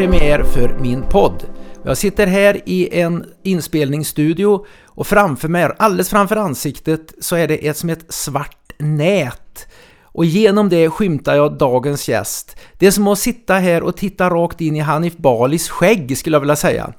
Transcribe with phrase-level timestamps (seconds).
[0.00, 1.44] premiär för min podd.
[1.84, 7.68] Jag sitter här i en inspelningsstudio och framför mig, alldeles framför ansiktet, så är det
[7.68, 9.66] ett som ett svart nät.
[10.02, 12.56] Och genom det skymtar jag dagens gäst.
[12.78, 16.34] Det är som att sitta här och titta rakt in i Hanif Balis skägg skulle
[16.34, 16.92] jag vilja säga.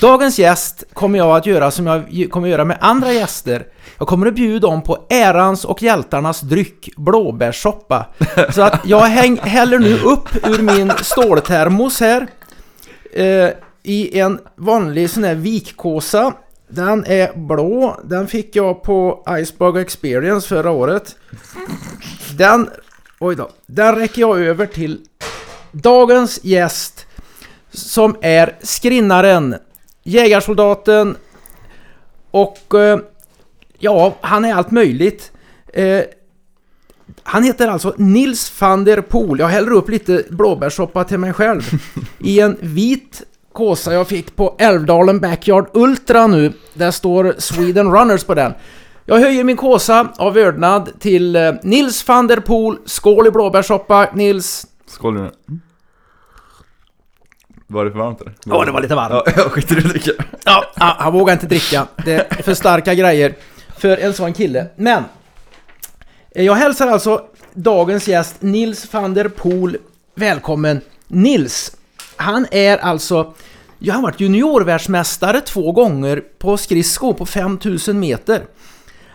[0.00, 3.66] Dagens gäst kommer jag att göra som jag kommer att göra med andra gäster.
[3.98, 8.06] Jag kommer att bjuda dem på ärans och hjältarnas dryck, blåbärssoppa.
[8.54, 12.26] Så att jag häng, häller nu upp ur min ståltermos här.
[13.12, 13.50] Eh,
[13.82, 16.32] I en vanlig sån här vikkåsa.
[16.68, 18.00] Den är blå.
[18.04, 21.16] Den fick jag på Iceberg Experience förra året.
[22.38, 22.70] Den,
[23.20, 25.00] oj då, den räcker jag över till
[25.72, 27.06] dagens gäst
[27.72, 29.54] som är skrinnaren,
[30.02, 31.16] jägarsoldaten
[32.30, 32.98] och eh,
[33.84, 35.32] ja, han är allt möjligt.
[35.72, 36.00] Eh,
[37.22, 39.38] han heter alltså Nils van der Poel.
[39.38, 41.62] Jag häller upp lite blåbärssoppa till mig själv.
[42.18, 46.52] I en vit kåsa jag fick på Älvdalen Backyard Ultra nu.
[46.74, 48.52] Där står Sweden Runners på den.
[49.04, 52.76] Jag höjer min kåsa av vördnad till eh, Nils van der Poel.
[52.84, 54.66] Skål i blåbärssoppa, Nils.
[54.86, 55.30] Skål nu.
[57.66, 58.34] Var det för varmt eller?
[58.44, 59.22] Ja, det var lite varmt.
[59.26, 60.10] Ja, jag skiter i att dricka.
[60.44, 61.86] Ja, ah, han vågar inte dricka.
[62.04, 63.34] Det är för starka grejer
[63.76, 64.66] för en sån kille.
[64.76, 65.04] Men
[66.30, 69.76] eh, jag hälsar alltså dagens gäst Nils van der Poel
[70.14, 70.80] välkommen.
[71.08, 71.76] Nils,
[72.16, 73.34] han är alltså
[73.78, 78.46] Ja, han har varit juniorvärldsmästare två gånger på skridsko på 5000 meter.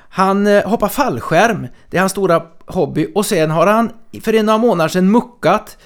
[0.09, 3.11] Han eh, hoppar fallskärm, det är hans stora hobby.
[3.15, 3.91] Och sen har han
[4.23, 5.77] för några månader sedan muckat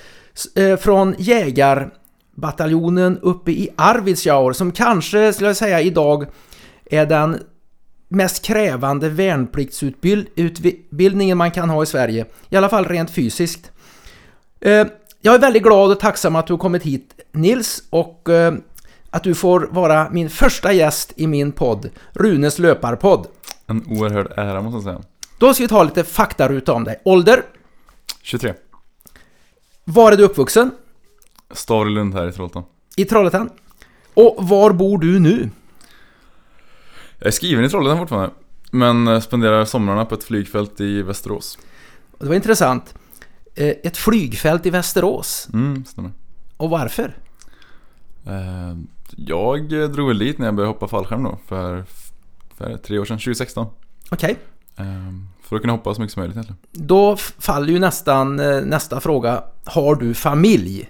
[0.56, 6.26] eh, från jägarbataljonen uppe i Arvidsjaur som kanske, skulle jag säga, idag
[6.86, 7.40] är den
[8.14, 12.26] mest krävande värnpliktsutbildningen man kan ha i Sverige.
[12.50, 13.72] I alla fall rent fysiskt.
[14.60, 14.88] Eh,
[15.22, 18.54] jag är väldigt glad och tacksam att du har kommit hit Nils och eh,
[19.10, 23.28] att du får vara min första gäst i min podd, Runes löparpodd.
[23.68, 25.02] En oerhörd ära måste jag säga.
[25.38, 27.02] Då ska vi ta lite faktaruta om dig.
[27.06, 27.44] Ålder?
[28.22, 28.54] 23.
[29.84, 30.72] Var är du uppvuxen?
[31.52, 32.64] Stavlelund här i Trollhättan.
[32.96, 33.50] I Trollhättan.
[34.14, 35.50] Och var bor du nu?
[37.24, 38.30] Jag är skriven i Trollhättan fortfarande.
[38.72, 41.58] Men eh, spenderar somrarna på ett flygfält i Västerås.
[42.20, 42.96] Det var intressant.
[43.56, 45.50] Eh, Ett flygfält i Västerås.
[45.54, 46.12] Mm, stämmer.
[46.58, 47.18] Och varför?
[48.26, 48.78] Eh,
[49.18, 51.86] Jag drog väl dit när jag började hoppa fallskärm då, för,
[52.58, 53.68] för tre år sedan, 2016.
[54.12, 54.36] Okej.
[54.78, 54.86] Eh,
[55.42, 56.60] För att kunna hoppa så mycket som möjligt egentligen.
[56.72, 58.36] Då faller ju nästan
[58.70, 59.44] nästa fråga.
[59.66, 60.90] Har du familj?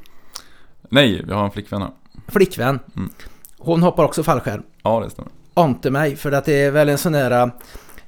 [0.89, 1.91] Nej, jag har en flickvän här.
[2.27, 2.79] Flickvän?
[2.95, 3.09] Mm.
[3.57, 4.63] Hon hoppar också fallskärm.
[4.83, 5.31] Ja, det stämmer.
[5.53, 7.51] Ante mig, för att det är väl en sån här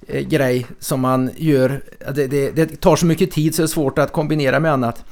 [0.07, 1.81] eh, grej som man gör.
[2.15, 5.05] Det, det, det tar så mycket tid så det är svårt att kombinera med annat.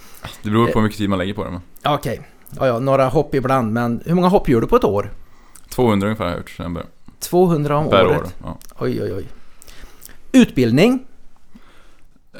[0.43, 1.61] Det beror på hur mycket tid man lägger på det.
[1.81, 2.21] Ja, Okej,
[2.59, 5.11] ja, ja, några hopp ibland, men hur många hopp gör du på ett år?
[5.69, 6.89] 200 ungefär har jag gjort sedan jag började.
[7.19, 8.21] 200 om Per året?
[8.21, 8.27] år.
[8.43, 8.57] Ja.
[8.79, 9.25] Oj, oj, oj.
[10.31, 11.05] Utbildning?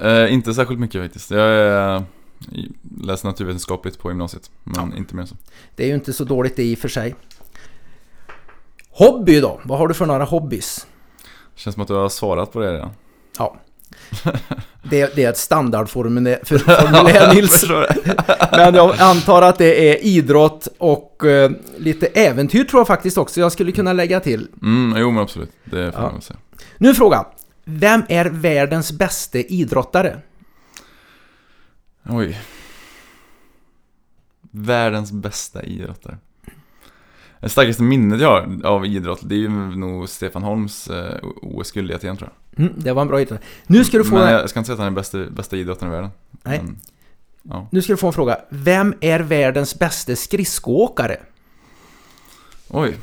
[0.02, 1.32] Eh, inte särskilt mycket faktiskt.
[1.32, 2.02] Jag är, eh,
[3.02, 4.52] läser naturvetenskapligt på gymnasiet.
[4.64, 5.36] Men inte mer så.
[5.76, 7.16] Det är ju inte så dåligt det i och för sig.
[8.94, 9.60] Hobby då?
[9.64, 10.88] Vad har du för några hobbys?
[11.56, 12.90] Känns som att du har svarat på det redan.
[13.38, 13.56] Ja.
[14.90, 17.66] Det, det är ett standardformulär Nils.
[18.52, 23.40] Men jag antar att det är idrott och eh, lite äventyr tror jag faktiskt också
[23.40, 24.48] jag skulle kunna lägga till.
[24.62, 25.52] Mm, jo men absolut.
[25.64, 26.12] Det får Ja.
[26.12, 26.40] man säga.
[26.78, 27.26] Nu är frågan.
[27.66, 30.20] Vem är världens bästa idrottare?
[32.10, 32.42] Oj.
[34.52, 36.18] Världens bästa idrottare.
[37.44, 41.92] Det starkaste minnet jag har av idrott, det är ju nog Stefan Holms eh, OS-guld
[41.92, 42.66] i Aten tror jag.
[42.66, 43.40] Mm, det var en bra idrott.
[43.68, 45.58] Nu ska du få, Men en, jag ska inte säga att han är bästa, bästa
[45.58, 46.12] idrottaren i världen.
[46.44, 46.62] Nej.
[46.64, 46.80] Men,
[47.44, 47.68] ja.
[47.72, 48.38] nu ska du få en fråga.
[48.50, 51.18] Vem är världens bästa skridskoåkare?
[52.68, 52.98] Oj.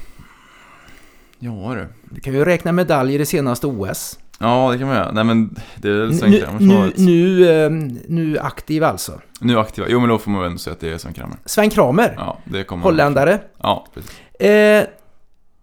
[1.38, 1.86] Ja du.
[2.14, 4.18] Du kan ju räkna medaljer i senaste OS.
[4.38, 5.12] Ja, det kan man göra.
[5.12, 6.98] Nej men det är väl Sven Kramer nu, varit...
[6.98, 7.70] nu, eh,
[8.08, 9.20] nu aktiv alltså.
[9.40, 9.86] Nu aktiva.
[9.90, 11.36] Jo men då får man väl ändå säga att det är Sven Kramer.
[11.44, 13.40] Sven Kramer, Ja, det kommer holländare.
[13.58, 14.12] Ja, precis.
[14.40, 14.84] Eh,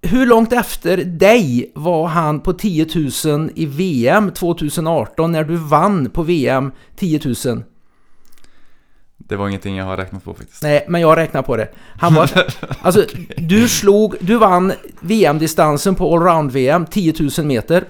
[0.02, 2.88] hur långt efter dig var han på 10
[3.26, 7.64] 000 i VM 2018 när du vann på VM 10 000?
[9.18, 10.64] Det var ingenting jag har räknat på faktiskt.
[10.64, 11.70] Nej, men jag räknar på det.
[12.00, 12.32] Han var...
[12.82, 13.06] Alltså,
[13.38, 14.16] du slog...
[14.20, 17.84] Du vann VM-distansen på allround-VM, 10 000 meter.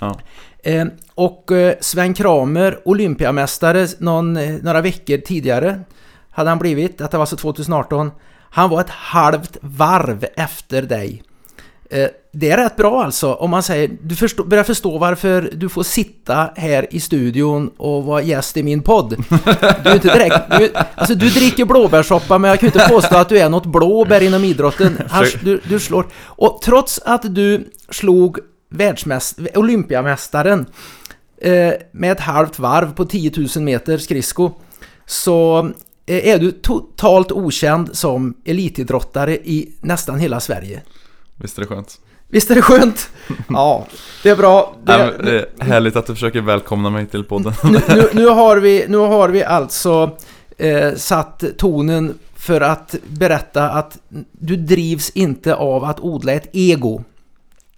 [0.00, 0.18] Ja.
[0.62, 5.80] Eh, och eh, Sven Kramer, olympiamästare någon, eh, några veckor tidigare,
[6.30, 8.10] hade han blivit, att det var alltså 2018.
[8.50, 11.22] Han var ett halvt varv efter dig.
[11.90, 15.68] Eh, Det är rätt bra alltså om man säger, du förstå, börjar förstå varför du
[15.68, 19.24] får sitta här i studion och vara gäst i min podd.
[19.84, 23.28] Du är inte direkt, du, alltså du dricker blåbärssoppa men jag kan inte påstå att
[23.28, 24.98] du är något blåbär inom idrotten.
[25.42, 28.38] Du, du slår, och trots att du slog
[28.70, 30.66] världsmäst, olympiamästaren
[31.42, 34.52] eh, med ett halvt varv på 10 000 meter skridsko
[35.06, 35.70] så
[36.08, 40.82] är du totalt okänd som elitidrottare i nästan hela Sverige.
[41.36, 42.00] Visst är det skönt?
[42.28, 43.10] Visst är det skönt?
[43.48, 43.86] Ja,
[44.22, 44.76] det är bra.
[44.84, 47.52] Det, men det är härligt att du försöker välkomna mig till podden.
[47.64, 50.16] nu, nu, nu, har, vi, nu har vi alltså
[50.58, 53.98] eh, satt tonen för att berätta att
[54.32, 57.04] du drivs inte av att odla ett ego.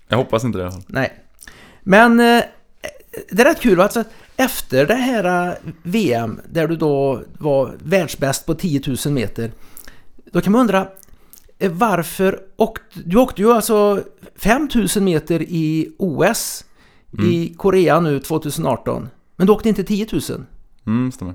[0.08, 0.72] Jag hoppas inte det.
[0.86, 1.12] Nej.
[1.82, 2.42] Men eh,
[3.30, 4.04] det är rätt kul alltså,
[4.40, 9.52] efter det här eh, VM där du då var världsbäst på 10 000 meter.
[10.32, 10.88] Då kan man undra
[11.58, 14.02] eh, varför åkte, du åkte ju alltså
[14.36, 16.64] 5000 meter i OS
[17.18, 17.30] mm.
[17.30, 19.08] i Korea nu 2018.
[19.36, 20.22] Men du åkte inte 10 000.
[20.86, 21.34] Mm, stämmer.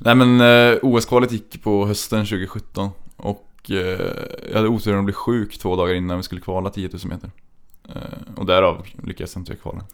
[0.00, 3.76] Nej men eh, OS-kvalet gick på hösten 2017 och eh,
[4.48, 7.30] jag hade oturen att bli sjuk två dagar innan vi skulle kvala 10 000 meter.
[7.88, 9.84] Eh, och därav lyckades jag inte kvala.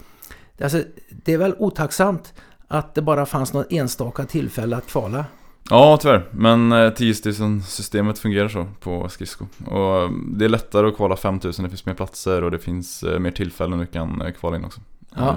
[0.63, 2.35] Alltså, det är väl otacksamt
[2.69, 5.25] att det bara fanns något enstaka tillfälle att kvala?
[5.71, 6.29] Ja, tyvärr.
[6.31, 7.15] Men eh, 10
[7.63, 9.45] systemet fungerar så på skridsko.
[9.67, 13.19] Och det är lättare att kvala 5000, det finns mer platser och det finns eh,
[13.19, 14.81] mer tillfällen du kan eh, kvala in också.
[15.17, 15.29] Ja.
[15.29, 15.37] Eh,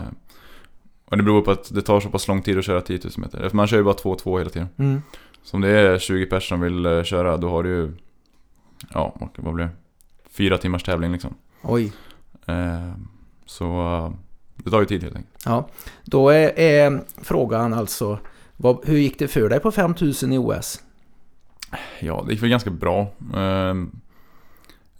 [1.05, 3.11] och det beror på att det tar så pass lång tid att köra 10 000
[3.17, 3.49] meter.
[3.53, 4.67] Man kör ju bara 2-2 hela tiden.
[4.77, 5.01] Mm.
[5.43, 7.91] Så om det är 20 personer som vill köra, då har du ju...
[8.93, 9.71] Ja, vad blir det?
[10.29, 11.33] Fyra timmars tävling liksom.
[11.61, 11.93] Oj.
[13.45, 14.13] Så
[14.65, 15.35] det tar ju tid helt enkelt.
[15.45, 15.69] Ja,
[16.03, 18.19] då är, är frågan alltså
[18.57, 20.81] vad, hur gick det för dig på 5000 i OS?
[21.99, 23.01] Ja, det gick väl ganska bra.
[23.33, 23.75] Eh,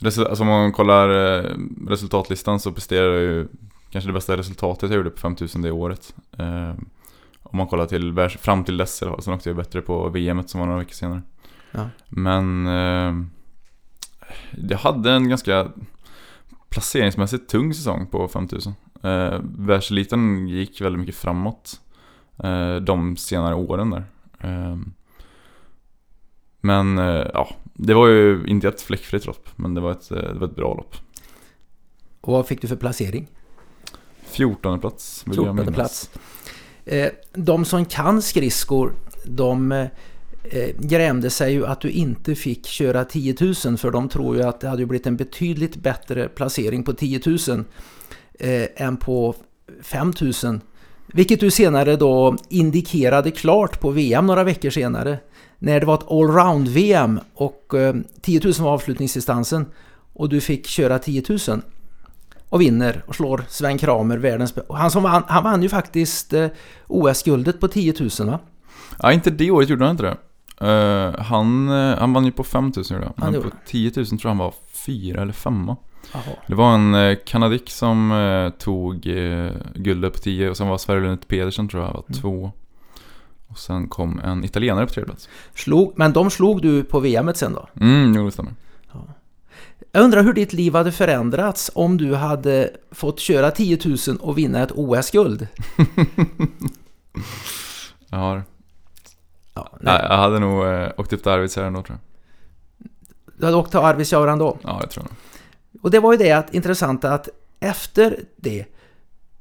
[0.03, 1.51] alltså om man kollar eh,
[1.87, 3.47] resultatlistan så presterar jag ju
[3.89, 6.15] kanske det bästa resultatet jag gjorde på 5000 det året.
[6.37, 6.73] Eh,
[7.43, 9.23] om man kollar till, fram till dess i alla fall.
[9.23, 11.21] Sen åkte jag bättre på VM som var några veckor senare.
[11.71, 11.89] Ja.
[12.09, 13.13] Men eh,
[14.69, 15.67] jag hade en ganska
[16.69, 18.73] placeringsmässigt tung säsong på 5000.
[19.05, 21.81] Eh, världseliten gick väldigt mycket framåt
[22.43, 24.03] eh, de senare åren där.
[24.39, 24.77] Eh,
[26.61, 26.97] men
[27.33, 30.47] ja, det var ju inte ett fläckfritt lopp, men det var ett, eh, det var
[30.47, 30.95] ett bra lopp.
[32.21, 33.27] Och vad fick du för placering?
[34.23, 35.75] 14 plats vill jag 14 minnas.
[35.75, 36.09] plats.
[36.85, 38.93] Eh, de som kan skridskor,
[39.25, 39.89] de eh,
[40.79, 43.35] grämde sig ju att du inte fick köra 10
[43.65, 47.21] 000 för de tror ju att det hade blivit en betydligt bättre placering på 10
[47.47, 47.63] 000
[48.39, 49.35] eh, än på
[49.81, 50.59] 5 000.
[51.07, 55.19] Vilket du senare då indikerade klart på VM några veckor senare.
[55.59, 59.65] När det var ett allround-VM och eh, 10 000 var avslutningsdistansen
[60.13, 61.61] och du fick köra 10 000
[62.49, 66.47] och vinner och slår Sven Kramer, världens Han, som vann, han vann ju faktiskt eh,
[66.87, 68.39] OS-guldet på 10 000 va?
[68.99, 70.17] Ja, inte det året gjorde han inte det.
[70.67, 73.13] Eh, han, eh, han vann ju på 5000 gjorde han.
[73.17, 74.53] Men på gjorde 10 000 tror jag han var
[74.85, 75.77] fyra eller femma.
[76.13, 76.23] Jaha.
[76.47, 80.77] Det var en eh, kanadick som eh, tog eh, guldet på 10 och sen var
[80.77, 82.21] Sverre Lundh Pedersen tror jag var Mm.
[82.21, 82.51] två.
[83.47, 85.29] Och sen kom en italienare på tredje plats.
[85.53, 87.67] Slog, men de slog du på VM sen då?
[87.85, 88.53] Mm, jo det stämmer.
[89.91, 94.37] Jag undrar hur ditt liv hade förändrats om du hade fått köra 10 000 och
[94.37, 95.47] vinna ett OS-guld?
[98.09, 98.43] Jag har...
[99.53, 102.89] Ja, Nej, jag hade nog eh, åkt upp till Arvidsjaur ändå tror jag.
[103.37, 104.57] Du hade åkt till Arvidsjaur ändå?
[104.63, 105.13] Ja, jag tror nog.
[105.85, 108.65] Och det var ju det att, intressanta att efter det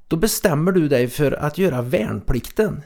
[0.09, 2.83] då bestämmer du dig för att göra värnplikten.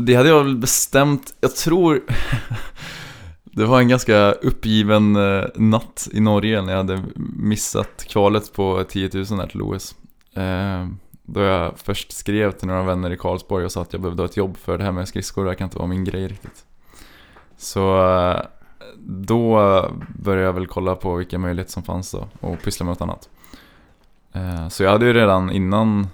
[0.00, 2.00] Det hade jag väl bestämt, jag tror
[3.44, 7.02] Det var en ganska uppgiven eh, natt i Norge när jag hade
[7.36, 9.94] missat kvalet på 10 000 här till OS
[10.34, 10.86] eh,
[11.22, 14.28] Då jag först skrev till några vänner i Karlsborg och sa att jag behövde ha
[14.28, 16.64] ett jobb för det här med skridskor, det här kan inte vara min grej riktigt.
[17.56, 18.40] Så eh,
[18.98, 19.58] då
[20.08, 23.28] började jag väl kolla på vilka möjligheter som fanns då och pyssla med något annat
[24.32, 26.06] eh, Så jag hade ju redan innan,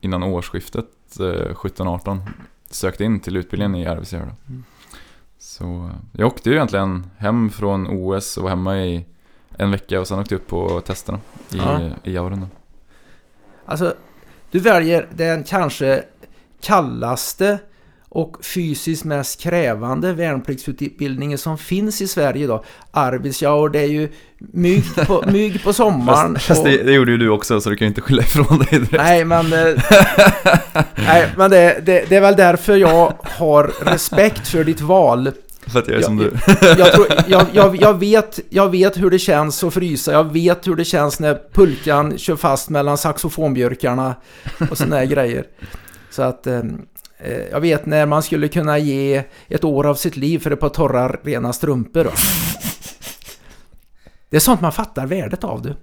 [0.00, 0.86] innan årsskiftet
[1.20, 2.20] eh, 17-18
[2.70, 4.34] sökte in till utbildningen i Arvidsjaur.
[4.48, 4.64] Mm.
[5.38, 9.04] Så eh, jag åkte ju egentligen hem från OS och var hemma i
[9.58, 11.18] en vecka och sen åkte jag upp på testerna
[11.50, 11.90] i, Ja.
[12.04, 12.46] i Jauren.
[13.66, 13.94] Alltså,
[14.50, 16.04] du väljer den kanske
[16.60, 17.58] kallaste
[18.12, 22.64] och fysiskt mest krävande värnpliktsutbildningen som finns i Sverige idag.
[22.90, 26.34] Arvidsjaur, det är ju mygg på, mygg på sommaren.
[26.34, 28.22] Fast, fast och- det, det gjorde ju du också så du kan ju inte skylla
[28.22, 28.92] ifrån dig direkt.
[28.92, 29.82] Nej, men, eh,
[30.96, 35.30] nej, men det, det, det är väl därför jag har respekt för ditt val.
[35.66, 36.32] För att jag är som du.
[36.78, 40.12] jag, tror, jag, jag, jag, vet, jag vet hur det känns att frysa.
[40.12, 44.14] Jag vet hur det känns när pulkan kör fast mellan saxofonbjörkarna
[44.70, 45.44] och såna här grejer.
[46.10, 46.62] Så att eh, eh,
[47.50, 50.68] jag vet när man skulle kunna ge ett år av sitt liv för ett par
[50.68, 52.04] torra rena strumpor.
[52.04, 52.10] Då.
[54.30, 55.74] Det är sånt man fattar värdet av du.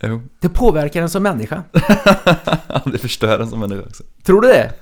[0.00, 0.22] Jo.
[0.40, 1.62] Det påverkar en som människa.
[2.84, 4.02] det förstör en som människa också.
[4.22, 4.72] Tror du det?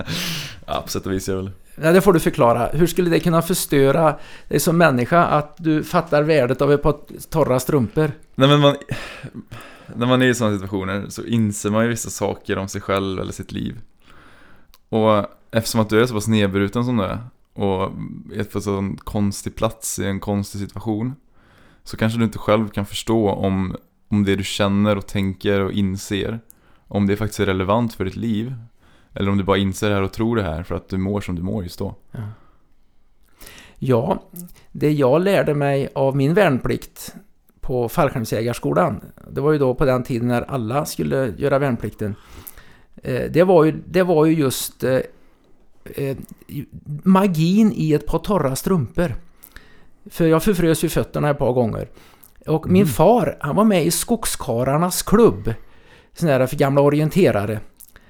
[0.67, 1.53] Ja, på sätt och vis gör det väl.
[1.83, 2.69] Ja, det får du förklara.
[2.73, 6.97] Hur skulle det kunna förstöra dig som människa att du fattar värdet av ett par
[7.31, 8.13] torra strumpor?
[8.35, 8.77] Nej men man,
[9.87, 13.21] när man är i sådana situationer så inser man ju vissa saker om sig själv
[13.21, 13.77] eller sitt liv.
[14.89, 17.19] Och eftersom att du är så pass nedbruten som du är
[17.53, 17.83] och
[18.35, 21.15] är på en sån konstig plats i en konstig situation
[21.85, 23.77] så kanske du inte själv kan förstå om,
[24.09, 26.41] om det du känner och tänker och inser
[26.89, 28.55] om det faktiskt är relevant för ditt liv.
[29.15, 31.21] Eller om du bara inser det här och tror det här för att du mår
[31.21, 31.95] som du mår just då.
[33.79, 34.23] Ja,
[34.73, 37.15] det jag lärde mig av min värnplikt
[37.61, 42.15] på fallskärmsjägarskolan, det var ju då på den tiden när alla skulle göra värnplikten,
[43.03, 44.99] eh, det var ju, det var ju just eh,
[45.97, 46.17] eh,
[47.03, 49.15] magin i ett par torra strumpor.
[50.11, 51.89] För jag förfrös ju fötterna ett par gånger.
[52.47, 52.93] Och min Mm.
[52.93, 55.55] far, han var med i Skogskarlarnas klubb.
[56.15, 57.61] Sån där för gamla orienterare.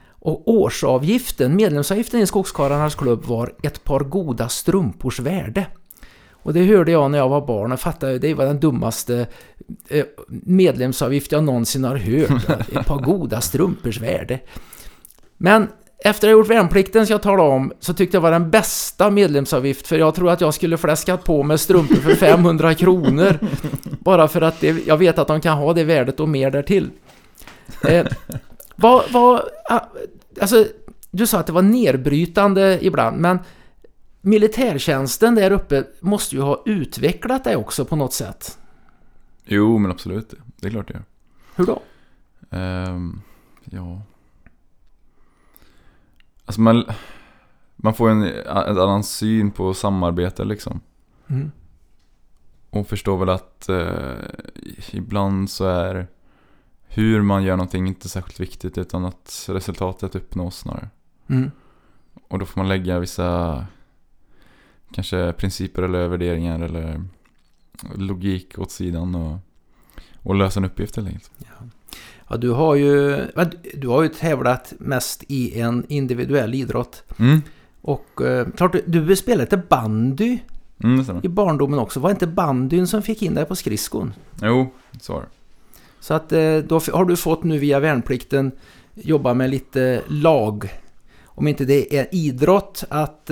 [0.08, 5.66] Och årsavgiften, medlemsavgiften i Skogskarlarnas klubb var ett par goda strumpors värde.
[6.42, 9.26] Och det hörde jag när jag var barn och fattade det var den dummaste
[9.88, 12.48] eh, medlemsavgift jag någonsin har hört.
[12.72, 14.40] Ett par goda strumpors värde.
[15.36, 15.68] Men
[16.04, 19.10] efter att ha gjort värnplikten, som jag talade om, så tyckte jag var den bästa
[19.10, 23.38] medlemsavgift för jag tror att jag skulle fläskat på med strumpor för 500 kronor.
[24.00, 26.90] Bara för att det, jag vet att de kan ha det värdet och mer därtill.
[27.88, 28.06] Eh,
[28.76, 29.80] vad, vad, ah,
[30.40, 30.66] alltså,
[31.10, 33.38] du sa att det var nedbrytande ibland, men
[34.20, 38.58] militärtjänsten där uppe måste ju ha utvecklat dig också på något sätt.
[39.44, 40.34] Jo, men absolut.
[40.56, 41.04] Det är klart det gör.
[41.56, 41.82] Hur då?
[42.50, 43.20] Ehm,
[43.64, 44.02] ja.
[46.50, 46.84] Alltså man,
[47.76, 50.80] man får en, en annan syn på samarbete liksom.
[51.26, 51.50] Mm.
[52.70, 54.14] Och förstår väl att eh,
[54.90, 56.06] ibland så är
[56.82, 60.88] hur man gör någonting inte särskilt viktigt utan att resultatet uppnås snarare.
[61.26, 61.50] Mm.
[62.28, 63.66] Och då får man lägga vissa
[64.92, 67.04] kanske principer eller värderingar eller
[67.94, 69.38] logik åt sidan och,
[70.22, 71.39] och lösa en uppgift helt enkelt.
[72.30, 73.26] Ja, du har ju,
[73.74, 77.02] du har ju tävlat mest i en individuell idrott.
[77.18, 77.40] Mm,
[77.82, 80.38] Och eh, klart, du- du spelade lite bandy
[80.84, 82.00] mm i barndomen också.
[82.00, 84.12] Var inte bandyn som fick in dig på skridskon?
[84.42, 84.70] Jo,
[85.00, 85.26] så var det.
[86.00, 88.52] Så att eh, då har du fått nu via värnplikten
[88.94, 90.68] jobba med lite lag.
[91.24, 93.30] Om inte det är idrott att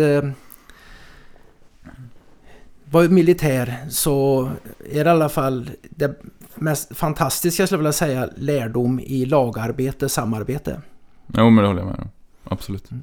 [2.91, 4.51] vara militär så
[4.93, 6.21] är det i alla fall det
[6.55, 10.81] mest fantastiska skulle jag vilja säga lärdom i lagarbete, samarbete.
[11.27, 12.09] Jo, men det håller jag med om.
[12.45, 12.91] Absolut.
[12.91, 13.03] Mm.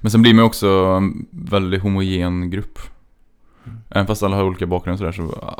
[0.00, 2.78] Men sen blir man också en väldigt homogen grupp.
[3.64, 3.78] Mm.
[3.88, 5.54] Även fast alla har olika bakgrund sådär så,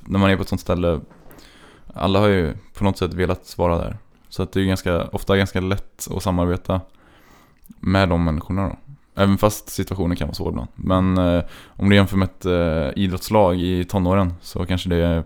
[0.00, 1.00] när man är på ett sånt ställe,
[1.94, 3.96] alla har ju på något sätt velat vara där.
[4.28, 6.80] Så att det är ganska, ofta ganska lätt att samarbeta
[7.66, 8.76] med de människorna då.
[9.14, 10.68] Även fast situationen kan vara svår ibland.
[10.74, 15.24] Men eh, om du jämför med ett eh, idrottslag i tonåren så kanske det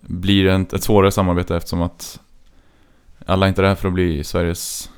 [0.00, 2.20] blir ett, ett svårare samarbete eftersom att
[3.26, 4.90] alla inte är där för att bli Sveriges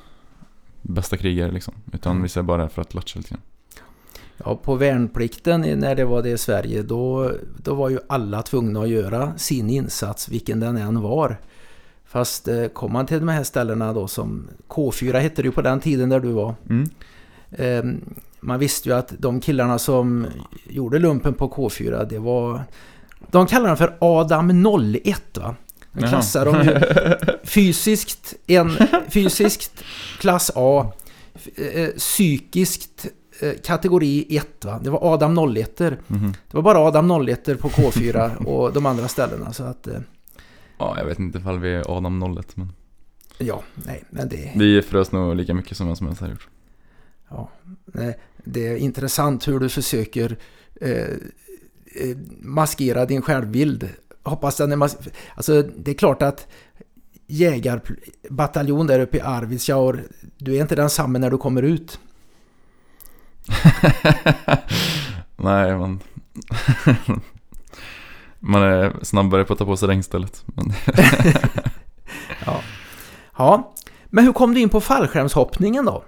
[0.81, 1.73] bästa krigare liksom.
[1.93, 2.23] Utan Mm.
[2.23, 3.41] vissa är bara där för att latcha lite grann.
[4.45, 7.31] Ja, på värnplikten när det var det i Sverige då,
[7.63, 11.37] då var ju alla tvungna att göra sin insats vilken den än var.
[12.05, 15.61] Fast eh, kom man till de här ställena då som K4 hette det ju på
[15.61, 16.55] den tiden där du var.
[16.69, 16.89] Mm.
[17.51, 17.83] Eh,
[18.39, 20.27] man visste ju att de killarna som
[20.69, 22.63] gjorde lumpen på K4 det var...
[23.31, 24.65] De kallar dem för Adam
[25.03, 25.55] 01 va?
[25.93, 26.79] De klassar dem ju
[27.43, 28.71] fysiskt, en,
[29.09, 29.83] fysiskt
[30.19, 30.91] klass A,
[31.55, 33.05] eh, psykiskt
[33.41, 34.79] eh, kategori 1 va?
[34.83, 36.33] Det var Adam 01 Det Mhm.
[36.51, 39.87] var bara Adam 01 på K4 och de andra ställena så att...
[39.87, 39.99] eh,
[40.77, 42.71] Ja, jag vet inte ifall vi är Adam 01 men
[43.37, 44.51] Ja, nej, men det...
[44.55, 46.47] vi frös nog lika mycket som vem som helst har gjort.
[47.31, 47.49] Ja,
[48.43, 50.37] det är intressant hur du försöker
[50.81, 50.91] eh,
[51.95, 53.89] eh, maskera din självbild.
[54.23, 56.47] Hoppas den är mas- Alltså, det är klart att
[57.27, 60.03] jägarbataljon där uppe i Arvidsjaur,
[60.37, 61.99] du är inte densamma när du kommer ut.
[65.37, 65.99] Nej, man...
[68.39, 70.43] man är snabbare på att ta på sig regnstället.
[70.45, 70.73] Men...
[73.37, 73.73] Ja,
[74.05, 76.03] men hur kom du in på fallskärmshoppningen då?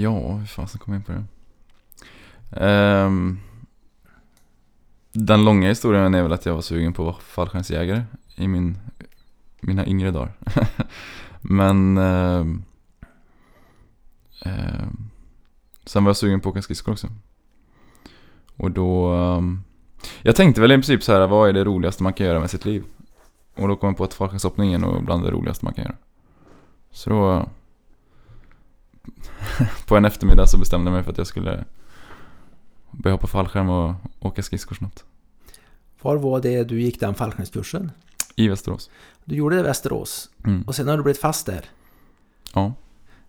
[0.00, 1.24] Ja, hur fasen kom jag in på det?
[2.66, 3.40] Um,
[5.12, 8.04] Den långa historien är väl att jag var sugen på att vara fallskärmsjägare
[8.36, 8.78] i min,
[9.60, 10.32] mina yngre dagar.
[11.40, 12.64] Men um,
[14.44, 15.10] um,
[15.84, 17.08] sen var jag sugen på att åka skridskor också.
[18.56, 19.14] Och då,
[20.22, 22.50] jag tänkte väl i princip så här, vad är det roligaste man kan göra med
[22.50, 22.84] sitt liv?
[23.54, 25.96] Och då kom jag på att fallskärmshoppning är nog bland det roligaste man kan göra.
[26.90, 27.48] Så då,
[29.86, 31.64] på en eftermiddag så bestämde jag mig för att jag skulle
[32.90, 35.04] börja hoppa fallskärm och åka skridskor snabbt.
[36.02, 37.90] Var var det du gick den fallskärmskursen?
[38.36, 38.90] I Västerås.
[39.24, 40.62] Du gjorde det i Västerås Mm.
[40.62, 41.64] och sen har du blivit fast där.
[42.54, 42.72] Ja,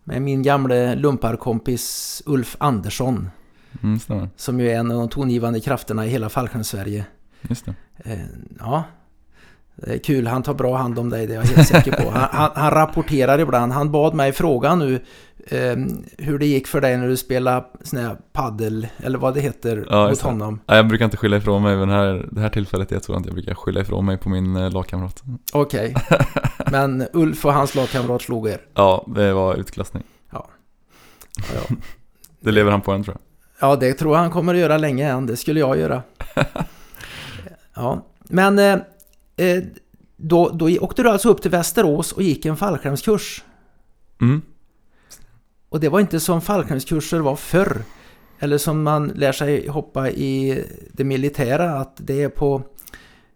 [0.04, 3.30] Med min gamle lumparkompis Ulf Andersson.
[3.82, 4.28] mm, stämmer.
[4.36, 7.04] Som ju är en av de tongivande krafterna i hela fallskärms-Sverige.
[7.48, 7.74] Just det.
[7.96, 8.18] Eh,
[8.58, 8.84] ja,
[9.82, 10.26] det är kul.
[10.26, 12.10] Han tar bra hand om dig, det är jag helt säker på.
[12.10, 13.72] Han, han, han rapporterar ibland.
[13.72, 14.94] Han bad mig fråga nu
[15.46, 15.76] eh,
[16.18, 19.86] hur det gick för dig när du spelade sån här paddel, eller vad det heter,
[19.90, 20.60] Ja, mot honom.
[20.66, 23.26] Nej, Jag brukar inte skylla ifrån mig, men här, det här tillfället är ett sådant
[23.26, 25.22] jag brukar skylla ifrån mig på min eh, lagkamrat.
[25.52, 25.94] Okej.
[26.70, 28.60] Men Ulf och hans lagkamrat slog er.
[28.74, 30.02] Ja, det var utklassning.
[30.32, 30.46] Ja,
[32.40, 33.16] Det lever han på än tror
[33.60, 33.70] jag.
[33.70, 35.26] ja det tror jag han kommer att göra länge än.
[35.26, 36.02] Det skulle jag göra.
[37.74, 38.78] Ja, men eh,
[39.38, 39.62] eh,
[40.16, 43.44] då, då åkte du alltså upp till Västerås och gick en fallskärmskurs.
[44.20, 44.42] Mm.
[45.68, 47.82] Och det var inte som fallskärmskurser var förr.
[48.38, 52.62] Eller som man lär sig hoppa i det militära, att det är på...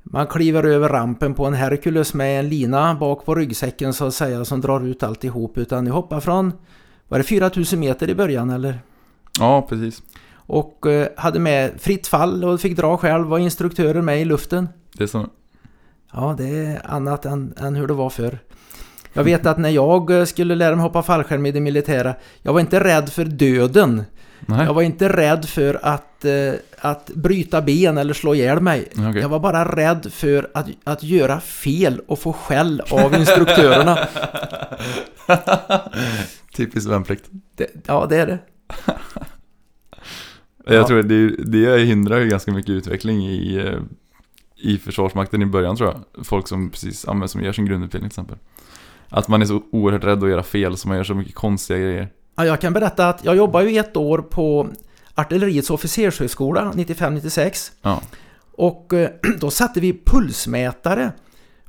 [0.02, 4.14] Man kliver över rampen på en Hercules med en lina bak på ryggsäcken så att
[4.14, 5.58] säga som drar ut alltihop.
[5.58, 6.52] Utan ni hoppar från,
[7.08, 8.78] var det 4000 meter i början eller?
[9.38, 10.02] Ja, precis.
[10.34, 14.68] Och eh, hade med fritt fall och fick dra själv, var instruktörer med i luften.
[14.92, 15.26] Det är så.
[16.12, 18.38] Ja, det är annat än, än hur det var förr.
[19.12, 22.52] Jag vet att när jag eh, skulle lära mig hoppa fallskärm i det militära, jag
[22.52, 24.02] var inte rädd för döden.
[24.46, 28.88] Nej, Jag var inte rädd för att, eh, att bryta ben eller slå ihjäl mig.
[28.92, 29.18] okej.
[29.22, 33.98] Jag var bara rädd för att, att göra fel och få skäll av instruktörerna.
[36.56, 37.24] Typiskt värnplikt.
[37.56, 38.38] Det, ja, det är det.
[40.66, 40.86] Jag Ja.
[40.86, 43.80] tror det, det hindrar ju ganska mycket utveckling i, eh,
[44.62, 46.26] i Försvarsmakten i början tror jag.
[46.26, 48.38] Folk som precis, ja, som gör sin grundutbildning till exempel.
[49.08, 51.78] Att man är så oerhört rädd att göra fel så man gör så mycket konstiga
[51.78, 52.08] grejer.
[52.36, 54.68] Ja, jag kan berätta att jag jobbade ju ett år på
[55.14, 57.72] Artilleriets officershögskola 95-96.
[57.82, 58.02] Ja.
[58.52, 61.12] Och eh, då satte vi pulsmätare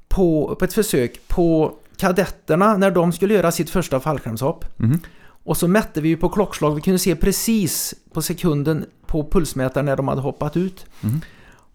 [0.07, 4.65] på, på ett försök på kadetterna när de skulle göra sitt första fallskärmshopp.
[4.77, 4.99] Mhm.
[5.45, 9.95] Och så mätte vi på klockslag, vi kunde se precis på sekunden på pulsmätaren när
[9.95, 10.85] de hade hoppat ut.
[11.01, 11.21] Mhm.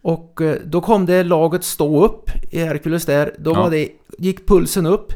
[0.02, 3.62] Och eh, då kom det laget stå upp i Hercules där, då Ja.
[3.62, 5.12] var det, gick pulsen upp.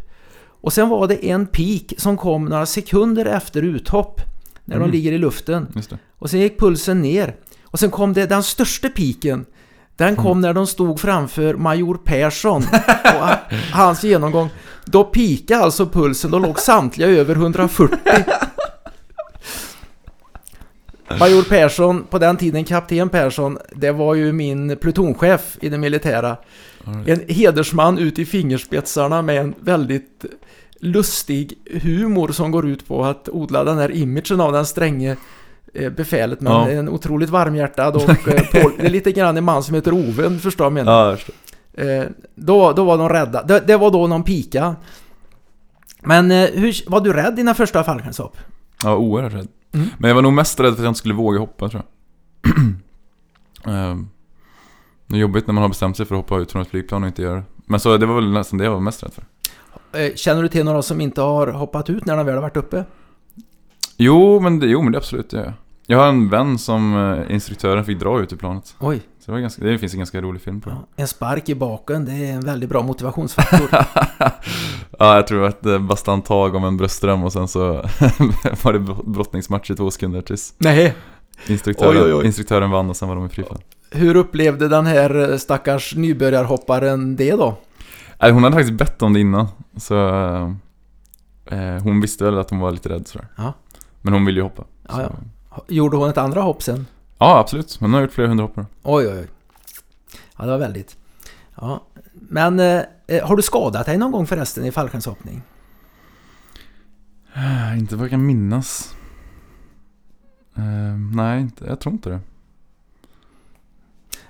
[0.60, 4.20] Och sen var det en peak som kom några sekunder efter uthopp,
[4.64, 4.90] när Mm.
[4.90, 5.66] de ligger i luften.
[6.18, 7.36] Och sen gick pulsen ner.
[7.64, 9.44] Och sen kom det den största piken.
[9.96, 12.62] Den kom när de stod framför major Persson
[13.04, 13.38] och ha-
[13.72, 14.48] hans genomgång.
[14.84, 17.98] Då pikade alltså pulsen, då låg samtliga över 140.
[21.08, 26.36] Major Persson, på den tiden kapten Persson, det var ju min plutonchef i det militära.
[27.06, 30.24] En hedersman ut i fingerspetsarna med en väldigt
[30.80, 35.16] lustig humor som går ut på att odla den här imagen av den stränge
[35.74, 36.40] eh, befälet.
[36.40, 36.70] Men Ja.
[36.70, 40.38] en otroligt varmhjärtad och eh, Paul, det är lite grann en man som heter Ove,
[40.38, 40.92] förstår jag menar.
[40.92, 41.34] Ja, jag förstår.
[41.74, 43.42] Eh, då, då var de rädda.
[43.42, 44.76] Det, det var då någon pika.
[46.00, 48.36] Men hur, var du rädd dina första fallskärmshopp?
[48.84, 49.48] Var oerhört rädd.
[49.72, 49.88] Mm.
[49.98, 51.88] Men jag var nog mest rädd för att jag inte skulle våga hoppa tror jag.
[53.74, 54.08] Ehm,
[55.06, 57.02] det är jobbigt när man har bestämt sig för att hoppa ut från ett flygplan
[57.02, 57.44] och inte göra det.
[57.66, 59.24] Men så det var väl nästan det jag var mest rädd för.
[60.00, 62.56] Eh, känner du till några som inte har hoppat ut när de väl har varit
[62.56, 62.84] uppe?
[63.96, 65.54] Jo, men det, jo, men det absolut det gör jag.
[65.86, 66.96] Jag har en vän som
[67.28, 68.74] eh, instruktören fick dra ut ur planet.
[68.80, 70.76] Oj, Så det, var ganska, det finns en ganska rolig film på det.
[70.80, 73.68] ja, en spark i baken, det är en väldigt bra motivationsfaktor.
[74.98, 77.60] ja, jag tror att det bastant tag om en bröstrem och sen så
[78.62, 80.94] var det bro- brottningsmatch i två sekunder tills Nej,
[81.46, 82.26] instruktören, Oj, oj, oj.
[82.26, 83.58] instruktören vann och sen var de i frifall.
[83.90, 87.56] Hur upplevde den här eh, stackars nybörjarhopparen det då?
[88.20, 89.46] Hon hade faktiskt bett om det innan.
[89.76, 89.96] Så
[91.46, 93.28] eh, hon visste väl att hon var lite rädd sådär.
[93.36, 93.52] Ja.
[94.02, 94.64] Men hon ville ju hoppa.
[94.88, 95.00] Ja, så.
[95.00, 95.10] ja.
[95.68, 96.86] Gjorde hon ett andra hopp sen?
[97.18, 97.76] ja, absolut.
[97.80, 98.66] Hon har gjort flera hundra hoppar.
[98.82, 99.28] Oj, oj, oj.
[100.38, 100.96] Ja, det var väldigt.
[101.60, 105.42] Ja, men eh, eh, har du skadat dig någon gång förresten i fallskärmshoppning?
[107.34, 108.94] Eh, Inte vad jag kan minnas.
[110.56, 110.62] Eh,
[111.14, 112.20] nej, inte, jag tror inte det.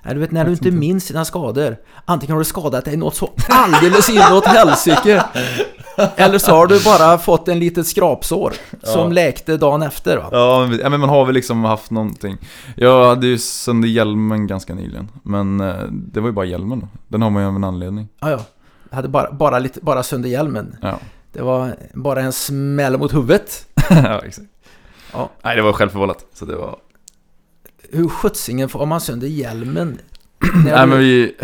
[0.05, 0.71] Nej, du vet när du inte.
[0.71, 1.77] minns dina skador.
[2.05, 5.23] Antingen har du skadat dig något så alldeles inåt helsike.
[6.15, 8.53] Eller så har du bara fått en litet skrapsår
[8.83, 10.29] som läkte dagen efter va?
[10.31, 12.37] Ja, men- ja, man har väl liksom haft någonting.
[12.75, 15.09] Jag hade ju sönder hjälmen ganska nyligen.
[15.23, 16.87] Men eh, det var ju bara hjälmen då.
[17.07, 18.07] Den har man ju av en anledning.
[18.19, 18.39] Ja, ja.
[18.89, 20.75] Jag hade bara, bara, lite, bara sönder hjälmen.
[20.81, 20.99] Ja,
[21.33, 23.65] Det var bara en smäll mot huvudet.
[23.89, 24.47] ja exakt.
[25.13, 25.29] Ja.
[25.43, 26.25] Nej, det var självförvållat.
[26.33, 26.75] Så det var...
[27.91, 29.99] Hur sjuttsingen får man sönder hjälmen?
[30.65, 31.35] Nej du- men vi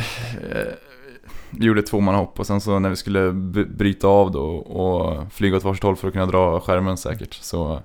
[1.52, 3.32] gjorde ett tvåmannahopp och sen så när vi skulle
[3.66, 7.82] bryta av då och flyga åt varsitt håll för att kunna dra skärmen säkert så,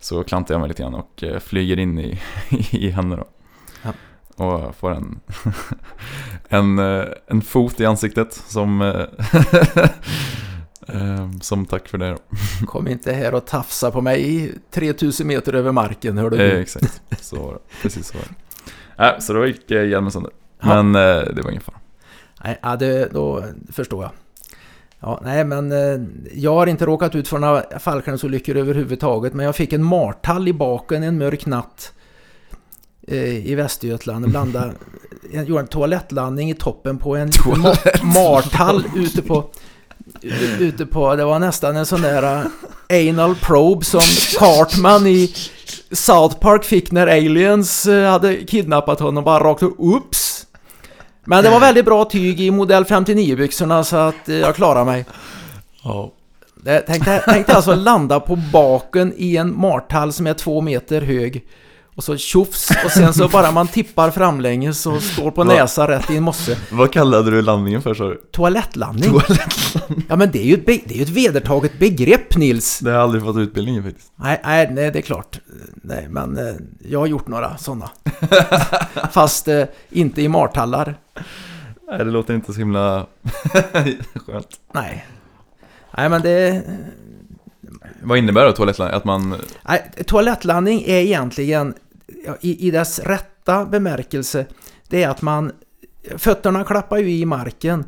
[0.00, 2.20] så klantade jag mig lite grann och eh, flyger in i,
[2.70, 3.24] i henne då.
[3.82, 3.92] Ja.
[4.44, 5.20] Och får en,
[6.48, 9.04] en, eh, en fot i ansiktet som, eh,
[11.40, 12.18] som tack för det då.
[12.66, 16.60] Kom inte här och tafsa på mig 3000 meter över marken, hörde Eh, du.
[16.60, 17.60] exakt, så var det.
[17.82, 18.34] Precis så var det.
[19.14, 20.32] Äh, så då gick hjälmen sönder.
[20.60, 20.82] Ja.
[20.82, 21.76] Men eh, det var ingen fara.
[22.44, 24.12] Nej, ja, det, då förstår jag.
[25.00, 26.00] Ja, nej, men eh,
[26.34, 30.52] jag har inte råkat ut för några fallskärmsolyckor överhuvudtaget, men jag fick en martall i
[30.52, 31.92] baken en mörk natt
[33.08, 34.30] eh, i Västergötland.
[34.30, 34.72] Blandade,
[35.32, 37.30] jag gjorde en toalettlandning i toppen på en
[38.02, 39.50] martall ute på,
[40.58, 42.46] ute på, det var nästan en sån där
[42.88, 44.00] eh, anal probe som
[44.38, 45.34] Cartman i
[45.92, 50.14] South Park fick när aliens hade kidnappat honom bara rakt upp.
[51.24, 55.04] Men det var väldigt bra tyg i modell 59-byxorna så att eh, jag klarade mig.
[55.84, 56.10] Ja.
[56.86, 61.44] Tänkte, tänkte alltså landa på baken i en martall som är två meter hög.
[61.96, 66.10] Och så tjofs och sen så bara man tippar framlänges och står på näsa rätt
[66.10, 66.58] i en mosse.
[66.72, 68.20] Vad kallade du landningen för sa du?
[68.32, 69.12] Toalettlandning.
[70.08, 72.78] Ja men det är ju ett, det är ju ett vedertaget begrepp Nils.
[72.78, 74.12] Det har jag aldrig fått utbildning i faktiskt.
[74.16, 75.40] Nej, nej, nej, det är klart.
[75.74, 76.54] Nej, men eh,
[76.88, 77.90] jag har gjort några sådana.
[79.12, 80.98] Fast eh, inte i martallar.
[81.88, 83.06] Nej, det låter inte så himla
[84.26, 84.48] skönt.
[84.72, 85.06] Nej.
[85.96, 86.62] Nej, men det...
[88.02, 88.96] Vad innebär då toalettlandning?
[88.96, 89.34] Att man...
[89.68, 91.74] Nej, toalettlandning är egentligen,
[92.40, 94.46] i, i dess rätta bemärkelse,
[94.88, 95.52] det är att man...
[96.16, 97.84] Fötterna klappar ju i marken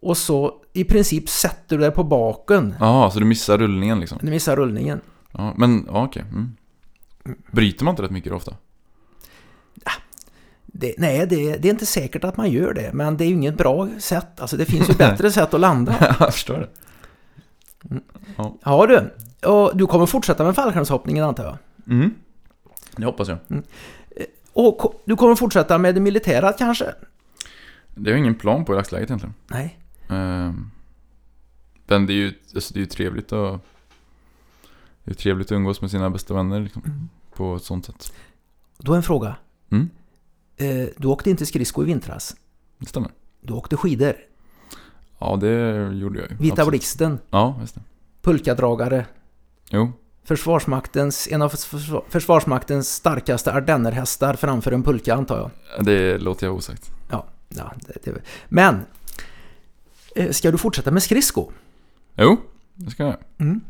[0.00, 2.74] och så i princip sätter du dig på baken.
[2.80, 4.18] Jaha, så du missar rullningen liksom?
[4.22, 5.00] Du missar rullningen.
[5.32, 6.24] Ja, men ja, okej.
[6.30, 6.56] Mm.
[7.52, 8.56] Bryter man inte rätt mycket då ofta?
[10.72, 13.34] Det, nej, det, det är inte säkert att man gör det, men det är ju
[13.34, 14.40] inget bra sätt.
[14.40, 16.16] Alltså det finns ju bättre sätt att landa.
[16.18, 16.68] jag förstår det.
[18.64, 19.10] Ja du,
[19.48, 21.58] och du kommer fortsätta med fallskärmshoppningen antar jag?
[21.86, 22.14] Mm.
[22.96, 23.38] Det hoppas jag.
[24.52, 26.94] Och ko- du kommer fortsätta med det militära kanske?
[27.94, 29.34] Det har jag ingen plan på i dagsläget egentligen.
[29.46, 29.78] Nej.
[30.08, 30.70] Ehm,
[31.86, 33.60] Men det är ju, alltså, det är ju trevligt att...
[35.04, 37.08] Det är trevligt att umgås med sina bästa vänner liksom, Mm.
[37.34, 38.12] på ett sånt sätt.
[38.78, 39.36] Då en fråga.
[39.70, 39.90] Mm.
[40.56, 42.36] Eh, Du åkte inte skridsko i vintras.
[42.78, 43.10] Det stämmer.
[43.40, 44.14] Du åkte skidor.
[45.18, 46.36] Ja, det gjorde jag ju.
[46.36, 47.80] Vita blixten, Ja, just det.
[48.22, 49.06] pulkadragare,
[49.70, 49.92] Jo,
[50.24, 55.84] Försvarsmaktens, en av försva- Försvarsmaktens starkaste ardennerhästar framför en pulka antar jag.
[55.86, 56.90] det låter jag osagt.
[57.10, 58.22] Ja, ja det, det.
[58.48, 58.80] Men,
[60.16, 61.50] eh, ska du fortsätta med skridsko?
[62.16, 62.36] Jo,
[62.74, 63.16] det ska jag.
[63.38, 63.60] Mm.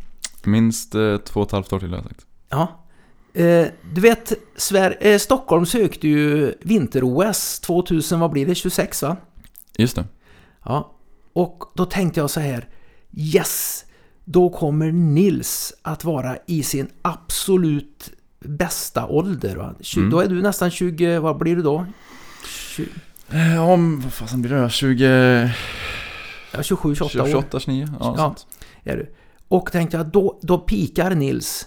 [0.44, 2.26] Minst eh, två och ett halvt år till har jag sagt.
[2.48, 2.84] Ja.
[3.40, 9.16] Eh, du vet, Sver- eh, Stockholm sökte ju vinter-OS 2000, vad blir det, 26 va?
[9.76, 10.04] Just det.
[10.64, 10.92] Ja.
[11.32, 12.68] Och då tänkte jag så här,
[13.12, 13.84] yes!
[14.24, 19.56] Då kommer Nils att vara i sin absolut bästa ålder.
[19.56, 19.74] Va?
[19.80, 20.10] Tju- Mm.
[20.10, 21.86] Då är du nästan 20, vad blir du då?
[22.76, 22.88] 20,
[23.56, 24.68] Ja, om, vad fasen blir det då?
[24.68, 25.50] 20...
[26.52, 27.88] ja, 27, 28 år 28, 29?
[28.00, 28.34] Ja, Ja.
[28.92, 29.14] är du.
[29.48, 31.66] Och tänkte jag, då, då pikar Nils.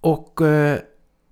[0.00, 0.78] Och eh,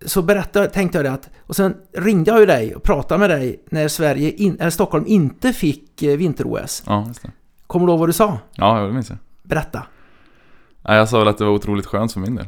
[0.06, 3.30] så berättade, tänkte jag det att, och sen ringde jag ju dig och pratade med
[3.30, 6.82] dig när Sverige in, eller Stockholm inte fick eh, vinter-OS.
[6.86, 7.30] Ja, just det.
[7.66, 8.38] Kommer du ihåg vad du sa?
[8.54, 9.18] Ja, det minns jag.
[9.42, 9.82] Berätta.
[10.82, 12.46] Ja, jag sa väl att det var otroligt skönt för min del.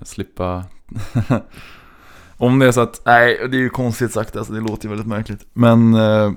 [0.00, 0.64] Att slippa...
[2.36, 4.88] Om det är så att, nej det är ju konstigt sagt alltså, det låter ju
[4.88, 5.46] väldigt märkligt.
[5.52, 5.94] Men...
[5.94, 6.32] Eh,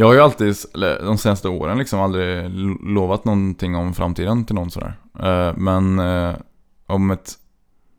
[0.00, 2.50] jag har ju alltid, eller de senaste åren liksom aldrig
[2.84, 4.96] lovat någonting om framtiden till någon sådär.
[5.22, 6.36] Eh, men eh,
[6.86, 7.32] om ett,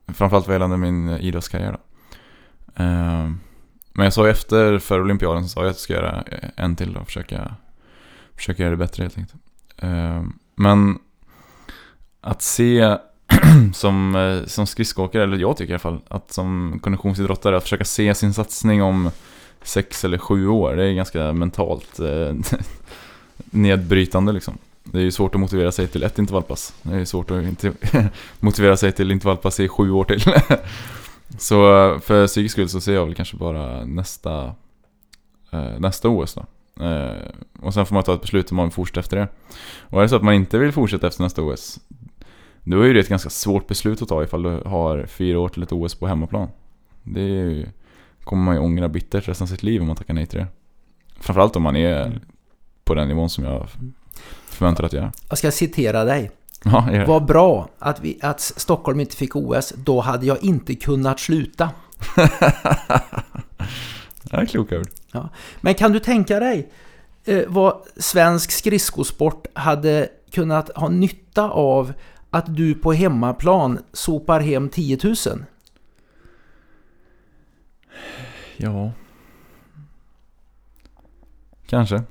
[0.07, 1.79] framförallt vad gällande min idrottskarriär då.
[2.83, 3.29] Eh,
[3.93, 6.23] men jag sa ju efter för olympiaden så sa jag att jag ska göra
[6.55, 7.55] en till och försöka,
[8.35, 9.41] försöka göra det bättre helt enkelt.
[9.81, 10.99] Ehm, men
[12.21, 12.97] att se
[13.73, 17.85] som, eh, som skridskoåkare, eller jag tycker i alla fall, att som konditionsidrottare att försöka
[17.85, 19.11] se sin satsning om
[19.63, 22.35] sex eller sju år, det är ganska mentalt eh,
[23.35, 24.57] nedbrytande liksom.
[24.83, 26.73] Det är ju svårt att motivera sig till ett intervallpass.
[26.81, 27.73] Det är ju svårt att inte
[28.39, 30.21] motivera sig till intervallpass i sju år till.
[31.37, 34.55] så eh, för psykisk skull så ser jag väl kanske bara nästa,
[35.79, 36.45] nästa OS då.
[36.79, 39.27] Eh, och sen får man ta ett beslut om man vill fortsätta efter det.
[39.81, 41.79] Och är det så att man inte vill fortsätta efter nästa OS,
[42.63, 45.49] då är ju det ett ganska svårt beslut att ta ifall du har fyra år
[45.49, 46.47] till ett OS på hemmaplan.
[47.03, 47.65] Det ju,
[48.23, 50.47] kommer man ju ångra bittert resten av sitt liv om man tackar nej till det.
[51.19, 52.19] Framförallt om man är
[52.83, 53.67] på den nivån som jag
[54.45, 55.11] förväntar att jag är.
[55.29, 56.31] Jag ska citera dig.
[56.63, 57.05] Ja, gör.
[57.05, 59.73] Vad bra att, vi, att Stockholm inte fick OS.
[59.77, 61.69] Då hade jag inte kunnat sluta.
[64.23, 64.87] Det är kloka ord.
[65.61, 66.71] Men kan du tänka dig
[67.25, 71.93] eh, vad svensk skridskosport hade kunnat ha nytta av
[72.29, 75.15] att du på hemmaplan sopar hem 10 000?
[78.57, 78.91] Ja.
[81.67, 82.03] Kanske.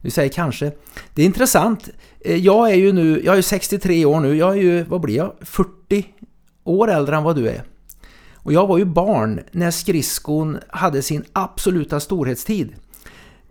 [0.00, 0.72] Du säger kanske.
[1.14, 1.88] Det är intressant.
[2.20, 4.36] Eh, Jag är ju nu, jag är ju 63 år nu.
[4.36, 5.32] Jag är ju, vad blir jag?
[5.40, 6.04] 40
[6.64, 7.62] år äldre än vad du är.
[8.44, 12.74] Och jag var ju barn när skridskon hade sin absoluta storhetstid.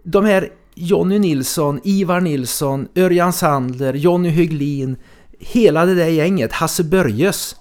[0.03, 4.95] De här Jonny Nilsson, Ivar Nilsson, Örjan Sandler, Jonny Höglin,
[5.39, 7.55] hela det där gänget, Hasse Börjes.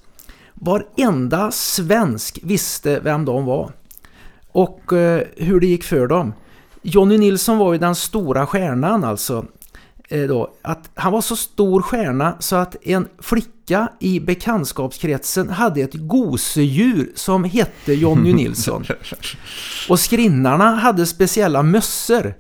[0.55, 3.73] Varenda svensk visste vem de var.
[4.53, 6.33] Och eh, hur det gick för dem.
[6.83, 9.45] Jonny Nilsson var ju den stora stjärnan alltså.
[10.13, 15.81] Eh, då, att han var så stor stjärna så att en flicka i bekantskapskretsen hade
[15.81, 18.85] ett gosedjur som hette Jonny Nilsson.
[19.89, 22.35] Och skrinnarna hade speciella mössor.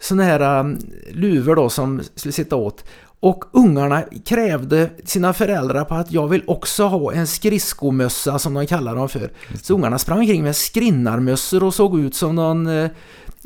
[0.00, 0.78] Såna här um,
[1.10, 2.84] luvor då som skulle sitta åt.
[3.20, 8.66] Och ungarna krävde sina föräldrar på att jag vill också ha en skridskomössa som de
[8.66, 9.30] kallar dem för.
[9.62, 12.90] Så ungarna sprang omkring med skrinnarmössor och såg ut som någon eh,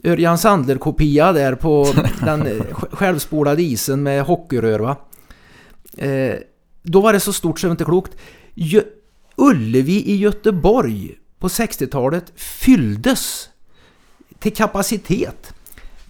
[0.06, 1.86] Örjan Sandler-kopia där på
[2.24, 4.96] den självspolade isen med hockeyrör va.
[5.96, 6.34] Eh,
[6.82, 8.16] då var det så stort så det var inte klokt.
[8.54, 8.82] Gö
[9.36, 13.48] Ullevi i Göteborg på 60-talet fylldes
[14.38, 15.54] till kapacitet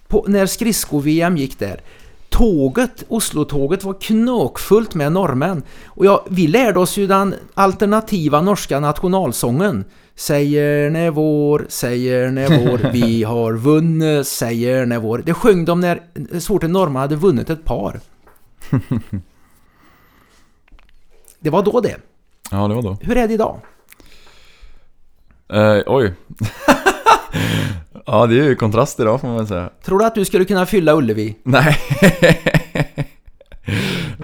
[0.07, 1.81] på, när skridsko-VM gick där.
[2.29, 5.63] Tåget, Oslo-tåget var knökfullt med norrmän.
[5.85, 9.85] Och ja, vi lärde oss ju den alternativa norska nationalsången.
[10.17, 15.21] Säger när vår, säger när vår, vi har vunnit, säger när vår.
[15.25, 16.01] Det sjöng de när
[16.31, 17.99] så fort en norrman hade vunnit ett par.
[21.39, 21.95] Det var då det.
[22.51, 22.97] Ja, det var då.
[23.01, 23.59] Hur är det idag?
[25.53, 26.13] Eh, oj.
[28.05, 29.69] ja, det är ju kontrast idag får man väl säga.
[29.83, 31.35] Tror du att du skulle kunna fylla Ullevi?
[31.43, 31.77] Nej.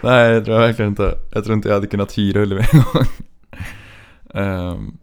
[0.03, 1.15] Nej, det tror jag verkligen inte.
[1.33, 3.03] Jag tror inte jag hade kunnat hyra Ullevi en gång.
[4.33, 4.97] Ehm,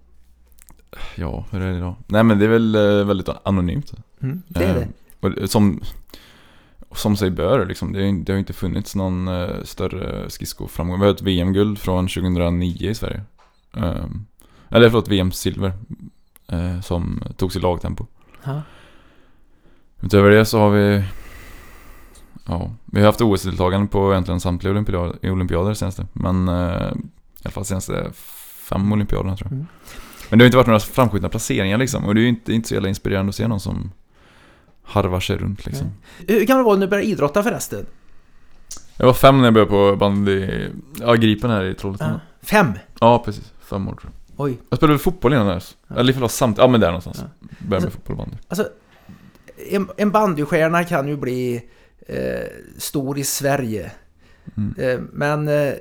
[1.14, 1.94] ja, hur är det idag?
[2.06, 3.92] Nej men det är väl eh, väldigt anonymt.
[4.22, 4.88] Mm, det är det.
[5.20, 5.80] Och det- som,
[6.94, 7.92] som sig bör liksom.
[7.92, 11.00] Det, det har ju inte funnits någon eh, större skridskoframgång.
[11.00, 13.22] Vi har ett VM-guld från 2009 i Sverige.
[13.76, 14.26] Ehm,
[14.68, 15.72] eller förlåt, VM-silver.
[16.48, 18.06] eh, som togs i lagtempo.
[18.44, 18.62] Ja.
[20.02, 21.04] Utöver det så har vi
[22.46, 27.50] Ja, vi har haft OS-deltagande på egentligen samtliga olympiader, olympiader senaste Men eh, i alla
[27.50, 28.10] fall senaste
[28.68, 29.66] fem olympiaderna tror jag Mm.
[30.30, 32.68] Men det har inte varit några framskjutna placeringar liksom Och det är ju inte, inte
[32.68, 33.92] så jävla inspirerande att se någon som
[34.82, 35.86] harvar sig runt liksom
[36.28, 37.86] Hur gammal var du när du började idrotta förresten?
[38.96, 40.68] Jag var fem när jag började på bandy,
[41.00, 42.20] ja Gripen här i Trollhättan Ja.
[42.40, 42.46] ja.
[42.46, 42.72] Fem?
[43.24, 44.58] precis, fem år tror jag Oj.
[44.70, 45.94] Jag spelade fotboll innan dess, Ja.
[45.96, 47.46] eller ifall det var samt, ja men där någonstans Ja.
[47.68, 48.68] Började med fotboll och bandy Alltså,
[49.70, 51.62] en, en bandystjärna kan ju bli
[52.08, 52.46] eh,
[52.78, 53.90] stor i Sverige.
[54.56, 54.74] mm.
[54.78, 55.72] Eh, men, eh,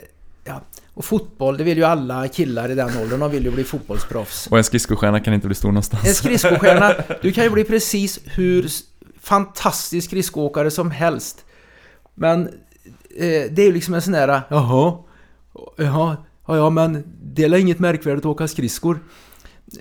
[0.50, 0.62] ja.
[0.94, 3.20] Och fotboll, det vill ju alla killar i den åldern.
[3.20, 4.48] De vill ju bli fotbollsproffs.
[4.48, 8.20] Och en skridskostjärna kan inte bli stor någonstans En skridskostjärna, du kan ju bli precis
[8.26, 8.70] hur
[9.22, 11.46] fantastisk skridskoåkare som helst.
[12.16, 12.48] Men
[13.18, 14.98] eh, det är ju liksom en sån där, jaha,
[15.78, 19.00] jaha, ja, ja men det är inget märkvärdigt att åka skridskor.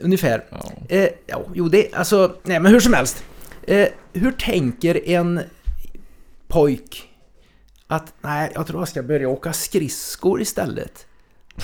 [0.01, 0.45] Ungefär.
[0.51, 0.73] ja.
[0.89, 3.25] Eh, ja, jo, det, alltså, nej men hur som helst.
[3.63, 5.41] Eh, hur tänker en
[6.49, 7.08] pojk
[7.89, 11.07] att, nej, jag tror jag ska börja åka skridskor istället?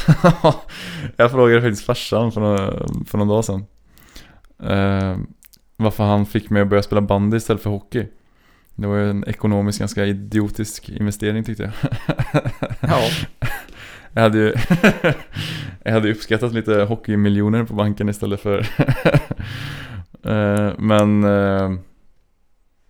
[1.16, 3.64] jag frågade faktiskt farsan för några, för någon dag sedan.
[4.62, 5.18] Eh,
[5.76, 8.06] varför han fick mig att börja spela bandy istället för hockey.
[8.74, 11.72] Det var ju en ekonomiskt ganska idiotisk investering tyckte jag.
[12.80, 13.00] Ja,
[14.12, 14.54] Jag hade ju
[15.84, 18.66] jag hade uppskattat lite hockeymiljoner på banken istället för
[20.26, 21.72] Eh, Men eh,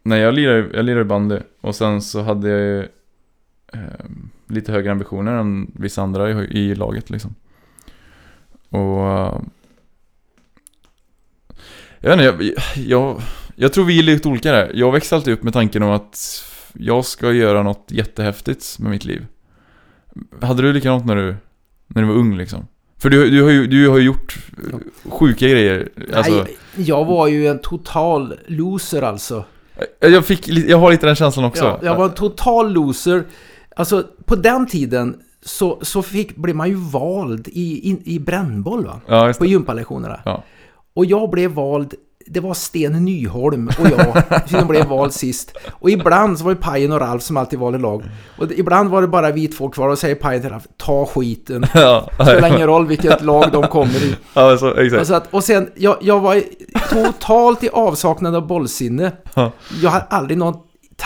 [0.03, 2.89] Nej jag lirade, jag lirade bandy och sen så hade jag ju
[4.47, 7.35] Lite högre ambitioner än vissa andra i, i laget liksom
[8.69, 9.43] Och
[12.01, 13.23] Jag vet inte, jag, jag,
[13.57, 16.45] jag tror vi är lite olika där Jag växte alltid upp med tanken om att
[16.73, 19.27] Jag ska göra något jättehäftigt med mitt liv
[20.41, 21.37] hade du likadant när du,
[21.87, 22.67] när du var ung liksom?
[22.99, 24.37] För du, du, har, ju, du har ju gjort
[25.05, 25.89] sjuka grejer.
[26.15, 29.45] Alltså, nej, jag var ju en total loser alltså.
[30.01, 31.65] Jag, fick, jag har lite den känslan också.
[31.65, 33.25] Ja, jag var en total loser.
[33.77, 38.85] Alltså, på den tiden så, så fick, blev man ju vald i, in, i brännboll
[38.87, 39.01] va?
[39.09, 39.51] Ja, På det.
[39.51, 40.21] gympalektionerna.
[40.25, 40.43] Ja.
[40.97, 41.95] Och jag blev vald,
[42.27, 45.57] det var Sten Nyholm och jag som blev vald sist.
[45.73, 48.03] Och ibland så var det Pajen och Ralf som alltid valde lag.
[48.39, 51.07] Och det, ibland var det bara vi två kvar och säger Pajen till Ralf, ta
[51.07, 51.65] skiten.
[51.75, 54.15] Ja, Spelar ingen roll vilket lag de kommer i.
[54.35, 55.07] ja så, Och, exakt.
[55.07, 56.49] så att, och sen, jag, jag var i-
[56.91, 59.13] totalt i avsaknad av bollsinne.
[59.35, 59.53] Ja.
[59.83, 60.55] Jag hade aldrig någon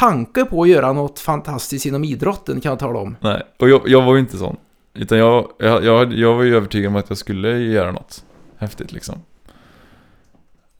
[0.01, 3.17] tanke på att göra något fantastiskt inom idrotten kan jag tala om.
[3.21, 4.57] Nej, och jag, jag var ju inte sån.
[4.95, 8.25] Utan jag, jag, jag, jag var ju övertygad om att jag skulle göra något
[8.57, 9.23] häftigt liksom.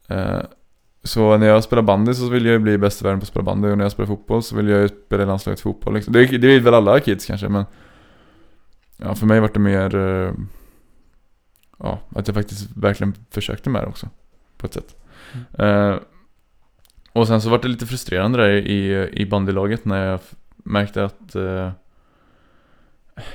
[0.07, 0.39] Eh,
[1.03, 3.27] så när jag spelar bandy så vill jag ju bli bäst i världen på att
[3.27, 5.93] spela bandy och när jag spelar fotboll så vill jag ju spela i landslaget fotboll
[5.93, 6.13] liksom.
[6.13, 7.65] det, det är väl alla kids kanske men
[8.97, 10.33] Ja, för mig var det mer eh,
[11.79, 14.09] Ja, att jag faktiskt verkligen försökte med det också
[14.57, 14.95] På ett sätt
[15.57, 15.95] eh,
[17.19, 20.19] och sen så var det lite frustrerande där i, i bandylaget när jag
[20.55, 21.71] märkte att eh,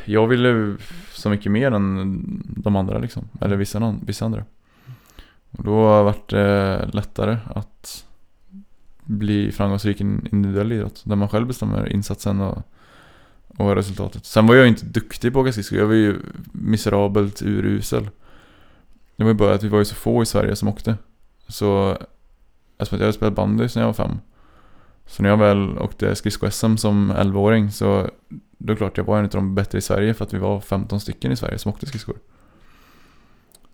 [0.05, 0.77] Jag ville
[1.13, 4.45] så mycket mer än de andra liksom Eller vissa, vissa andra
[5.57, 8.07] och då var det lättare att
[9.05, 11.03] bli framgångsrik i individuell idrott.
[11.05, 12.63] Där man själv bestämmer insatsen och,
[13.57, 14.27] och resultatet.
[14.27, 15.79] Sen var jag inte duktig på att åka skridskor.
[15.79, 16.21] Jag var ju
[16.53, 18.09] miserabelt urusel.
[19.17, 20.97] Det var ju bara att vi var ju så få i Sverige som åkte.
[21.49, 21.99] Så
[22.79, 24.19] eftersom jag hade spelat bandy sedan jag var fem.
[25.07, 28.11] Så när jag väl åkte skridsko-SM som 11-åring så
[28.59, 30.39] då är det klart jag var en av de bättre i Sverige för att vi
[30.39, 32.17] var 15 stycken i Sverige som åkte skridskor.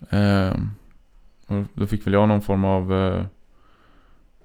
[0.09, 0.69] Ehm,
[1.47, 3.25] och då fick väl jag någon form av eh,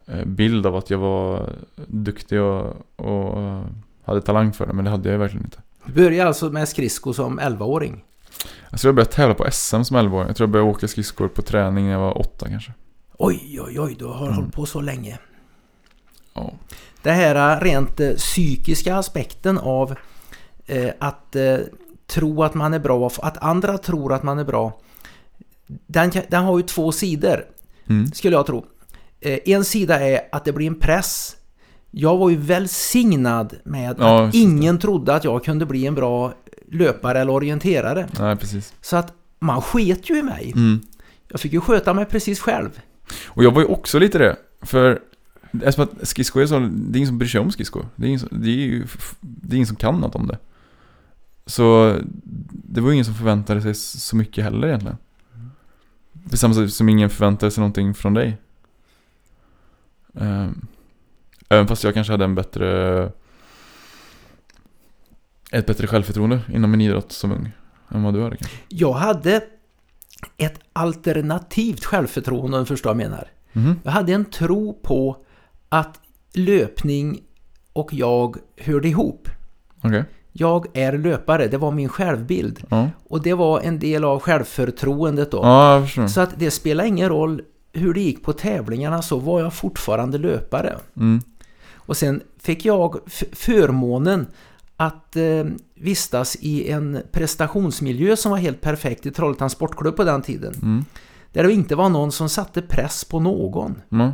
[0.07, 1.53] eh, bild av att jag var
[1.87, 3.65] duktig och, och eh,
[4.05, 5.63] hade talang för det, men det hade jag verkligen inte.
[5.85, 8.05] Du började alltså med skridsko som 11-åring.
[8.71, 10.27] Alltså jag började tävla på SM som 11-åring.
[10.27, 12.73] Jag tror jag började åka skridskor på träning när jag var åtta kanske.
[13.19, 14.35] Oj, oj, oj, du har Mm.
[14.37, 15.19] hållit på så länge.
[16.35, 16.53] Ja.
[17.03, 19.95] Det här rent eh, psykiska aspekten av
[20.67, 21.57] eh, att eh,
[22.07, 24.81] tro att man är bra, att andra tror att man är bra.
[25.67, 27.45] Den, den har ju två sidor,
[27.89, 28.07] Mm.
[28.13, 28.67] skulle jag tro.
[29.21, 31.37] En sida är att det blir en press.
[31.91, 34.39] Jag var ju välsignad med Ja, att just det.
[34.39, 36.33] ingen trodde att jag kunde bli en bra
[36.73, 38.09] löpare eller orienterare.
[38.21, 38.37] Nej.
[38.81, 40.53] Så att man sket ju i mig.
[40.57, 40.81] Mm.
[41.29, 42.81] Jag fick ju sköta mig precis själv.
[43.27, 44.37] Och jag var ju också lite det.
[44.63, 45.01] För
[45.53, 47.87] eftersom att skridskor är så, det är ingen som bryr sig om skridskor.
[47.97, 48.87] Det är ingen som, det är ju,
[49.21, 50.39] det är ingen som kan något om det.
[51.47, 51.97] Så
[52.51, 54.97] det var ju ingen som förväntade sig så mycket heller egentligen.
[56.31, 58.39] På samma sätt som ingen förväntade sig någonting från dig.
[60.15, 60.67] Ehm,
[61.49, 63.13] även fast jag kanske hade en bättre
[65.51, 67.53] Ett bättre självförtroende inom min idrott som ung
[67.89, 69.45] Än vad du hade kanske Jag hade
[70.37, 73.29] ett alternativt självförtroende om du förstår vad jag menar.
[73.53, 73.81] Mhm.
[73.85, 75.17] Jag hade en tro på
[75.69, 76.01] att
[76.35, 77.21] löpning
[77.73, 79.29] och jag hörde ihop.
[79.83, 82.65] Okej, Jag är löpare, det var min självbild.
[82.71, 85.37] ja Och det var en del av självförtroendet då.
[85.43, 89.55] Ja, Så att det spelar ingen roll hur det gick på tävlingarna så var jag
[89.55, 90.77] fortfarande löpare.
[90.97, 91.21] mm.
[91.75, 92.97] Och sen fick jag
[93.33, 94.27] förmånen
[94.77, 95.45] att eh,
[95.81, 100.55] vistas i en prestationsmiljö som var helt perfekt i Trollhättans Sportklubb på den tiden.
[100.63, 100.85] Mm.
[101.33, 103.83] Där det inte var någon som satte press på någon.
[103.89, 104.13] Ja.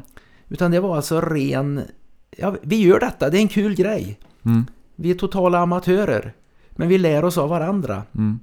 [0.49, 1.81] Utan det var alltså ren...
[2.37, 4.19] Ja, vi gör detta, det är en kul grej.
[4.45, 4.67] Mm.
[4.97, 6.33] Vi är totala amatörer.
[6.71, 8.03] Men vi lär oss av varandra.
[8.15, 8.41] Mm.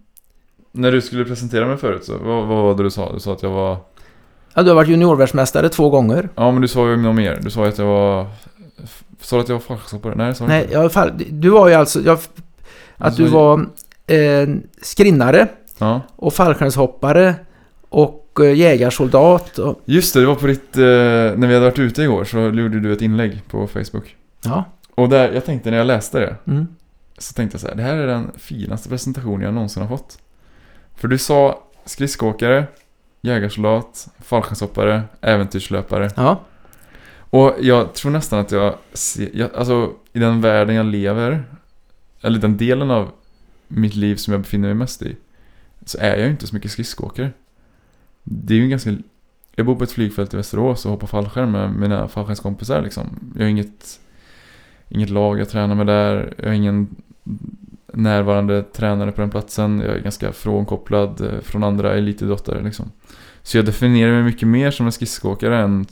[0.71, 3.13] När du skulle presentera mig förut så, vad, vad var det du sa?
[3.13, 3.77] Du sa att jag var...
[4.53, 6.29] Ja, du har varit juniorvärldsmästare två gånger.
[6.35, 7.39] Ja men du sa ju något mer.
[7.41, 8.27] Du sa att jag var...
[9.21, 10.15] Sa du att jag var fallskärmshoppare?
[10.15, 10.73] Nej, sa du Nej, inte.
[10.73, 12.01] jag, du var ju alltså...
[12.01, 12.19] Jag,
[12.99, 13.65] att du var
[14.07, 14.47] eh,
[14.81, 16.01] skrinnare Ja.
[16.15, 17.35] och fallskärmshoppare
[17.89, 19.57] och eh, jägarsoldat.
[19.57, 20.77] Och, Just det, det var på ditt...
[20.77, 24.15] Eh, när vi hade varit ute igår så gjorde du ett inlägg på Facebook.
[24.45, 24.63] ja.
[24.95, 26.67] Och där, jag tänkte när jag läste det Mm.
[27.17, 30.17] Så tänkte jag så här, det här är den finaste presentationen jag någonsin har fått.
[30.95, 32.65] För du sa skridskoåkare,
[33.21, 36.09] jägarsoldat, fallskärmshoppare, äventyrslöpare.
[36.15, 36.39] Ja.
[37.29, 41.43] Och jag tror nästan att jag ser, jag, alltså i den världen jag lever,
[42.21, 43.11] eller den delen av
[43.67, 45.15] mitt liv som jag befinner mig mest i,
[45.85, 47.31] så är jag ju inte så mycket skridskoåkare.
[48.23, 48.97] Det är ju en ganska,
[49.55, 53.33] jag bor på ett flygfält i Västerås och hoppar fallskärm med mina fallskärmskompisar liksom.
[53.35, 53.99] Jag har inget,
[54.89, 56.95] inget lag jag tränar med där, jag har ingen
[57.93, 62.91] närvarande tränare på den platsen, jag är ganska frånkopplad eh, från andra elitidrottare liksom.
[63.41, 65.85] Så jag definierar mig mycket mer som en skridskoåkare än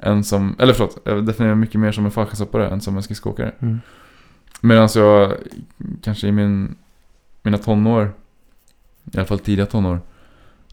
[0.00, 3.02] än som, eller förlåt, jag definierar mig mycket mer som en fallskärmshoppare än som en
[3.02, 3.52] skridskoåkare.
[3.58, 3.80] Mm.
[4.60, 5.32] Medan jag
[6.02, 6.74] kanske i min,
[7.42, 8.12] mina tonår,
[9.12, 10.00] i alla fall tidiga tonår,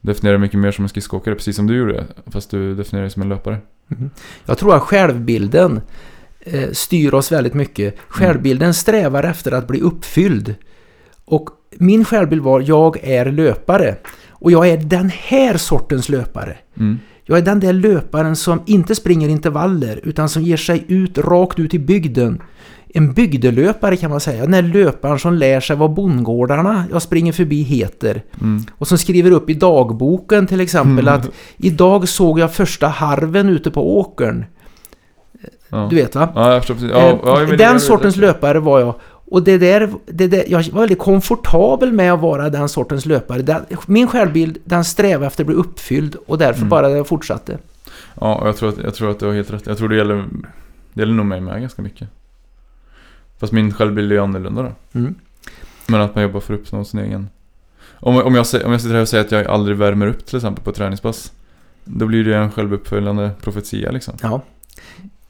[0.02, 3.12] definierar mig mycket mer som en skridskoåkare, precis som du gjorde, fast du definierar dig
[3.12, 3.58] som en löpare.
[4.46, 5.82] Jag tror att självbilden
[6.40, 7.96] eh, styr oss väldigt mycket.
[8.08, 10.56] Självbilden strävar efter att bli uppfylld.
[11.26, 13.96] Och min självbild var, jag är löpare.
[14.30, 16.58] Och jag är den här sortens löpare.
[16.78, 17.00] Mm.
[17.24, 21.60] Jag är den där löparen som inte springer intervaller utan som ger sig ut rakt
[21.60, 22.42] ut i bygden.
[22.98, 24.42] En bygdelöpare kan man säga.
[24.42, 28.24] Den där löparen som lär sig vad bondgårdarna jag springer förbi heter.
[28.42, 28.64] Mm.
[28.78, 33.72] Och som skriver upp i dagboken till exempel att idag såg jag första harven ute
[33.72, 34.46] på åkern.
[35.70, 35.88] Ja.
[35.90, 36.30] Du vet va?
[36.36, 36.90] Ja, jag förstår.
[36.90, 38.96] Ja, Eh, ja, den jag- sortens löpare var jag.
[39.28, 43.42] Och det där, det där, jag var väldigt komfortabel med att vara den sortens löpare.
[43.42, 46.70] Den, min självbild, den strävar efter att bli uppfylld och därför Mm.
[46.70, 47.58] bara den fortsatte.
[48.22, 49.68] Ja, och jag tror, att, jag tror att du har helt rätt.
[49.68, 50.26] Jag tror det gäller,
[50.94, 52.08] det gäller nog mig med ganska mycket.
[53.40, 55.00] Fast min självbild är ju annorlunda då.
[55.00, 55.16] Mm.
[55.88, 57.30] Men att man jobbar för att uppnå sin egen.
[58.00, 60.36] Om, om, jag, om jag sitter här och säger att jag aldrig värmer upp till
[60.36, 61.32] exempel på träningspass.
[61.84, 64.14] Då blir det en självuppföljande profetia liksom.
[64.22, 64.42] Ja.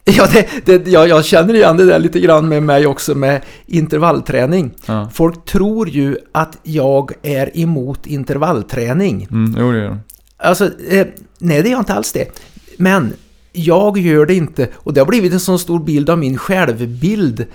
[0.08, 3.42] Ja, det, det, jag, jag känner igen det där lite grann med mig också med
[3.66, 4.72] intervallträning.
[4.86, 5.10] Ja.
[5.14, 9.28] Folk tror ju att jag är emot intervallträning.
[9.32, 10.00] Mm, jo det gör de.
[10.38, 12.42] Alltså, eh, nej det är jag inte alls det.
[12.78, 13.14] Men
[13.52, 14.70] jag gör det inte.
[14.76, 17.46] Och det har blivit en sån stor bild av min självbild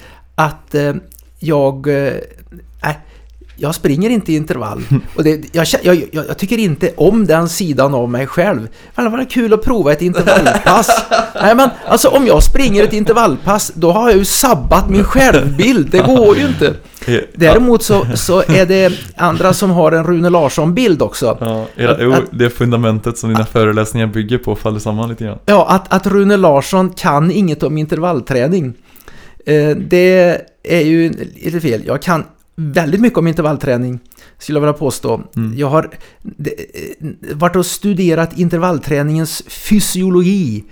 [0.41, 0.95] att eh,
[1.39, 1.89] jag...
[1.89, 2.15] Eh,
[2.83, 2.99] nej,
[3.63, 4.83] jag springer inte i intervall.
[5.17, 8.69] Och det, jag, jag, jag, tycker inte om den sidan av mig själv.
[8.95, 11.03] Men det var kul att prova ett intervallpass.
[11.43, 15.91] Nej men alltså om jag springer ett intervallpass då har jag ju sabbat min självbild.
[15.91, 16.75] Det går ju inte.
[17.35, 21.39] Däremot så, så är det andra som har en Rune Larsson-bild också.
[21.41, 25.39] Ja, hela, jo, Att- det fundamentet som dina föreläsningar bygger på faller samman lite grann.
[25.47, 28.75] Ja, att, att Rune Larsson kan inget om intervallträning.
[29.47, 31.83] Eh, det är ju lite fel.
[31.87, 32.25] Jag kan
[32.57, 34.01] väldigt mycket om intervallträning,
[34.39, 35.23] skulle jag vilja påstå.
[35.37, 35.59] Mm.
[35.59, 35.91] Jag har
[36.45, 40.65] eh, varit och studerat intervallträningens fysiologi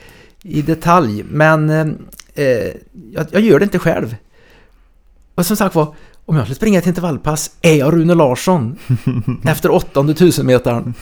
[0.43, 1.71] i detalj, men
[2.35, 2.47] eh,
[3.31, 4.17] jag, gör det inte själv.
[5.35, 5.95] Och som sagt var,
[6.25, 8.79] om jag skulle springa ett intervallpass, är jag Rune Larsson
[9.45, 10.95] efter åttonde tusenmetern?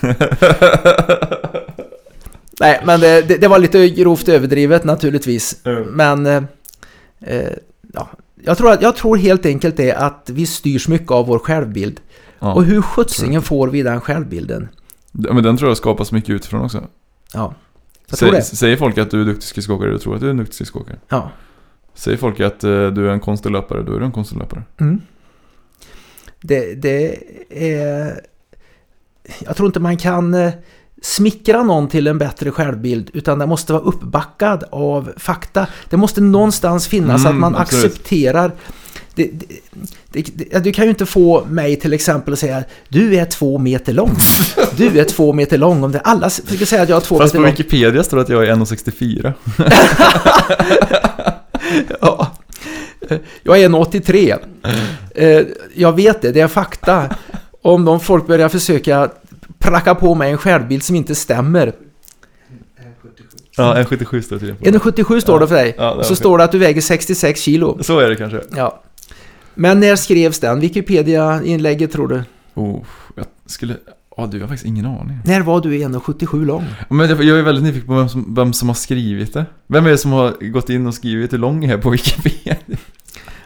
[2.60, 5.56] Nej, men det, det, var lite grovt överdrivet naturligtvis.
[5.64, 5.82] Mm.
[5.82, 6.46] Men
[7.92, 8.08] ja,
[8.42, 12.00] jag, tror att, jag tror helt enkelt det att vi styrs mycket av vår självbild.
[12.38, 12.54] Ja.
[12.54, 14.68] Och hur sjuttsingen får vi den självbilden?
[15.12, 16.84] Men den tror jag skapas mycket utifrån också.
[17.32, 17.54] Ja,
[18.08, 18.42] jag tror Säger, det.
[18.42, 20.98] säger folk att du är duktig skridskoåkare, du tror att du är en duktig skridskoåkare.
[21.08, 21.30] Ja.
[21.94, 24.62] Säger folk att eh, du är en konstig löpare, då är du en konstig löpare.
[24.80, 25.00] Mm.
[26.40, 27.18] Det, det
[27.50, 28.20] är...
[29.38, 30.52] Jag tror inte man kan eh,
[31.06, 35.66] smickra någon till en bättre självbild utan det måste vara uppbackad av fakta.
[35.90, 37.84] Det måste någonstans finnas Mm, att man absolut.
[37.86, 38.52] accepterar
[39.14, 39.30] det,
[40.12, 43.58] det, det, du kan ju inte få mig till exempel att säga du är två
[43.58, 44.16] meter lång.
[44.76, 45.84] Du är två meter lång.
[45.84, 47.50] Om det alla försöker säga att jag är två Fast meter på lång.
[47.50, 49.32] Wikipedia står det att jag är 1,64.
[52.00, 52.30] Ja.
[53.42, 54.36] Jag är 1,83.
[55.18, 55.42] Eh,
[55.74, 57.14] Jag vet det, det är fakta.
[57.62, 59.10] Om de folk börjar försöka
[59.58, 61.72] pracka på mig en självbild som inte stämmer.
[63.56, 64.88] Ja, 1,77 står det tydligen på.
[64.90, 65.74] 1,77 står det för dig.
[65.78, 67.78] Ja, det Och så står det att du väger 66 kilo.
[67.82, 68.40] Så är det kanske.
[68.56, 68.82] Ja.
[69.54, 70.60] Men när skrevs den?
[70.60, 72.22] Wikipedia-inlägget tror du?
[72.54, 72.82] Oh,
[73.14, 73.76] jag skulle...
[74.16, 75.18] Ja, du jag har faktiskt ingen aning.
[75.24, 76.64] När var du 1,77 lång?
[76.88, 79.46] Men jag jag är väldigt nyfiken på vem som, vem som har skrivit det.
[79.66, 82.56] Vem är det som har gått in och skrivit hur lång jag är på Wikipedia?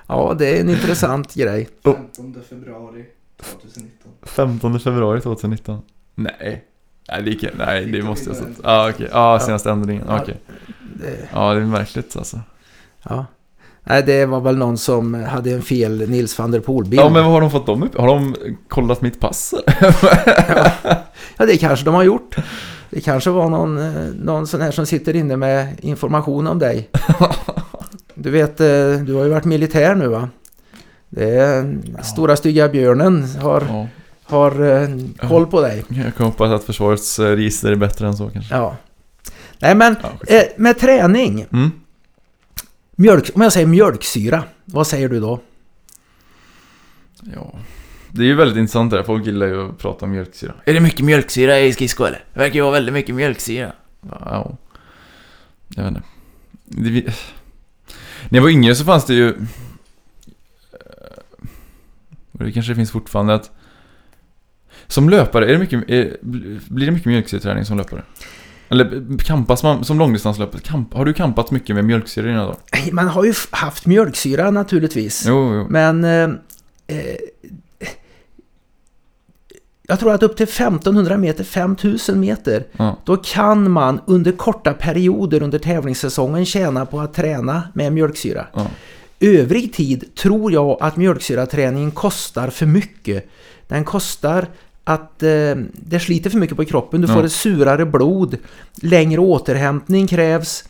[0.06, 1.68] Ja, det är en intressant grej.
[1.84, 3.04] 15 februari
[3.42, 4.12] 2019.
[4.22, 5.82] 15 februari 2019.
[6.14, 6.64] Nej.
[7.08, 8.48] Nej, det, gick, nej, det måste jag sett.
[8.62, 9.08] Ja, okej.
[9.12, 10.04] Ja, senaste ändringen.
[10.08, 10.20] Ja.
[10.22, 10.36] Okej.
[11.00, 12.40] Det, Ja, det är märkligt alltså.
[13.08, 13.26] ja.
[13.84, 17.00] Nej, det var väl någon som hade en fel Nils van der Poel-bild.
[17.02, 17.98] Ja, men vad har de fått dem upp?
[17.98, 18.36] Har de
[18.68, 19.54] kollat mitt pass?
[21.36, 22.36] Ja, det kanske de har gjort.
[22.90, 26.90] Det kanske var någon, eh, någon sån här som sitter inne med information om dig.
[28.14, 28.66] Du vet, eh,
[29.06, 30.28] du har ju varit militär nu va?
[31.08, 33.86] Det är stora stygga björnen har, Ja.
[34.30, 34.88] Har eh,
[35.28, 35.84] koll på dig.
[35.88, 38.54] Jag kan hoppas att försvarets eh, register är bättre än så kanske.
[38.54, 38.76] Ja.
[39.58, 41.46] Nej men, Ja, eh, med träning.
[41.52, 41.70] Mm.
[42.96, 45.40] Mjölk, om jag säger mjölksyra, vad säger du då?
[47.34, 47.52] Ja.
[48.10, 49.04] Det är ju väldigt intressant det där.
[49.04, 50.54] Folk gillar ju att prata om mjölksyra.
[50.64, 52.24] Är det mycket mjölksyra i skridsko eller?
[52.32, 53.72] Det verkar ju vara väldigt mycket mjölksyra.
[54.00, 54.56] Wow.
[55.68, 56.02] Jag vet inte.
[56.64, 57.02] Det, vi-
[58.28, 59.34] när jag var yngre så fanns det ju...
[62.32, 63.50] Och det kanske finns fortfarande att...
[64.90, 66.16] Som löpare, är det mycket, är,
[66.68, 68.02] blir det mycket mjölksyreträning som löpare?
[68.68, 70.60] Eller kampas man som långdistanslöpare?
[70.60, 72.56] Kamp, har du kampat mycket med mjölksyra i dina dagar?
[72.92, 75.24] Man har ju haft mjölksyra naturligtvis.
[75.28, 75.66] Jo, jo.
[75.68, 76.04] Men...
[76.04, 76.30] Eh,
[76.86, 77.16] eh,
[79.88, 82.96] jag tror att upp till 1500 meter, 5000 meter, Ja.
[83.04, 88.46] då kan man under korta perioder under tävlingssäsongen tjäna på att träna med mjölksyra.
[88.54, 88.66] Ja.
[89.20, 93.28] Övrig tid tror jag att mjölksyraträningen kostar för mycket.
[93.68, 94.46] Den kostar
[94.94, 97.00] att eh, det sliter för mycket på kroppen.
[97.00, 97.14] Du Ja.
[97.14, 98.36] får ett surare blod,
[98.82, 100.64] längre återhämtning krävs.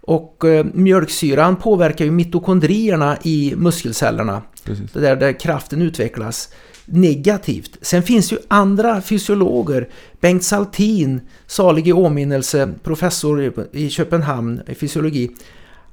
[0.00, 4.42] Och eh, mjölksyran påverkar ju mitokondrierna i muskelcellerna.
[4.64, 4.92] Precis.
[4.92, 6.48] Det där, där kraften utvecklas
[6.84, 7.76] negativt.
[7.80, 9.88] Sen finns ju andra fysiologer.
[10.20, 15.30] Bengt Saltin, salig i åminnelse, professor i- i Köpenhamn i fysiologi.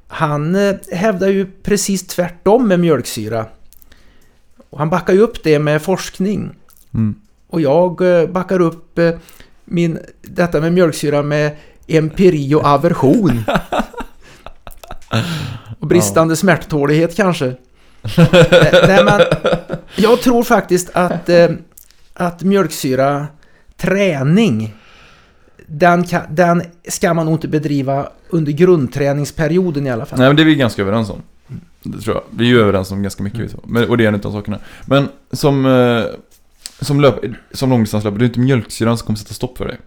[0.07, 3.45] Han eh, hävdar ju precis tvärtom med mjölksyra.
[4.70, 6.49] Och han backar ju upp det med forskning.
[6.93, 7.16] Mm.
[7.54, 9.12] Och jag eh, backar upp eh,
[9.66, 11.56] min, detta med mjölksyra med
[11.88, 13.43] empiri och aversion.
[15.80, 17.45] Och bristande smärttålighet kanske.
[18.18, 19.22] Nej, nej, men
[19.95, 21.49] jag tror faktiskt att, eh,
[22.14, 23.28] att mjölksyra
[23.78, 24.76] träning
[25.68, 30.20] den, kan, den ska man nog inte bedriva under grundträningsperioden i alla fall.
[30.20, 31.22] Nej men det är vi ganska överens om.
[31.84, 32.24] Det tror jag.
[32.30, 33.39] Vi är ju överens om ganska mycket.
[33.39, 33.60] Mm.
[33.64, 34.60] Men, och det är en av sakerna.
[34.86, 36.04] Men som, eh,
[36.86, 37.16] som, löp,
[37.52, 39.78] som långdistanslöpare, det är inte mjölksyran som kommer sätta stopp för dig.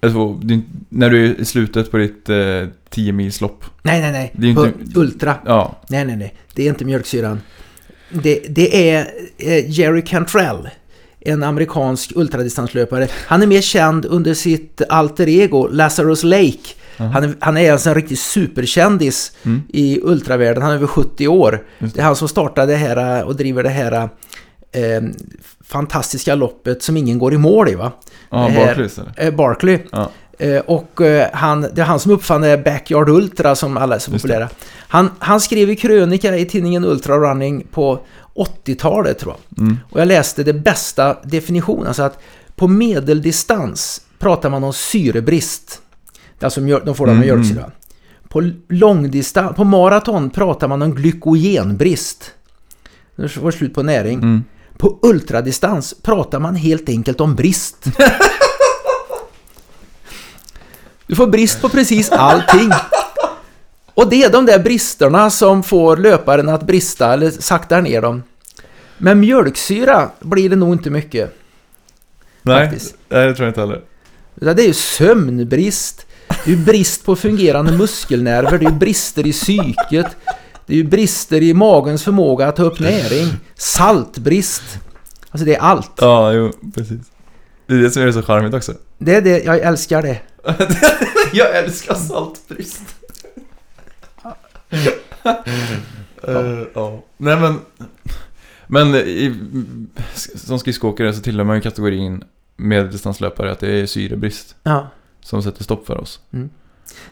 [0.00, 2.36] Alltså, det är inte, när du är i slutet på ditt eh,
[2.90, 3.64] 10 milslopp.
[3.82, 4.32] Nej, nej, nej.
[4.34, 5.34] Det är På inte- Ultra.
[5.46, 6.34] Ja, Nej, nej, nej.
[6.54, 7.40] Det är inte mjölksyran.
[8.10, 9.06] Det, det är
[9.38, 10.68] eh, Jerry Cantrell,
[11.20, 13.08] en amerikansk ultradistanslöpare.
[13.26, 16.58] Han är mer känd under sitt alter ego Lazarus Lake.
[16.96, 19.62] Han är, han är alltså en riktig superkändis Mm.
[19.68, 20.62] i ultravärlden.
[20.62, 21.64] Han är över 70 år.
[21.78, 23.92] Det är han som startade det här och driver det här
[24.72, 25.02] eh,
[25.68, 27.92] fantastiska loppet som ingen går i mål i va?
[28.30, 29.12] ja här- Barclays eller?
[29.16, 29.78] Eh, Barkley.
[29.92, 30.10] Ja.
[30.38, 33.98] Eh, och eh, han, det är han som uppfann det Backyard Ultra som alla är
[33.98, 34.48] så populära.
[34.88, 38.00] Han, han skrev i krönika i tidningen Ultra Running på
[38.64, 39.62] 80-talet tror jag.
[39.64, 39.78] Mm.
[39.90, 41.86] Och jag läste det bästa definitionen.
[41.86, 42.18] Alltså att
[42.56, 45.80] på medeldistans pratar man om syrebrist.
[46.40, 47.70] Alltså de får det med Mm, mjölksyra.
[48.28, 52.32] På långdistans, på maraton pratar man om glykogenbrist.
[53.16, 54.18] Det får slut på näring.
[54.18, 54.44] Mm.
[54.78, 57.84] På ultradistans pratar man helt enkelt om brist.
[61.06, 62.70] Du får brist på precis allting.
[63.94, 68.22] Och det är de där bristerna som får löparen att brista eller saktar ner dem.
[68.98, 71.34] Men mjölksyra blir det nog inte mycket.
[72.42, 72.94] Nej, Faktiskt.
[73.08, 73.82] nej, det tror jag inte heller.
[74.54, 76.06] Det är ju sömnbrist,
[76.44, 80.16] det är brist på fungerande muskelnerver, det är brister i psyket,
[80.68, 84.62] det är ju brister i magens förmåga att ta upp näring, saltbrist.
[85.30, 85.90] Alltså det är allt.
[86.00, 87.00] Ja, jo, precis.
[87.66, 88.74] Det är det som gör det så charmigt också.
[88.98, 90.20] Det är det, jag älskar det.
[91.32, 92.80] jag älskar saltbrist.
[96.28, 97.02] Eh, ja.
[97.16, 97.54] Nej men,
[98.66, 99.34] men i,
[100.34, 102.24] som skridskoåkare så tillhör man ju kategorin
[102.56, 104.88] medeldistanslöpare att det är syrebrist Ja.
[105.20, 106.20] som sätter stopp för oss.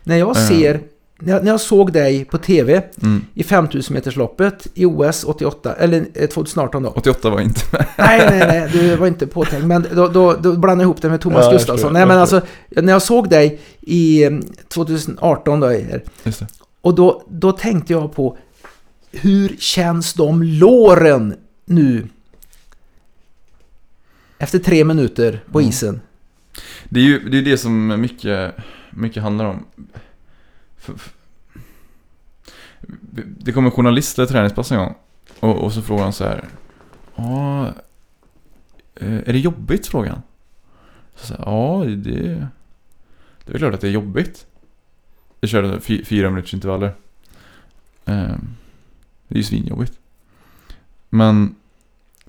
[0.03, 0.35] När jag Ja.
[0.35, 0.81] ser,
[1.19, 3.25] när när jag såg dig på TV Mm.
[3.35, 6.89] i 5000 metersloppet i OS 88, eller eh, 2018 då.
[6.91, 7.87] 88 var inte med.
[7.99, 9.67] Nej, nej, nej, du var inte påtänkt.
[9.67, 11.93] Men då, då, då blandade jag ihop det med Thomas Ja, Gustafsson.
[11.93, 14.31] Nej, men alltså, när jag såg dig i eh,
[14.69, 16.47] 2018 då, här, Just det.
[16.81, 18.39] och då, då tänkte jag på
[19.11, 22.07] hur känns de låren nu?
[24.39, 25.69] Efter tre minuter på Mm.
[25.71, 26.01] isen.
[26.89, 28.55] Det är ju det, är det som mycket,
[28.91, 29.65] mycket handlar om.
[33.27, 34.95] Det kom en journalist till ett träningspass en gång
[35.41, 36.45] och, och så frågade han så här.
[37.17, 37.67] Ja,
[38.95, 39.87] eh, är det jobbigt?
[39.87, 40.23] frågade han.
[41.15, 42.13] Så sa ja, det,
[43.45, 44.47] det är väl klart att det är jobbigt.
[45.41, 46.95] Jag körde fyra minuters intervaller.
[48.05, 48.55] Ehm,
[49.29, 49.99] det är ju svinjobbigt.
[51.09, 51.55] Men,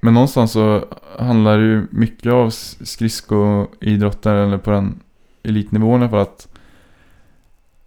[0.01, 0.85] men någonstans så
[1.19, 4.99] handlar det ju mycket av skridskoidrotten eller på den
[5.43, 6.47] elitnivån i alla fall att,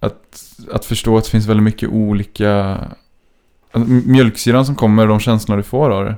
[0.01, 2.79] att, att förstå att det finns väldigt mycket olika
[4.07, 6.17] mjölksyran som kommer, de känslorna du får av det.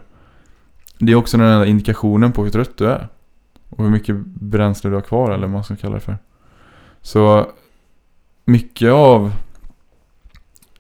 [0.99, 3.09] Det är också den enda indikationen på hur trött du är.
[3.69, 6.19] Och hur mycket bränsle du har kvar eller vad man ska kalla det för.
[7.03, 7.47] Så
[8.45, 9.33] mycket av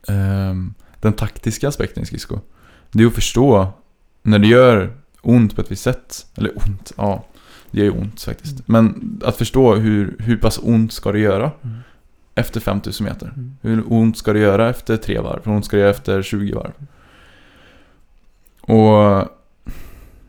[0.08, 2.38] ehm, den taktiska aspekten i skridsko.
[2.90, 3.72] Det är att förstå
[4.22, 6.26] när det gör ont på ett visst sätt.
[6.34, 7.24] Eller ont, ja.
[7.70, 8.68] Det gör ju ont faktiskt.
[8.68, 11.76] Men att förstå hur, hur pass ont ska det göra Mm.
[12.34, 13.26] Efter 5000 meter.
[13.26, 13.56] Mm.
[13.60, 15.40] Hur ont ska det göra efter tre varv?
[15.44, 16.72] Hur ont ska det göra efter 20 varv?
[18.60, 19.28] Och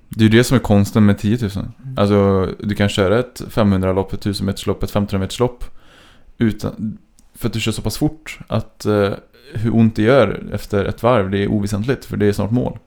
[0.09, 1.49] det är ju det som är konsten med 10 000.
[1.97, 5.65] Alltså, du kan köra ett 500-lopp, ett 1000 meterslopp, ett 1500 meterslopp
[6.37, 6.97] utan,
[7.35, 9.13] för att du kör så pass fort att eh,
[9.53, 12.79] hur ont det gör efter ett varv, det är oväsentligt för det är snart mål.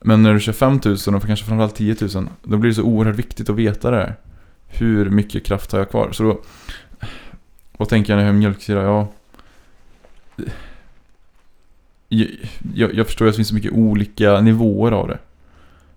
[0.00, 3.16] Men när du kör 5000 och kanske framförallt 10 000 Då blir det så oerhört
[3.16, 4.16] viktigt att veta det här.
[4.66, 6.12] Hur mycket kraft har jag kvar?
[6.12, 6.40] Så då...
[7.76, 8.82] Vad tänker jag när jag hör mjölksyra?
[8.82, 9.08] Ja...
[12.08, 12.28] Jag,
[12.74, 15.18] jag, jag förstår att det finns så mycket olika nivåer av det.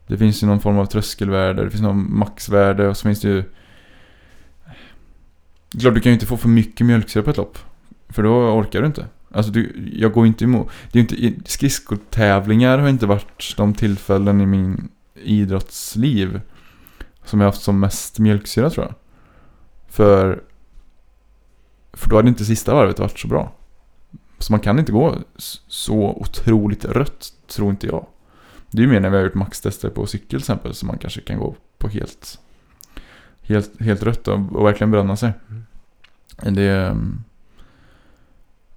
[0.08, 3.30] Det finns ju någon form av tröskelvärde, det finns någon maxvärde och så finns det
[3.30, 3.44] ju...
[5.80, 7.58] Klart, du kan ju inte få för mycket mjölksyra på ett lopp.
[8.10, 9.06] För då orkar du inte.
[9.32, 10.70] Alltså, du, jag går inte emot.
[10.92, 14.90] Det är ju inte, skridskotävlingar har inte varit de tillfällen i min
[15.24, 16.42] idrottsliv
[17.24, 18.96] som jag haft som mest mjölksyra tror jag.
[19.88, 20.44] För,
[21.98, 23.52] för då hade inte sista varvet varit så bra.
[24.39, 25.16] Så man kan inte gå
[25.68, 28.06] så otroligt rött, tror inte jag.
[28.72, 30.98] Det är ju mer när vi har gjort maxtester på cykel till exempel, så man
[30.98, 32.39] kanske kan gå på helt,
[33.41, 35.32] helt, helt rött och, och verkligen bränna sig.
[36.41, 36.89] Det är...
[36.89, 37.24] ehm,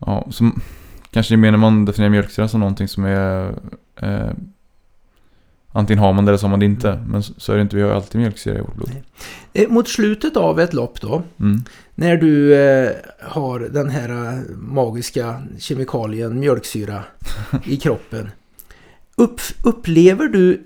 [0.06, 0.60] Ja, som,
[1.10, 3.54] kanske mer när man definierar mjölksyra som någonting som är...
[3.96, 4.30] Eh,
[5.72, 7.02] antingen har man det eller så har man det inte.
[7.08, 8.90] Men så, så är det inte, vi har alltid mjölksyra i vårt blod.
[9.52, 11.62] Eh, Mot slutet av ett lopp då, Mm.
[11.94, 12.90] när du eh,
[13.22, 17.02] har den här eh, magiska kemikalien mjölksyra
[17.64, 18.30] i kroppen.
[19.16, 20.62] Upp, upplever du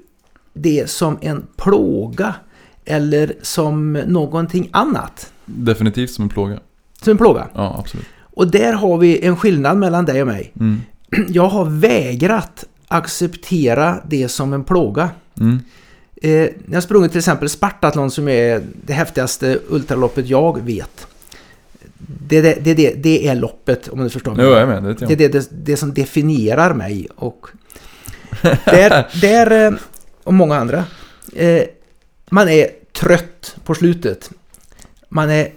[0.55, 2.34] det som en plåga
[2.84, 5.32] eller som någonting annat?
[5.44, 6.59] Definitivt som en plåga.
[7.02, 7.48] Som en plåga.
[7.55, 8.07] Ja, absolut.
[8.20, 10.52] Och där har vi en skillnad mellan dig och mig.
[10.61, 10.80] Mm.
[11.28, 12.64] Jag har vägrat
[12.95, 15.11] acceptera det som en plåga.
[15.40, 15.61] Mm.
[16.22, 21.07] Eh, jag har sprungit till exempel Spartathlon som är det häftigaste ultraloppet jag vet.
[21.99, 24.82] Det, det, det, det, det är loppet om du förstår Jo, jag med.
[24.82, 25.09] Det jag.
[25.09, 27.47] Det är det, det, det som definierar mig och
[28.64, 29.78] där, där eh,
[30.24, 30.84] och många andra.
[31.36, 31.62] Eh,
[32.30, 34.30] man är trött på slutet.
[35.09, 35.49] Man är,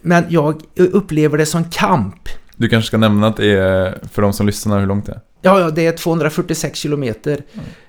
[0.00, 2.28] men jag upplever det som kamp.
[2.56, 5.20] Du kanske ska nämna att det är, för de som lyssnar, hur långt det är.
[5.44, 7.42] Ja, ja, det är 246 kilometer.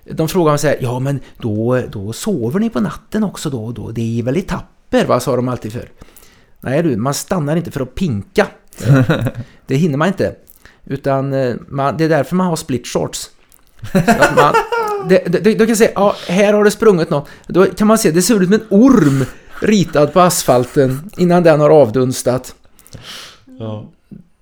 [0.04, 3.66] De frågar mig så här, ja men då, då sover ni på natten också då
[3.66, 3.92] och då?
[3.92, 5.20] Det är väl etapper, va?
[5.20, 5.90] Sa de alltid för.
[6.62, 8.48] Nej du, man stannar inte för att pinka.
[9.68, 10.36] Det hinner man inte.
[10.86, 13.30] Utan eh, man, det är därför man har split shorts.
[14.36, 14.54] Man,
[15.10, 17.28] det, det, då kan säga, ja, här har det sprungit något.
[17.48, 19.26] Då kan man se, det ser ut som en orm
[19.60, 22.56] ritad på asfalten innan den har avdunstat.
[23.60, 23.90] Ja.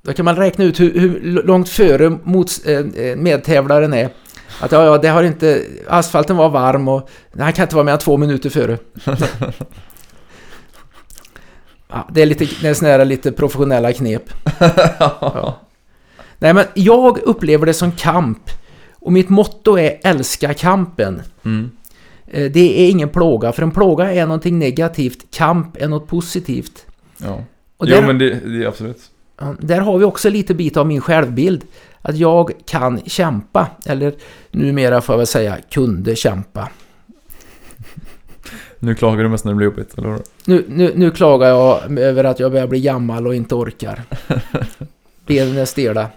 [0.05, 4.09] Då kan man räkna ut hur, hur långt före mots, eh, medtävlaren är.
[4.59, 5.63] Att ja, ja, det har inte...
[5.87, 8.77] Asfalten var varm och han kan inte vara än två minuter före.
[11.89, 14.23] Ja, det är lite, det är såna här lite professionella knep.
[14.99, 15.59] Ja.
[16.39, 18.49] Nej, men jag upplever det som kamp.
[18.93, 21.21] Och mitt motto är älska kampen.
[21.45, 21.71] Mm.
[22.27, 25.25] Eh, Det är ingen plåga, för en plåga är någonting negativt.
[25.31, 26.85] Kamp är något positivt.
[27.17, 27.43] ja.
[27.77, 29.01] Och jo, där- men det, det är absolut.
[29.59, 31.63] Där har vi också lite bit av min självbild.
[32.01, 34.13] Att jag kan kämpa, eller
[34.51, 36.69] numera får jag väl säga kunde kämpa.
[38.79, 40.17] Nu klagar du mest när det blir jobbigt, eller?
[40.45, 44.03] Nu, nu, nu klagar jag över att jag börjar bli gammal och inte orkar.
[45.25, 46.07] Benen är stela.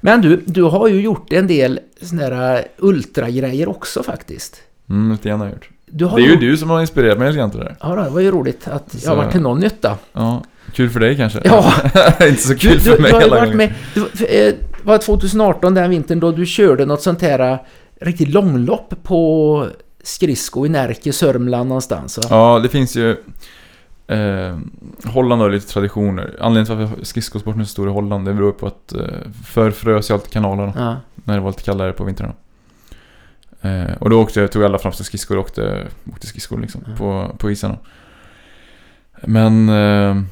[0.00, 4.62] Men du, du har ju gjort en del såna här ultragrejer också faktiskt.
[4.88, 5.70] Mm, lite grann har jag gjort.
[5.86, 7.76] Det är ju gjort- du som har inspirerat mig lite grann till det där.
[7.80, 9.98] Ja, det var ju roligt att jag har varit till någon nytta.
[10.12, 10.42] Ja,
[10.76, 11.40] kul för dig kanske?
[11.44, 11.72] Ja.
[12.28, 13.56] Inte så Du, kul du, för mig du har ju alla varit gånger.
[13.56, 17.58] med, det var, eh, var 2018 den vintern då du körde något sånt här eh,
[18.00, 19.66] riktigt långlopp på
[20.02, 22.24] skridsko i Närke, Sörmland någonstans va?
[22.30, 23.10] Ja, det finns ju...
[24.08, 24.58] Eh,
[25.04, 26.36] Holland har lite traditioner.
[26.40, 29.00] Anledningen till varför skridskosporten är så stor i Holland, det beror på att eh,
[29.46, 30.96] förr frös ju alltid kanalerna Ja.
[31.24, 32.32] när det var lite kallare på vintrarna.
[33.62, 36.96] Eh, och då åkte, tog alla fram sina skridskor och åkte, åkte skridskor liksom, Ja.
[36.96, 37.76] på, på isarna.
[39.22, 40.22] Men eh,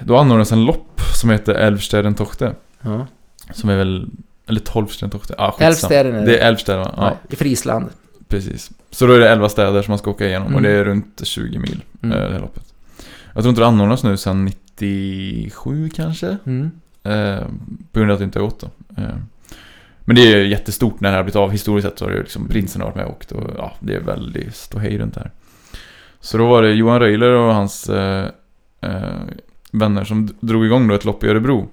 [0.00, 2.54] då anordnades en lopp som heter Älvstäden Tochte.
[2.80, 3.06] ja.
[3.52, 4.06] Som är väl...
[4.46, 5.34] Eller Tolvstäden Tochte.
[5.38, 5.54] Ah.
[5.60, 6.26] Älvstäden är det.
[6.26, 6.82] Det är Älvstäden?
[6.84, 7.86] Ja, Ja, I Friesland.
[8.28, 8.70] precis.
[8.90, 10.62] Så då är det 11 städer som man ska åka igenom och Mm.
[10.62, 12.18] det är runt 20 mil, Mm.
[12.18, 12.74] eh, det här loppet.
[13.34, 16.36] Jag tror inte det anordnas nu sedan 97 kanske.
[16.46, 16.70] Mm.
[17.04, 17.46] Eh,
[17.92, 18.66] på grund av att det inte har gått då.
[19.02, 19.08] Eh,
[20.00, 21.50] men det är jättestort när det här har blivit av.
[21.50, 23.94] Historiskt sett så har det liksom prinsen har varit med och åkt och ja, det
[23.94, 25.30] är väldigt ståhej runt det här.
[26.20, 28.28] Så då var det Johan Röjler och hans eh,
[28.80, 29.02] eh,
[29.74, 31.68] vänner som drog igång då ett lopp i Örebro.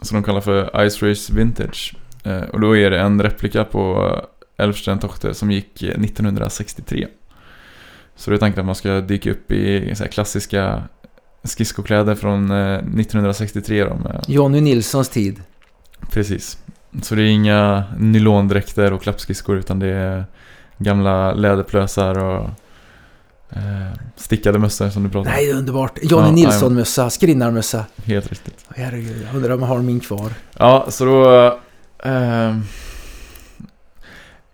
[0.00, 1.96] Som de kallar för Ice Race Vintage.
[2.24, 4.12] Eh, och då är det en replika på
[4.56, 7.06] Älvsten Tochte som gick eh, 1963.
[8.16, 10.82] Så det är tanken att man ska dyka upp i klassiska
[11.42, 15.42] skridskokläder från eh, 1963 då med Johnny Nilssons tid.
[16.10, 16.58] Precis.
[17.02, 20.24] Så det är inga nylondräkter och klappskridskor utan det är
[20.78, 22.50] gamla läderplösar och eh,
[24.16, 25.36] stickade mössor som du pratade om.
[25.36, 25.98] Nej, det är underbart.
[26.02, 27.84] Johnny Ja, Nilsson-mössa, skrinnarmössa.
[28.04, 28.64] Helt riktigt.
[28.76, 30.30] Herregud, jag undrar om jag har min kvar.
[30.58, 31.46] Ja, så då...
[32.04, 32.58] Eh,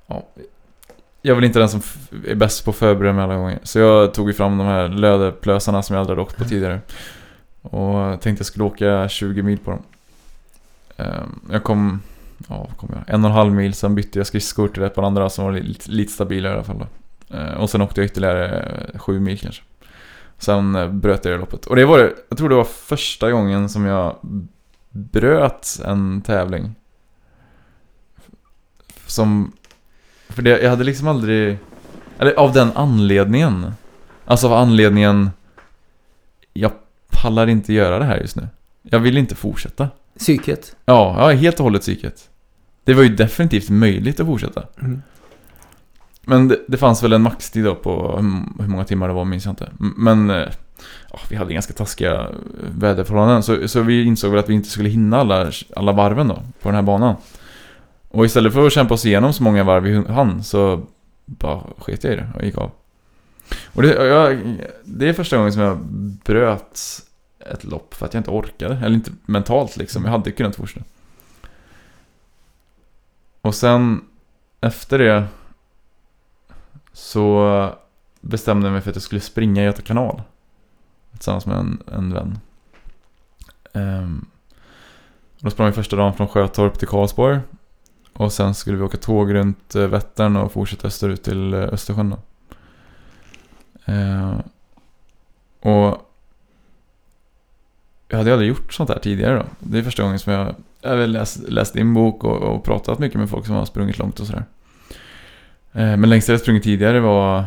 [0.06, 0.26] ja,
[1.22, 1.82] jag var inte den som
[2.28, 3.58] är bäst på att förbereda mig alla gånger.
[3.62, 6.80] Så jag tog ju fram de här löderplösarna som jag aldrig hade åkt på tidigare.
[7.62, 9.82] Och tänkte jag skulle åka 20 mil på dem.
[10.96, 12.02] Ehm, Jag kom,
[12.48, 13.14] ja kom jag?
[13.14, 15.52] En och en halv mil, sen bytte jag skridskor till ett par andra som var
[15.52, 16.86] lite, lite stabilare i alla fall då.
[17.30, 18.60] Ehm, Och sen åkte jag ytterligare
[18.92, 19.62] eh, sju mil kanske.
[20.38, 21.66] Sen eh, bröt jag det loppet.
[21.66, 24.16] Och det var det, jag tror det var första gången som jag
[24.90, 26.74] bröt en tävling.
[29.06, 29.52] Som,
[30.28, 31.58] för det, jag hade liksom aldrig,
[32.18, 33.72] eller av den anledningen.
[34.24, 35.30] Alltså av anledningen,
[36.52, 36.72] jag
[37.10, 38.48] pallar inte göra det här just nu.
[38.82, 39.88] Jag vill inte fortsätta.
[40.18, 40.76] Psyket.
[40.84, 42.30] Ja, ja helt och hållet psyket.
[42.84, 44.62] Det var ju definitivt möjligt att fortsätta.
[44.80, 45.02] Mm.
[46.30, 48.16] Men det, det fanns väl en maxtid då på
[48.58, 49.70] hur, många timmar det var minns jag inte.
[49.78, 50.30] Men
[51.10, 52.26] oh, vi hade ganska taskiga eh,
[52.78, 53.42] väderförhållanden.
[53.42, 56.68] Så, så vi insåg väl att vi inte skulle hinna alla, alla varven då på
[56.68, 57.16] den här banan.
[58.08, 60.82] Och istället för att kämpa oss igenom så många varv vi hann så
[61.24, 62.70] bara sket jag i det och gick av.
[63.64, 65.78] Och det, jag, det är första gången som jag
[66.24, 66.80] bröt
[67.52, 68.74] ett lopp för att jag inte orkade.
[68.84, 70.04] Eller inte mentalt liksom.
[70.04, 70.84] Jag hade kunnat fortsätta.
[73.40, 74.04] Och sen
[74.60, 75.26] efter det
[76.92, 77.74] så
[78.20, 80.22] bestämde jag mig för att jag skulle springa Göta kanal.
[81.12, 82.38] Tillsammans med en, en vän.
[83.72, 84.26] Ehm,
[85.38, 87.40] då sprang vi första dagen från Sjötorp till Karlsborg.
[88.12, 92.10] Och sen skulle vi åka tåg runt eh, Vättern och fortsätta österut till eh, Östersjön
[92.10, 92.18] då.
[93.84, 94.42] Ehm,
[95.60, 96.06] och
[98.08, 99.44] jag hade aldrig gjort sånt här tidigare då.
[99.58, 102.98] Det är första gången som jag, jag har läst, läst din bok och, och pratat
[102.98, 104.44] mycket med folk som har sprungit långt och sådär.
[105.72, 107.44] Eh, men längsta jag sprungit tidigare var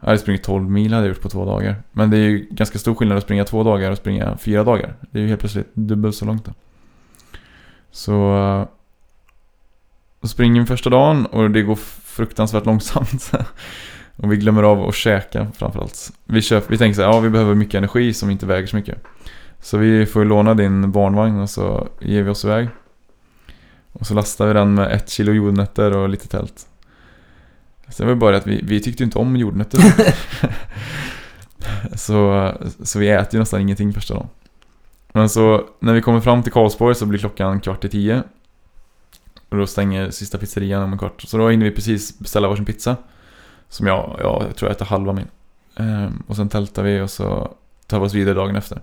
[0.00, 1.82] Jag hade sprungit 12 mil hade jag gjort på två dagar.
[1.92, 4.94] Men det är ju ganska stor skillnad att springa två dagar och springa fyra dagar.
[5.10, 6.52] Det är ju helt plötsligt dubbelt så långt då.
[7.90, 8.68] Så Jag
[10.20, 13.32] Då springer vi första dagen och det går fruktansvärt långsamt.
[14.16, 16.12] Och vi glömmer av att käka framförallt.
[16.24, 18.76] Vi, köper, vi tänker så här, ja vi behöver mycket energi som inte väger så
[18.76, 18.98] mycket.
[19.60, 22.68] Så vi får låna din barnvagn och så ger vi oss iväg.
[23.92, 26.66] Och så lastar vi den med ett kilo jordnötter och lite tält.
[27.92, 29.80] Sen var det bara att vi, vi tyckte inte om jordnötter.
[31.96, 34.28] så, så vi äter ju nästan ingenting första dagen.
[35.12, 38.22] Men så när vi kommer fram till Karlsborg så blir klockan kvart i tio.
[39.48, 41.22] Och då stänger sista pizzerian om en kvart.
[41.22, 42.96] Så då hinner vi precis beställa varsin pizza.
[43.68, 45.28] Som jag, ja, jag tror jag äter halva min.
[45.76, 47.54] Ehm, och sen tältar vi och så
[47.86, 48.80] tar vi oss vidare dagen efter.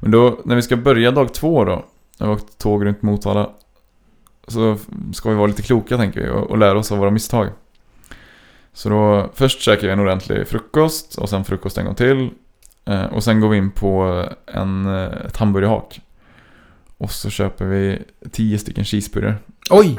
[0.00, 1.84] Men då, när vi ska börja dag två då.
[2.18, 3.50] När vi har åkt tåg runt Motala.
[4.46, 4.76] Så
[5.12, 7.48] ska vi vara lite kloka tänker vi och, och lära oss av våra misstag.
[8.78, 12.30] Så då, först käkar vi en ordentlig frukost och sen frukost en gång till.
[12.84, 16.00] Eh, och sen går vi in på en, eh, ett hamburgerhak.
[16.98, 19.36] Och så köper vi 10 stycken cheeseburgare.
[19.70, 19.98] Oj!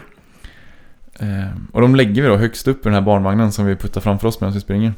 [1.14, 4.02] Eh, och de lägger vi då högst upp i den här barnvagnen som vi puttar
[4.02, 4.94] framför oss medan vi springer.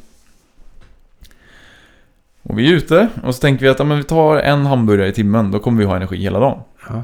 [2.43, 5.09] Och vi är ute och så tänker vi att ja, men vi tar en hamburgare
[5.09, 6.59] i timmen, då kommer vi ha energi hela dagen.
[6.89, 7.03] Ja.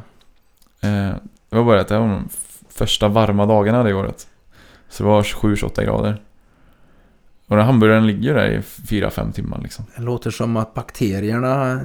[1.49, 2.29] Det var bara att det var de
[2.69, 4.27] första varma dagarna det året.
[4.89, 6.21] Så det var 27-28 grader.
[7.47, 9.85] Och den hamburgaren ligger där i 4-5 timmar liksom.
[9.95, 11.81] Det låter som att bakterierna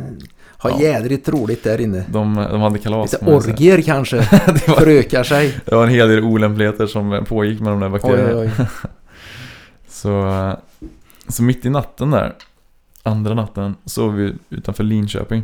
[0.48, 0.80] har Ja.
[0.80, 2.04] jädrigt roligt där inne.
[2.08, 5.58] De, de hade kalas Lite orgier kanske det, var, förökar sig.
[5.64, 8.38] det var en hel del olämpligheter som pågick med de där bakterierna.
[8.40, 8.66] oj, oj.
[9.88, 10.56] Så,
[11.28, 12.34] så mitt i natten där,
[13.02, 15.42] andra natten, sov vi utanför Linköping.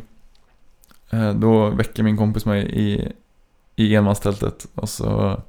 [1.11, 3.13] Eh, Då väcker min kompis mig i,
[3.77, 5.41] i enmanstältet och så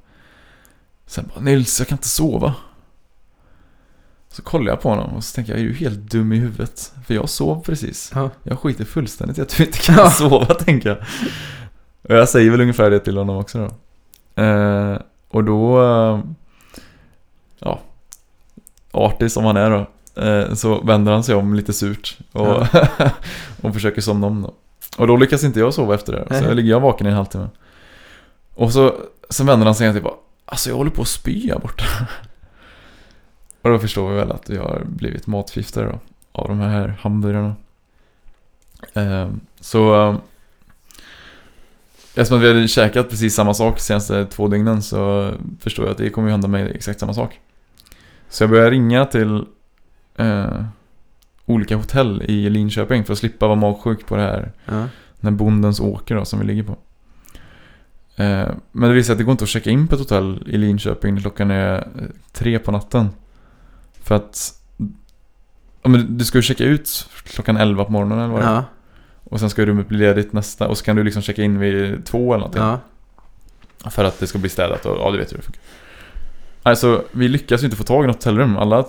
[1.06, 2.54] Sen bara Nils, jag kan inte sova.
[4.32, 6.92] Så kollar jag på honom och så tänker jag, är du helt dum i huvudet?
[7.06, 8.12] För jag sov precis.
[8.14, 8.30] Ja.
[8.42, 10.10] Jag skiter fullständigt i att du inte kan Ja.
[10.10, 10.98] sova, tänker jag.
[12.02, 14.42] Och jag säger väl ungefär det till honom också då.
[14.42, 16.20] Eh, och då, eh,
[17.58, 17.80] ja,
[18.92, 19.86] artig som han är då,
[20.22, 22.66] eh, så vänder han sig om lite surt och,
[23.62, 24.54] och försöker somna om då.
[24.98, 26.42] Och då lyckas inte jag sova efter det, så Nej.
[26.44, 27.48] jag ligger jag vaken i en halvtimme.
[28.54, 28.94] Och så,
[29.30, 30.14] sen vänder han sig och typ bara,
[30.44, 31.84] alltså jag håller på att spy här borta.
[33.62, 35.98] Och då förstår vi väl att jag har blivit matförgiftad då,
[36.32, 37.54] av de här hamburgarna.
[38.92, 39.30] Eh,
[39.60, 40.16] så, eh,
[42.14, 45.98] eftersom vi hade käkat precis samma sak de senaste två dygnen så förstår jag att
[45.98, 47.40] det kommer ju hända mig exakt samma sak.
[48.28, 49.44] Så jag började ringa till
[50.16, 50.64] eh,
[51.46, 54.72] olika hotell i Linköping för att slippa vara magsjuk på det här Ja.
[54.72, 54.88] den
[55.22, 56.76] här bondens åker då, som vi ligger på.
[58.22, 60.56] Eh, men det visar att det går inte att checka in på ett hotell i
[60.58, 61.84] Linköping när klockan är eh,
[62.32, 63.08] tre på natten.
[64.10, 64.54] För att
[65.82, 68.52] ja, men du ska ju checka ut klockan 11 på morgonen eller vad det är.
[68.54, 68.64] Ja.
[69.24, 72.04] Och sen ska rummet bli ledigt nästa och så kan du liksom checka in vid
[72.04, 72.62] två eller någonting.
[72.62, 73.90] Ja.
[73.90, 75.62] För att det ska bli städat och ja, du vet hur det funkar.
[76.62, 78.56] Alltså, vi lyckas ju inte få tag i något hotellrum.
[78.56, 78.84] Alla...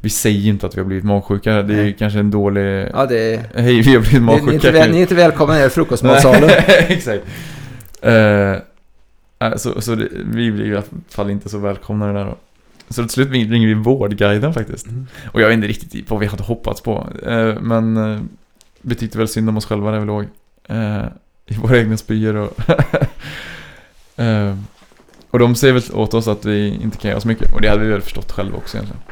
[0.00, 1.62] Vi säger ju inte att vi har blivit magsjuka.
[1.62, 1.96] Det är Nej.
[1.98, 2.88] kanske en dålig...
[2.92, 3.62] Ja, det är...
[3.62, 4.54] Hej, vi har blivit Ni, ni, är magsjuka.
[4.54, 6.50] inte, väl- ni är inte välkomna ner i frukostmatsalen.
[6.68, 7.24] Exakt.
[8.02, 8.12] Eh,
[9.38, 12.36] eh, så så det, vi blir i alla fall inte så välkomna där då.
[12.90, 14.86] Så till slut ringer vi Vårdguiden faktiskt.
[14.86, 15.06] Mm.
[15.32, 17.06] Och jag vet inte riktigt vad vi hade hoppats på.
[17.26, 18.20] Eh, men eh,
[18.80, 20.24] vi tyckte väl synd om oss själva där vi låg.
[20.64, 21.04] Eh,
[21.46, 22.58] I våra egna spyor och...
[25.30, 27.54] och de säger väl åt oss att vi inte kan göra så mycket.
[27.54, 29.02] Och det hade vi väl förstått själva också egentligen.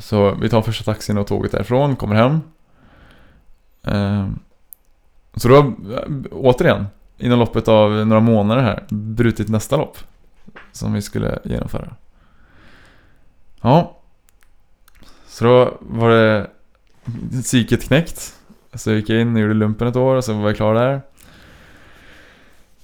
[0.00, 2.40] Så vi tar första taxin och tåget därifrån, kommer hem.
[5.36, 5.74] Så då,
[6.30, 6.86] återigen,
[7.18, 9.98] inom loppet av några månader här, brutit nästa lopp.
[10.72, 11.92] Som vi skulle genomföra.
[13.60, 13.96] Ja.
[15.26, 16.46] Så då var det
[17.42, 18.34] psyket knäckt.
[18.74, 21.00] Så jag gick in och gjorde lumpen ett år och så var jag klar där.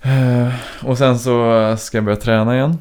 [0.03, 0.53] Eh,
[0.85, 2.79] Och sen så ska jag börja träna igen.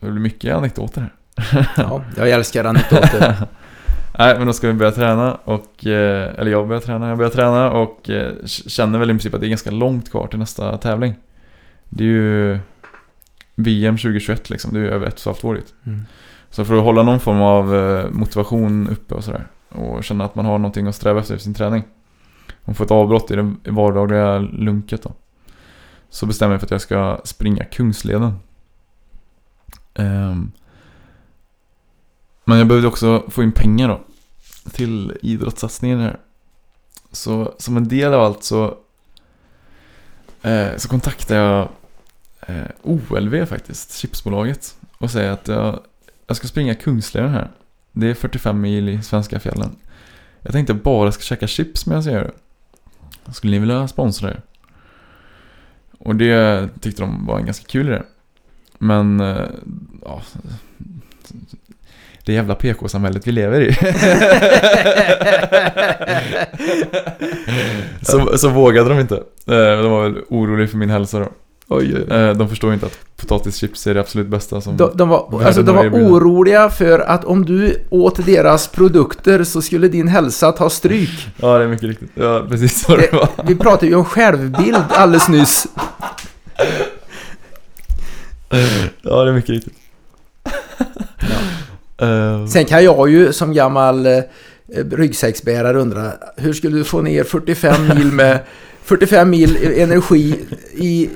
[0.00, 1.00] Det blir mycket anekdoter
[1.36, 1.68] här.
[1.76, 3.34] Ja, jag älskar anekdoter.
[4.18, 7.30] Nej, men då ska vi börja träna och, eh, eller jag börjar träna, jag börjar
[7.30, 10.76] träna och eh, känner väl i princip att det är ganska långt kvar till nästa
[10.78, 11.14] tävling.
[11.88, 12.58] Det är ju
[13.54, 15.74] VM 2021 liksom, det är ju över ett och ett halvt år dit.
[15.86, 16.06] Mm.
[16.50, 20.34] Så för att hålla någon form av eh, motivation uppe och sådär och känna att
[20.34, 21.82] man har någonting att sträva efter i sin träning.
[22.64, 25.12] Och få ett avbrott i det vardagliga lunket då.
[26.10, 28.34] Så bestämmer jag för att jag ska springa Kungsleden.
[29.94, 30.52] Ehm,
[32.44, 34.00] men jag behövde också få in pengar då.
[34.72, 36.20] Till idrottssatsningen här.
[37.12, 38.76] Så som en del av allt så
[40.42, 41.68] eh, Så kontaktade jag
[42.40, 44.76] eh, OLV faktiskt, chipsbolaget.
[44.98, 45.80] Och säger att jag,
[46.28, 47.50] jag ska springa Kungsleden här.
[47.92, 49.76] Det är 45 mil i svenska fjällen.
[50.42, 52.32] Jag tänkte bara ska käka chips medan jag gör
[53.24, 53.32] det.
[53.34, 54.40] Skulle ni vilja sponsra det?
[55.98, 58.02] Och det tyckte de var en ganska kul idé.
[58.78, 59.42] Men, eh,
[60.04, 60.22] ja.
[62.24, 63.72] Det jävla PK-samhället vi lever i.
[68.02, 69.16] så, så vågade de inte.
[69.46, 71.28] Eh, De var väl oroliga för min hälsa då.
[71.70, 72.16] Oj, oj, oj.
[72.16, 74.76] Eh, De förstår inte att potatischips är det absolut bästa som...
[74.76, 79.62] De, de, var, alltså, de var oroliga för att om du åt deras produkter så
[79.62, 81.28] skulle din hälsa ta stryk.
[81.36, 82.10] Ja, det är mycket riktigt.
[82.14, 83.28] Ja, precis så det var.
[83.46, 85.66] Vi pratade ju om självbild alldeles nyss.
[89.02, 89.74] Ja, det är mycket riktigt.
[92.00, 94.20] Eh, Sen kan jag ju som gammal eh,
[94.90, 98.38] ryggsäcksbärare undra, hur skulle du få ner 45 mil med
[98.88, 101.10] 45 mil energi i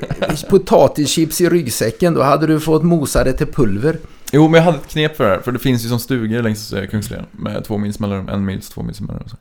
[0.51, 2.14] potatischips i ryggsäcken?
[2.14, 3.99] Då hade du fått mosa det till pulver.
[4.33, 5.41] Jo, men jag hade ett knep för det här.
[5.41, 7.27] För det finns ju som stugor längs eh, Kungsleden.
[7.31, 9.29] Med två mils mellanrum, en mils, två mils mellanrum.
[9.29, 9.37] Så.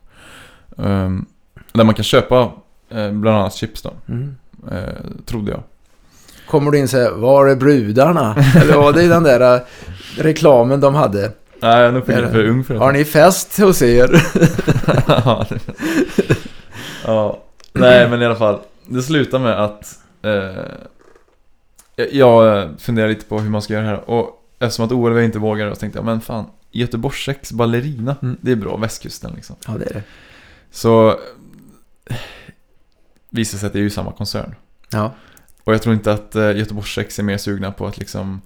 [0.84, 1.26] Ehm,
[1.74, 2.52] där man kan köpa
[2.90, 3.94] eh, bland annat chips då.
[4.10, 4.36] Mm.
[4.72, 4.80] Eh,
[5.26, 5.64] trodde jag.
[6.48, 8.36] Kommer du in säger, var är brudarna?
[8.56, 9.62] Eller var det den där eh,
[10.18, 11.32] reklamen de hade?
[11.60, 12.80] Nej, jag är nog för, för ung för det.
[12.80, 14.22] Har ni fest hos er?
[17.06, 17.40] ja,
[17.74, 18.60] nej men i alla fall.
[18.88, 20.32] Det slutar med att eh,
[21.96, 24.10] jag- jag funderar lite på hur man ska göra här.
[24.10, 28.38] Och eftersom att OLV inte vågar så tänkte jag, men fan, Göteborgsex ballerina, Mm.
[28.42, 29.56] det är bra, västkusten liksom.
[29.68, 30.04] Ja, det är det.
[30.72, 31.10] Så
[32.06, 32.16] eh,
[33.30, 34.56] visar sig att det är ju samma koncern.
[34.92, 35.14] Ja.
[35.64, 38.42] Och jag tror inte att eh, Göteborgsex är mer sugna på att liksom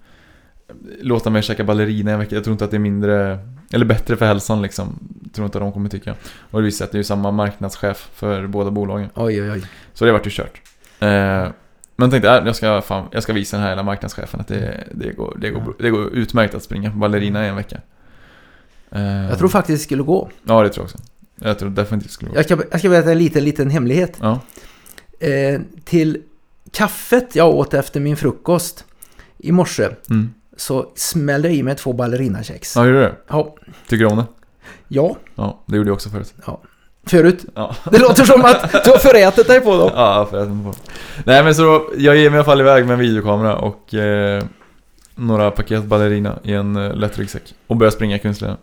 [1.02, 2.36] låta mig käka ballerina en vecka.
[2.36, 3.40] Jag tror inte att det är mindre,
[3.76, 5.00] eller bättre för hälsan liksom.
[5.34, 6.16] Tror inte att de kommer tycka.
[6.52, 9.10] Och det visar sig att det är ju samma marknadschef för båda bolagen.
[9.16, 9.66] Oj, oj, oj.
[9.94, 10.62] Så det vart ju kört.
[11.00, 11.48] Eh,
[11.96, 14.88] men tänkte, äh, jag, ska, fan, jag ska visa den här hela marknadschefen att det,
[14.92, 17.82] det, går, det, går, det går utmärkt att springa ballerina i en vecka.
[18.92, 20.30] Eh, Jag tror faktiskt det skulle gå.
[20.44, 20.98] Ja, det tror jag också.
[21.36, 22.38] Jag tror definitivt det skulle gå.
[22.38, 24.18] Jag ska, jag ska berätta en liten, liten hemlighet.
[24.22, 24.40] Ja.
[25.20, 26.22] Eh, till
[26.72, 28.86] kaffet jag åt efter min frukost
[29.38, 30.34] i morse Mm.
[30.56, 32.76] Så smällde jag i mig två ballerinakex.
[32.76, 33.16] Ja, gjorde du det?
[33.28, 33.56] Ja.
[33.88, 34.26] Tycker du om det?
[34.88, 36.34] ja, Ja, det gjorde jag också förut.
[37.08, 37.46] förut.
[37.56, 37.76] Ja.
[37.92, 39.92] Det låter som att du har förätit dig på dem.
[39.96, 40.76] Ja, för att jag inte får.
[41.26, 44.44] Nej men så, jag ger mig i alla fall iväg med en videokamera och eh,
[45.16, 47.56] några paket ballerina i en eh, lätt ryggsäck.
[47.68, 48.58] Och börjar springa Kungsleden.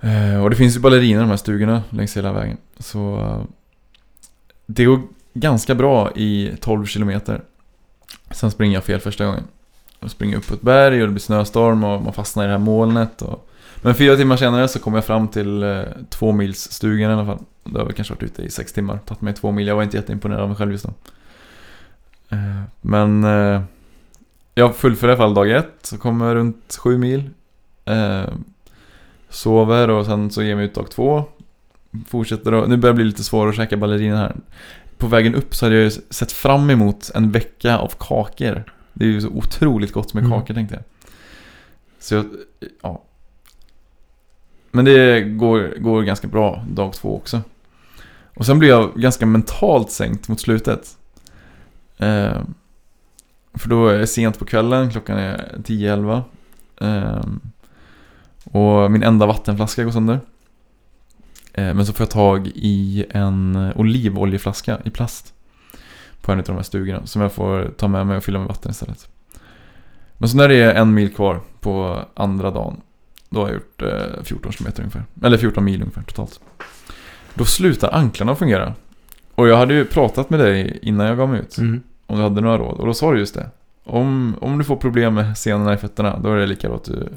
[0.00, 2.56] Eh, och det finns ju ballerina i de här stugorna längs hela vägen.
[2.78, 3.42] Så eh,
[4.66, 5.00] det går
[5.34, 7.42] ganska bra i 12 kilometer.
[8.30, 9.44] Sen springer jag fel första gången.
[10.02, 12.52] Jag springer upp på ett berg och det blir snöstorm och man fastnar i det
[12.52, 13.22] här molnet.
[13.22, 13.48] Och...
[13.82, 17.26] Men fyra timmar senare så kom jag fram till eh, två mils stugan i alla
[17.26, 17.44] fall.
[17.64, 18.98] Då har jag kanske varit ute i sex timmar.
[19.06, 19.66] Tagit mig två mil.
[19.66, 20.92] Jag var inte jätteimponerad av mig själv just då.
[22.28, 23.62] Eh, men eh,
[24.54, 25.78] jag fullföljer i alla fall dag ett.
[25.82, 27.30] Så kommer jag runt sju mil.
[27.84, 28.24] Eh,
[29.28, 31.24] sover och sen så ger jag mig ut dag två.
[32.08, 34.36] Fortsätter och, nu börjar det bli lite svårare att käka ballerina här.
[34.98, 38.64] På vägen upp så hade jag ju sett fram emot en vecka av kakor.
[38.92, 40.38] Det är ju så otroligt gott med Mm.
[40.38, 40.84] kakor tänkte jag.
[41.98, 42.26] Så jag,
[42.82, 43.02] ja.
[44.70, 47.40] Men det går, går ganska bra dag två också.
[48.36, 50.96] Och sen blir jag ganska mentalt sänkt mot slutet.
[51.98, 52.42] Eh,
[53.54, 56.22] för då är det sent på kvällen, klockan är 10-11.
[56.80, 57.24] Eh,
[58.44, 60.20] och min enda vattenflaska går sönder.
[61.52, 65.34] Eh, men så får jag tag i en olivoljeflaska i plast.
[66.22, 67.06] På en av de här stugorna.
[67.06, 69.08] Som jag får ta med mig och fylla med vatten istället.
[70.18, 72.80] Men så när det är en mil kvar på andra dagen.
[73.30, 75.04] Då har jag gjort eh, 14 km ungefär.
[75.22, 76.40] Eller 14 mil ungefär totalt.
[77.34, 78.74] Då slutar anklarna fungera.
[79.34, 81.58] Och jag hade ju pratat med dig innan jag gav mig ut.
[81.58, 81.82] Mm.
[82.06, 82.80] Om du hade några råd.
[82.80, 83.50] Och då sa du just det.
[83.84, 86.18] Om, om du får problem med senorna i fötterna.
[86.18, 87.08] Då är det lika bra att du,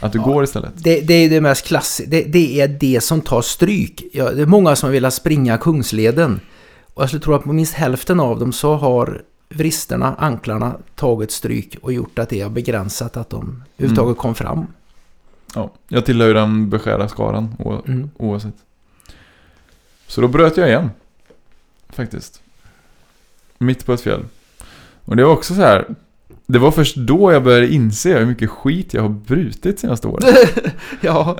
[0.00, 0.24] att du Ja.
[0.24, 0.70] går istället.
[0.74, 2.10] Det, det är det mest klassiska.
[2.10, 4.02] Det, det är det som tar stryk.
[4.12, 6.40] Ja, det är många som vill springa Kungsleden.
[6.94, 11.30] Och jag skulle tro att på minst hälften av dem så har vristerna, anklarna, tagit
[11.30, 14.66] stryk och gjort att det har begränsat att de överhuvudtaget kom fram.
[15.54, 17.54] Ja, jag tillhör ju den beskärda skaran
[17.86, 18.10] Mm.
[18.16, 18.54] oavsett.
[20.06, 20.90] Så då bröt jag igen.
[21.88, 22.42] Faktiskt.
[23.58, 24.24] Mitt på ett fjäll.
[25.04, 25.86] Och det var också så här.
[26.46, 30.24] Det var först då jag började inse hur mycket skit jag har brutit senaste året.
[31.00, 31.36] ja.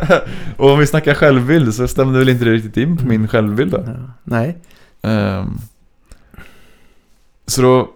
[0.56, 3.72] och om vi snackar självbild så stämde väl inte det riktigt in på min självbild
[3.72, 3.84] då.
[4.24, 4.58] Nej.
[5.02, 5.58] Ehm,
[7.46, 7.90] så då...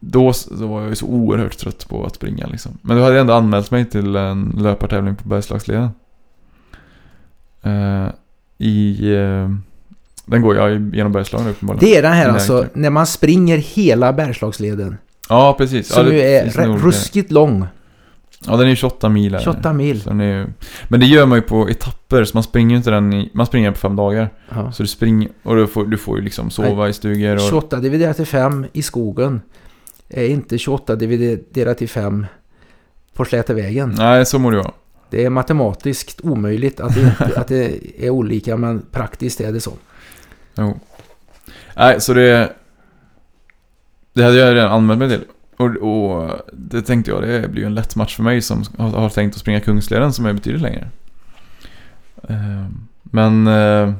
[0.00, 2.78] Då, då var jag ju så oerhört trött på att springa liksom.
[2.82, 5.90] Men då hade jag ändå anmält mig till en löpartävling på Bergslagsleden.
[7.62, 8.08] Eh,
[8.58, 9.12] I...
[9.14, 9.50] eh,
[10.24, 11.88] den går jag genom Bergslagen uppenbarligen.
[11.90, 14.96] Det är den här alltså, när man springer hela Bergslagsleden.
[15.28, 15.88] Ja, precis.
[15.88, 16.86] Som ja, ju det är re- olika.
[16.86, 17.66] ruskigt lång.
[18.46, 19.26] Ja, den är ju 28 mil.
[19.34, 19.44] är den.
[19.44, 20.00] 28 mil.
[20.02, 20.46] Så den är, ju-
[20.88, 23.30] men det gör man ju på etapper, så man springer ju inte den i...
[23.34, 24.28] Man springer den på fem dagar.
[24.54, 24.72] Ja.
[24.72, 25.28] Så du springer...
[25.42, 27.40] Och du får, du får ju liksom sova i stugor och...
[27.40, 29.40] 28 dividerat till 5 i skogen
[30.08, 32.26] är inte 28 dividerat till 5
[33.14, 33.94] på Slätevägen.
[33.98, 34.72] Nej, så må det vara.
[35.10, 39.60] Det är matematiskt omöjligt att det, inte, att det är olika men praktiskt är det
[39.60, 39.72] så.
[40.58, 40.80] Jo.
[41.76, 42.52] Nej, så det...
[44.12, 45.24] Det hade jag redan anmält mig till.
[45.56, 48.90] Och, och det tänkte jag, det blir ju en lätt match för mig som har,
[48.90, 50.88] har tänkt att springa Kungsleden som är betydligt längre.
[52.28, 53.46] Ehm, men...
[53.46, 53.94] eh,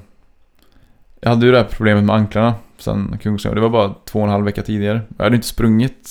[1.20, 3.54] Jag hade ju det här problemet med anklarna sen Kungsleden.
[3.56, 5.00] Det var bara två och en halv vecka tidigare.
[5.16, 6.10] Jag hade inte sprungit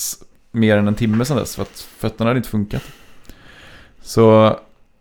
[0.51, 2.83] mer än en timme sedan dess för att fötterna hade inte funkat.
[4.01, 4.59] Så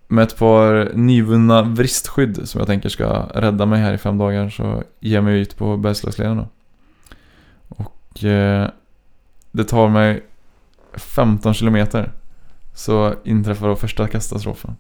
[0.08, 4.48] med ett par nyvunna vristskydd som jag tänker ska rädda mig här i fem dagar
[4.50, 6.46] så ger jag mig ut på Bergslagsleden då.
[7.68, 8.68] Och eh,
[9.52, 10.22] det tar mig
[10.96, 12.12] 15 kilometer
[12.74, 14.76] så inträffar då första katastrofen.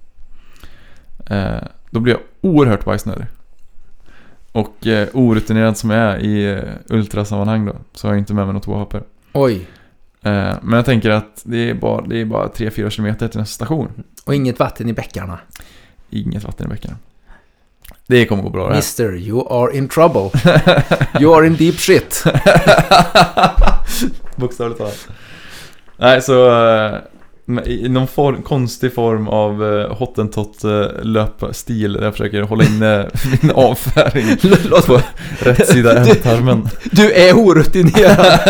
[1.26, 1.56] Eh,
[1.90, 3.26] då blir jag oerhört bajsnödig.
[4.52, 6.62] Och eh, orutinerad som jag är i eh,
[6.96, 9.02] ultrasammanhang då så har jag inte med mig något toapapper.
[9.32, 9.66] Oj,
[10.24, 13.64] Eh, men jag tänker att det är bara, det är bara 3-4 kilometer till nästa
[13.64, 13.88] station.
[14.24, 15.38] och inget vatten i bäckarna.
[16.10, 16.96] Inget vatten i bäckarna.
[18.06, 18.76] Det kommer gå bra det här.
[18.76, 20.30] Mister, you are in trouble.
[21.20, 22.24] You are in deep shit.
[24.36, 25.08] Bokstavligt talat.
[25.96, 26.94] Nej, så eh,
[27.64, 33.10] i någon form, konstig form av uh, hottentott uh, löpstil där jag försöker hålla inne
[33.42, 34.36] min avföring
[34.86, 35.00] på
[35.38, 36.68] rätt sida ändtarmen.
[36.92, 38.40] Du är orutinerad.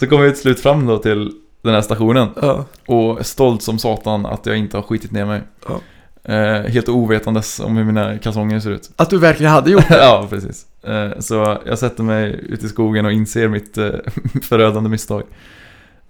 [0.00, 2.64] Så kommer vi till slut fram då till den här stationen Ja.
[2.86, 5.42] och stolt som satan att jag inte har skitit ner mig.
[5.68, 5.80] Ja.
[6.24, 8.90] Eh, helt ovetandes om hur mina kalsonger ser ut.
[8.96, 9.96] Att du verkligen hade gjort det.
[10.04, 10.66] ja, precis.
[10.82, 13.90] Eh, Så jag sätter mig ute i skogen och inser mitt eh,
[14.42, 15.22] förödande misstag.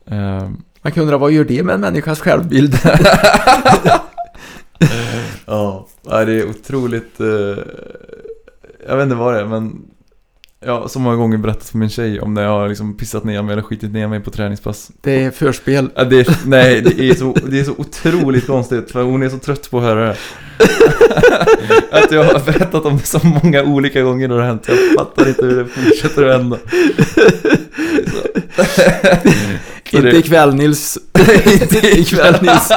[0.06, 0.48] Eh,
[0.82, 2.78] Man kan undra vad gör det med en människas självbild?
[5.46, 7.20] Ja, det är otroligt...
[7.20, 7.26] eh,
[8.88, 9.82] jag vet inte vad det är, men...
[10.66, 13.24] Jag har så många gånger berättat för min tjej om när jag har liksom pissat
[13.24, 14.90] ner mig eller skitit ner mig på träningspass.
[15.00, 15.90] Det är förspel.
[15.94, 19.28] Ja, det är, nej, det är, så, det är så otroligt konstigt för hon är
[19.28, 20.16] så trött på att höra det.
[22.04, 24.68] Att jag har berättat om det så många olika gånger då det har hänt.
[24.68, 26.58] Jag fattar inte hur det fortsätter att hända.
[29.90, 30.98] Inte ikväll Nils.
[31.52, 32.68] Inte ikväll Nils.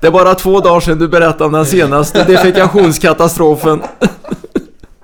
[0.00, 3.82] Det är bara två dagar sedan du berättade om den senaste defekationskatastrofen.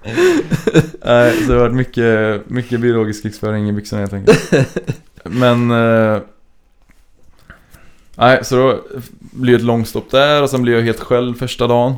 [1.04, 4.52] Nej, så det har varit mycket, mycket biologisk krigsföring i byxorna helt enkelt.
[5.24, 5.70] Men...
[5.70, 6.20] Eh,
[8.16, 8.80] nej, så då
[9.18, 11.94] blir det ett långstopp där och sen blir jag helt själv första dagen.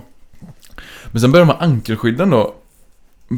[1.10, 2.54] Men sen börjar de här ankelskydden då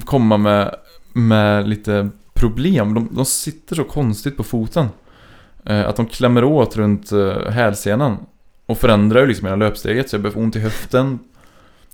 [0.04, 0.74] komma med,
[1.12, 2.94] med lite problem.
[2.94, 4.86] De, de sitter så konstigt på foten.
[5.64, 8.16] Eh, att de klämmer åt runt eh, hälsenan.
[8.66, 11.18] Och förändrar ju liksom hela löpsteget så jag börjar få ont i höften.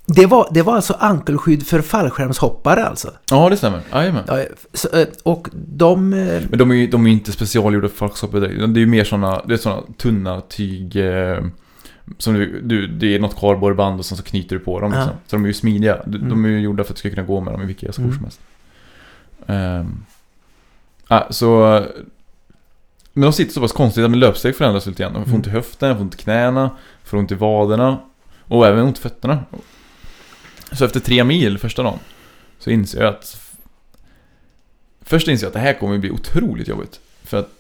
[0.08, 3.10] Det var, det var alltså ankelskydd för fallskärmshoppare alltså.
[3.30, 3.80] Ja, det stämmer.
[3.92, 4.24] Jajamän.
[4.26, 6.12] Ja, så, eh, och de...
[6.12, 8.74] eh, Men de är ju de är inte specialgjorda för fallskärmshoppare direkt.
[8.74, 10.96] Det är ju mer såna, det är såna tunna tyg...
[10.96, 11.44] Eh,
[12.18, 14.98] som du, du, det är något kardborreband och sen så knyter du på dem Ja.
[14.98, 15.16] liksom.
[15.26, 16.02] Så de är ju smidiga.
[16.06, 16.28] De, Mm.
[16.28, 18.02] de är ju gjorda för att du ska kunna gå med dem i vilka skor
[18.04, 18.14] Mm.
[18.14, 18.40] som helst.
[19.46, 20.04] Ehm,
[21.08, 21.82] ah, så...
[23.12, 25.12] Men de sitter så pass konstigt att min löpsteg förändras lite grann.
[25.14, 25.36] Jag får Mm.
[25.36, 26.70] ont i höften, jag får ont i knäna,
[27.04, 27.98] får ont i vaderna
[28.44, 29.38] och även ont i fötterna.
[30.72, 31.98] Så efter tre mil första dagen
[32.58, 33.40] så inser jag att...
[35.00, 37.00] Först inser jag att det här kommer bli otroligt jobbigt.
[37.22, 37.50] För att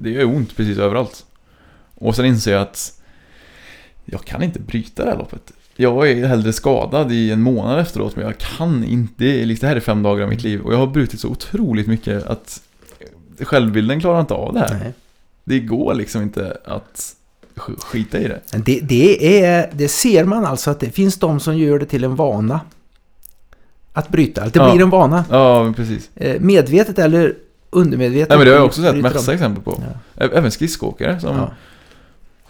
[0.00, 1.24] det gör ont precis överallt.
[1.94, 3.00] Och sen inser jag att
[4.04, 5.52] jag kan inte bryta det här loppet.
[5.76, 9.12] Jag är hellre skadad i en månad efteråt, men jag kan inte.
[9.16, 11.28] Det liksom- det här är fem dagar av mitt liv och jag har brutit så
[11.28, 12.62] otroligt mycket att
[13.40, 14.78] självbilden klarar inte av det här.
[14.78, 14.92] nej.
[15.44, 17.16] Det går liksom inte att
[17.58, 18.40] skita i det.
[18.64, 22.04] Det, det, är, det ser man alltså att det finns de som gör det till
[22.04, 22.60] en vana.
[23.92, 24.72] Att bryta, att det Ja.
[24.72, 25.24] blir en vana.
[25.30, 26.10] Ja, precis.
[26.14, 27.34] Eh, Medvetet eller
[27.70, 28.28] undermedvetet.
[28.28, 29.02] Nej, men det har jag också sett de.
[29.02, 29.82] massa exempel på.
[30.16, 30.24] Ja.
[30.26, 31.48] Även skridskoåkare som,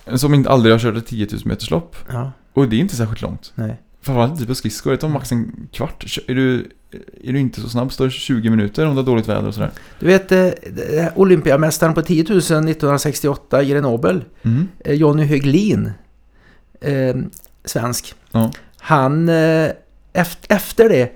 [0.05, 1.97] Ja, som inte aldrig har kört ett 10 000 meters lopp.
[2.13, 3.53] ja, Och det är inte särskilt långt.
[3.55, 3.77] nej.
[4.07, 6.19] Framförallt inte på skridskor, det tar max en kvart.
[6.29, 6.71] Är du,
[7.25, 9.55] är du inte så snabb står det 20 minuter om det är dåligt väder och
[9.55, 9.71] sådär.
[10.01, 14.69] Du vet, eh, eh, Olympiamästaren på 10 000 1968 i Grenoble, Mm.
[14.85, 15.91] eh, Jonny Höglin,
[16.81, 17.17] eh,
[17.65, 18.15] svensk.
[18.33, 18.51] Ja.
[18.79, 19.71] Han, eh,
[20.13, 21.13] efter, efter det,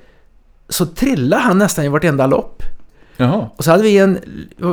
[0.68, 2.62] så trillade han nästan i vartenda lopp.
[3.16, 3.50] Jaha.
[3.56, 4.18] Och så hade vi en,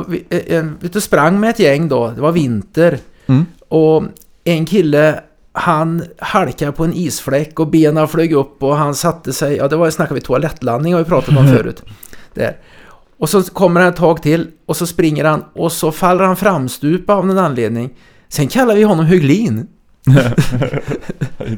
[0.08, 2.98] vi- en vet du, sprang med ett gäng då, det var vinter.
[3.26, 3.46] Mm.
[3.68, 4.02] Och
[4.44, 5.20] en kille,
[5.58, 9.76] han halkade på en isfläck och benen flög upp och han satte sig, ja det
[9.76, 11.82] var, snackade vi toalettlandning har vi pratat om förut.
[12.34, 12.56] Där.
[13.18, 16.36] Och så kommer han ett tag till och så springer han och så faller han
[16.36, 17.90] framstupa av någon anledning.
[18.28, 19.66] Sen kallar vi honom Höglin.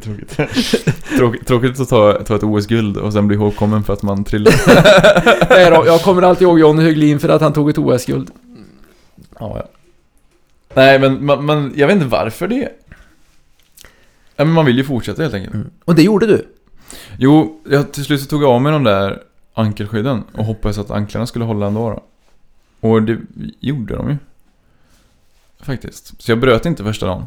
[0.02, 0.36] tråkigt.
[1.16, 1.46] tråkigt.
[1.46, 4.56] Tråkigt att ta, ta ett OS-guld och sen bli ihågkommen för att man trillade.
[5.50, 8.30] Nej då, jag kommer alltid ihåg Jonny Höglin för att han tog ett OS-guld.
[9.38, 9.68] ja, ja.
[10.74, 12.68] Nej, men man, man, jag vet inte varför det.
[14.40, 15.54] Ja, men man vill ju fortsätta helt enkelt.
[15.54, 15.70] Mm.
[15.84, 16.48] Och det gjorde du.
[17.18, 19.22] Jo, jag, till slut så tog jag av mig de där
[19.54, 22.02] ankelskydden och hoppades att anklarna skulle hålla ändå då.
[22.88, 23.18] Och det
[23.60, 24.16] gjorde de ju.
[25.60, 26.22] Faktiskt.
[26.22, 27.26] Så jag bröt inte första dagen.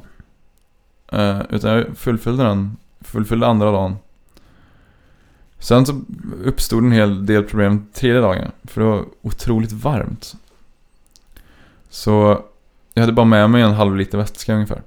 [1.12, 3.96] Eh, utan jag fullföljde den, fullföljde andra dagen.
[5.60, 6.02] Sen så
[6.44, 8.52] uppstod en hel del problem tredje dagen.
[8.64, 10.36] För det var otroligt varmt.
[11.90, 12.44] Så
[12.94, 14.82] jag hade bara med mig en halv liter vätska ungefär.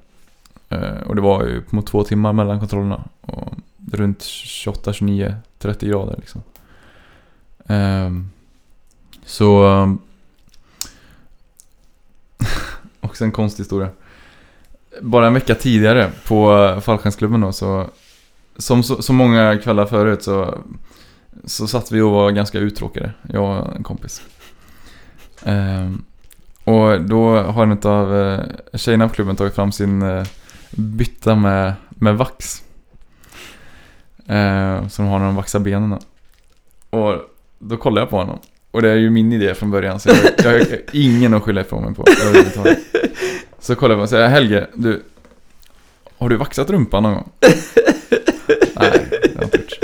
[0.69, 3.05] Eh, och det var ju mot två timmar mellan kontrollerna.
[3.21, 3.53] Och
[3.93, 6.43] runt 28, 29, 30 grader liksom.
[7.67, 8.31] Ehm,
[9.25, 9.97] så...
[13.01, 13.89] också en konstig historia.
[15.01, 17.91] Bara en vecka tidigare på fallskärmsklubben då så...
[18.57, 20.59] Som så, så många kvällar förut så...
[21.45, 24.23] Så satt vi och var ganska uttråkade, jag och en kompis.
[25.45, 26.05] Ehm,
[26.65, 28.41] och då har en av eh,
[28.75, 30.27] tjejerna på klubben tagit fram sin eh,
[30.77, 32.63] bytta med, med vax.
[34.27, 35.99] Eh, som har när de vaxar benen.
[36.91, 37.15] Och
[37.59, 38.39] då kollar jag på honom.
[38.71, 41.61] Och det är ju min idé från början så jag, jag har ingen att skylla
[41.61, 42.05] ifrån mig på.
[43.61, 45.03] Så kollar jag på honom och säger Helge, du
[46.19, 47.31] Har du vaxat rumpan någon gång?
[47.41, 49.79] Nej, det har jag inte gjort.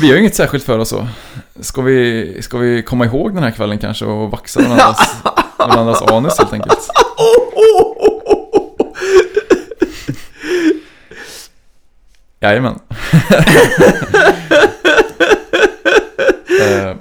[0.00, 1.08] Vi har ju inget särskilt för oss så.
[1.60, 5.16] Ska vi, ska vi komma ihåg den här kvällen kanske och vaxa varandras,
[5.58, 6.90] varandras anus helt enkelt?
[12.40, 12.74] Jajamän.
[16.60, 16.96] eh,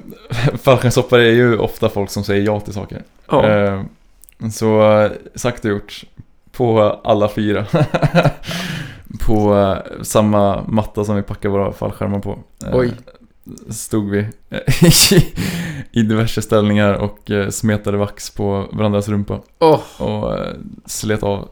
[0.58, 3.04] Fallskärmshoppare är ju ofta folk som säger ja till saker.
[3.28, 3.50] Ja.
[3.50, 3.82] Eh,
[4.52, 6.04] så eh, sagt och gjort.
[6.52, 7.66] På alla fyra.
[9.26, 12.40] på eh, samma matta som vi packar våra fallskärmar på.
[12.66, 12.94] Eh, Oj.
[13.70, 14.28] Stod vi
[15.92, 19.40] i diverse ställningar och smetade vax på varandras rumpa.
[19.60, 20.02] Åh.
[20.02, 20.38] Och
[20.86, 21.50] slet av.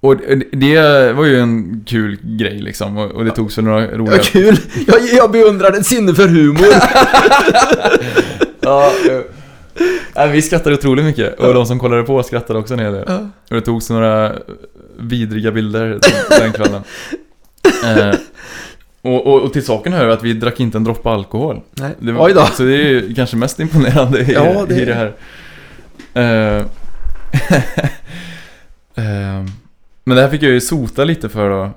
[0.00, 0.16] Och
[0.52, 2.96] det- var ju en kul grej liksom.
[2.98, 4.16] Och det togs väl några roliga...
[4.16, 4.56] Ja, kul!
[4.86, 6.66] Jag, jag beundrar ditt sinne för humor.
[10.14, 13.04] Ja, vi skrattade otroligt mycket och de som kollade på skrattade också en hel del.
[13.06, 13.18] Ja.
[13.50, 14.32] Och det togs några
[14.98, 16.00] vidriga bilder den,
[16.40, 16.82] den kvällen.
[17.84, 18.14] Eh,
[19.02, 21.60] och, och, och till saken hör att vi drack inte en droppe alkohol.
[21.74, 21.90] Nej.
[21.98, 22.46] Det var, Oj då.
[22.54, 25.14] Så det är ju kanske mest imponerande i, Ja, det- i det här.
[26.14, 26.64] Eh,
[29.04, 29.44] eh,
[30.08, 31.70] men det här fick jag ju sota lite för då.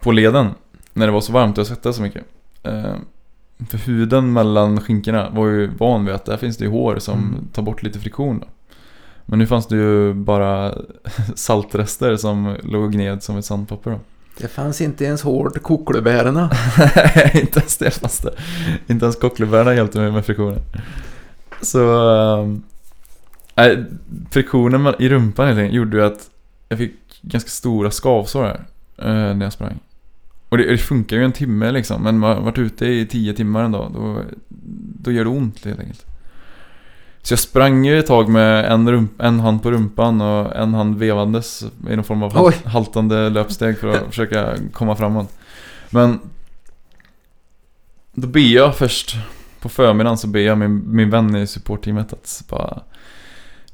[0.00, 0.48] På leden.
[0.92, 2.24] När det var så varmt och jag svettades så mycket.
[2.62, 2.94] Eh,
[3.68, 7.18] för huden mellan skinkorna var ju van vid att där finns det ju hår som
[7.18, 7.48] Mm.
[7.52, 8.46] tar bort lite friktion då.
[9.26, 10.74] Men nu fanns det ju bara
[11.34, 14.00] saltrester som låg ned som ett sandpapper då.
[14.38, 16.50] Det fanns inte ens hård koklebärerna.
[16.78, 18.34] Nej, inte ens det fanns det.
[18.86, 20.60] Inte ens cocklebärarna hjälpte mig med friktionen.
[21.62, 22.58] Så...
[23.54, 23.84] Nej,
[24.30, 26.30] friktionen i rumpan helt enkelt gjorde ju att
[26.68, 28.64] jag fick ganska stora skavsår här.
[28.98, 29.78] eh, när jag sprang.
[30.48, 32.02] Och det, det funkar ju en timme liksom.
[32.02, 33.90] Men man har varit ute i tio timmar en dag.
[33.94, 34.22] Då,
[35.02, 36.06] då gör det ont helt enkelt.
[37.22, 40.74] Så jag sprang ju ett tag med en, rump, en hand på rumpan och en
[40.74, 42.54] hand vevandes i någon form av Oj.
[42.64, 45.38] haltande löpsteg för att försöka komma framåt.
[45.90, 46.20] Men
[48.14, 49.16] då ber jag först
[49.60, 52.82] på förmiddagen så ber jag min, min vän i supportteamet att bara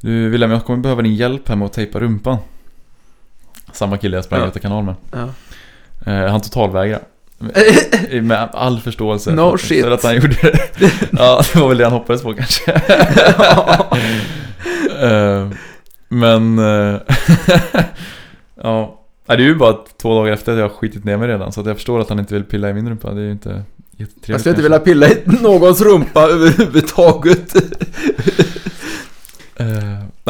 [0.01, 2.39] Du William, jag kommer behöva din hjälp här med att tejpa rumpan.
[3.73, 4.47] Samma kille jag sprang Ja.
[4.47, 4.95] Göta kanal med.
[5.13, 5.29] Ja.
[6.13, 7.01] Eh, han totalvägrar.
[8.11, 9.33] Med, med all förståelse.
[9.33, 9.85] No för, shit.
[9.85, 10.59] För att han gjorde det.
[11.13, 12.73] Ja, det var väl det han hoppades på kanske.
[15.01, 15.49] Eh,
[16.09, 16.59] men...
[16.59, 17.01] eh,
[18.63, 18.97] ja.
[19.27, 21.53] Det är ju bara två dagar efter att jag har skitit ner mig redan.
[21.53, 23.11] Så jag förstår att han inte vill pilla i min rumpa.
[23.13, 23.49] Det är ju inte
[23.97, 24.29] jättetrevligt.
[24.29, 27.55] Jag skulle inte vilja pilla i någons rumpa överhuvudtaget.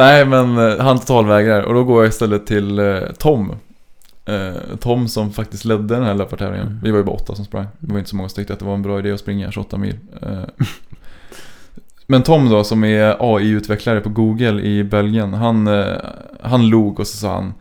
[0.01, 3.55] Nej men eh, han totalvägrar och då går jag istället till eh, Tom.
[4.25, 6.67] Eh, Tom som faktiskt ledde den här löpartävlingen.
[6.67, 6.79] Mm.
[6.83, 7.67] Vi var ju bara åtta som sprang.
[7.79, 9.51] Det var inte så många som tyckte att det var en bra idé att springa
[9.51, 9.95] 28 mil.
[10.21, 10.43] Eh,
[12.07, 15.33] men Tom då som är AI-utvecklare på Google i Belgien.
[15.33, 15.95] Han, eh,
[16.41, 17.53] han log och så sa han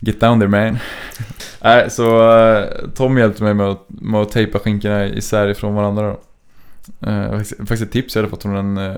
[0.00, 0.78] Get down there man.
[1.62, 2.64] Nej, så eh,
[2.94, 6.20] Tom hjälpte mig med att, med att tejpa skinkorna isär ifrån varandra då.
[7.10, 8.96] Eh, faktiskt- ett tips jag hade fått från en,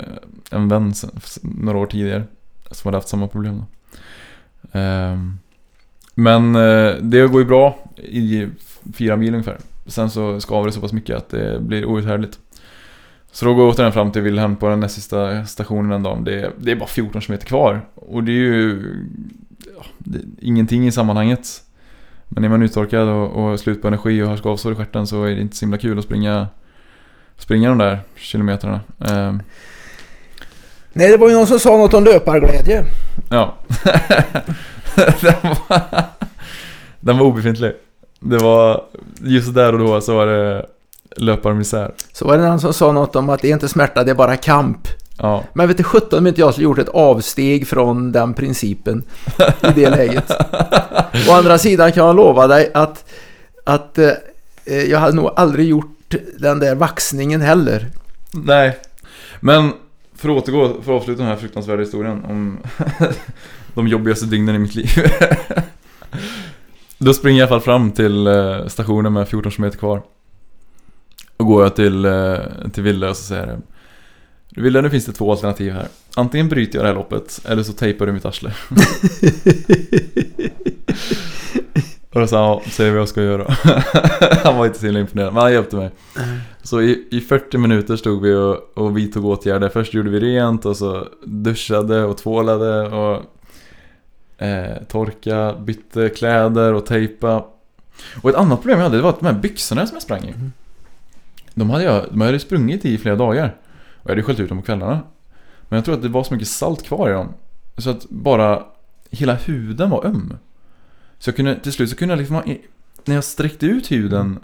[0.51, 0.95] en vän
[1.43, 2.25] några år tidigare.
[2.73, 3.65] Som hade haft samma problem då.
[4.79, 5.39] Ehm,
[6.15, 8.47] men eh, det går ju bra i
[8.95, 9.59] fyra mil ungefär.
[9.87, 12.39] Sen så skaver det så pass mycket att det blir outhärdligt.
[13.33, 16.25] Så då går jag återigen fram till Wilhelm på den näst sista stationen en dag.
[16.25, 17.81] Det, det är bara 14 km kvar.
[17.95, 18.83] Och det är ju
[19.77, 21.63] ja, det är ingenting i sammanhanget.
[22.29, 25.25] Men är man uttorkad och, och slut på energi och har skavsår i stjärten så
[25.25, 26.49] är det inte så himla kul att springa
[27.43, 28.81] Springa de där kilometrarna.
[28.99, 29.43] Ehm,
[30.93, 32.85] Nej, det var ju någon som sa något om löparglädje.
[33.31, 33.55] ja.
[34.95, 35.81] den, var,
[37.01, 37.73] den var obefintlig.
[38.21, 38.85] Det var
[39.21, 40.67] just där och då så var det
[41.17, 41.93] löparmisär.
[42.13, 44.15] Så var det någon som sa något om att det är inte smärta, det är
[44.15, 44.89] bara kamp.
[45.19, 45.45] Ja.
[45.53, 49.03] Men vet du 17 om inte jag skulle gjort ett avsteg från den principen
[49.63, 50.31] i det läget.
[51.29, 53.05] Å andra sidan kan jag lova dig att,
[53.65, 54.11] att eh,
[54.65, 57.91] jag hade nog aldrig gjort den där vaxningen heller.
[58.33, 58.79] Nej.
[59.41, 59.73] Men
[60.23, 62.59] för att återgå, för att avsluta den här fruktansvärda historien om
[63.75, 64.91] de jobbigaste dygnen i mitt liv.
[66.99, 70.03] Då springer jag i alla fall fram till eh, stationen med 14 km kvar.
[71.37, 72.37] Och går jag till, eh,
[72.73, 73.63] till Ville och så säger jag
[74.49, 75.89] Du Wille nu finns det två alternativ här.
[76.17, 78.53] Antingen bryter jag det här loppet eller så tejpar du mitt arsle.
[82.13, 83.47] och då sa han, ja, säg vad jag ska göra.
[84.45, 85.91] han var inte så himla imponerad, men han hjälpte mig.
[86.63, 89.69] Så i, i 40 minuter stod vi och, och vidtog åtgärder.
[89.69, 93.23] Först gjorde vi rent och så duschade och tvålade och
[94.43, 97.47] eh, torka, bytte kläder och tejpa.
[98.23, 100.25] Och ett annat problem jag hade det var att de här byxorna som jag sprang
[100.25, 100.35] i.
[101.55, 103.57] De hade jag de hade jag sprungit i flera dagar.
[103.95, 105.01] Och jag hade skällt ut dem på kvällarna.
[105.69, 107.35] Men jag tror att det var så mycket salt kvar i dem.
[107.79, 108.63] Så att bara
[109.11, 110.37] hela huden var öm.
[111.23, 112.45] Så jag kunde, till slut så kunde jag liksom, ha-
[113.05, 114.39] när jag sträckte ut huden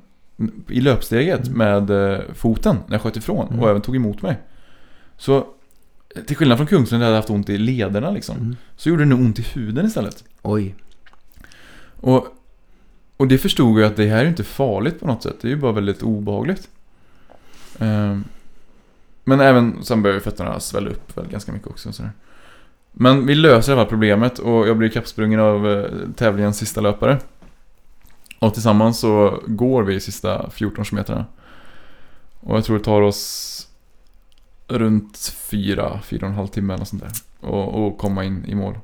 [0.68, 3.60] i löpsteget med eh, foten när jag sköt ifrån Mm.
[3.60, 4.38] och även tog emot mig.
[5.16, 5.46] Så
[6.26, 8.36] till skillnad från Kungslund där jag hade haft ont i lederna liksom.
[8.36, 8.56] Mm.
[8.76, 10.24] Så gjorde det nog ont i huden istället.
[10.42, 10.74] Oj.
[12.00, 12.26] Och,
[13.16, 15.36] och det förstod jag att det här är ju inte farligt på något sätt.
[15.40, 16.68] Det är ju bara väldigt obehagligt.
[17.78, 18.24] Ehm,
[19.24, 21.92] men även, sen började fötterna svälla upp väl ganska mycket också.
[21.92, 22.12] Sådär.
[23.00, 27.18] Men vi löser det här problemet och jag blir kappsprungen av eh, tävlingens sista löpare.
[28.38, 31.26] Och tillsammans så går vi sista 14 kilometerna.
[32.40, 33.68] Och jag tror det tar oss
[34.68, 37.12] runt 4, 4,5 timme eller sånt där.
[37.48, 38.78] Och, och komma in i mål.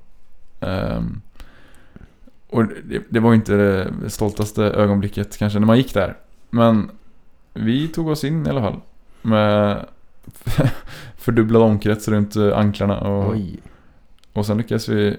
[0.61, 1.21] Um,
[2.49, 6.17] och det, det var ju inte det stoltaste ögonblicket kanske när man gick där.
[6.51, 6.91] Men
[7.53, 8.81] vi tog oss in i alla fall.
[9.23, 9.87] Med
[11.17, 13.01] fördubblad omkrets runt eh, anklarna.
[13.01, 13.61] Och, Oj
[14.35, 15.17] och sen lyckades vi,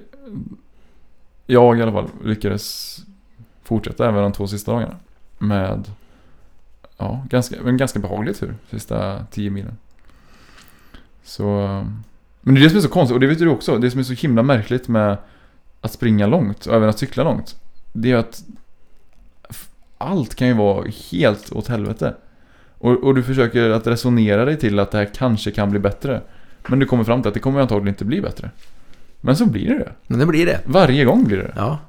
[1.45, 2.97] jag i alla fall, lyckades
[3.63, 4.95] fortsätta även de två sista dagarna.
[5.37, 5.91] Med,
[6.97, 9.77] ja, ganska, en ganska behaglig tur, sista tio milen.
[11.23, 11.43] Så,
[12.41, 13.99] men det är det som är så konstigt, och det vet du också, det som
[13.99, 15.17] är så himla märkligt med
[15.81, 17.59] att springa långt, och även att cykla långt.
[17.93, 18.43] Det är att
[19.97, 22.15] allt kan ju vara helt åt helvete.
[22.77, 26.21] Och, och du försöker att resonera dig till att det här kanske kan bli bättre.
[26.67, 28.51] Men du kommer fram till att det kommer antagligen inte bli bättre.
[29.25, 29.91] Men så blir det.
[30.07, 30.61] Men det blir det.
[30.65, 31.79] Varje gång blir det Ja.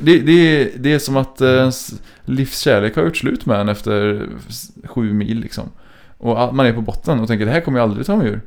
[0.00, 0.18] det.
[0.18, 4.26] Det, det, är som att eh, ens livskärlek har gjort slut med en efter
[4.84, 5.70] sju mil liksom.
[6.18, 8.40] Och man är på botten och tänker det här kommer jag aldrig ta mig ur.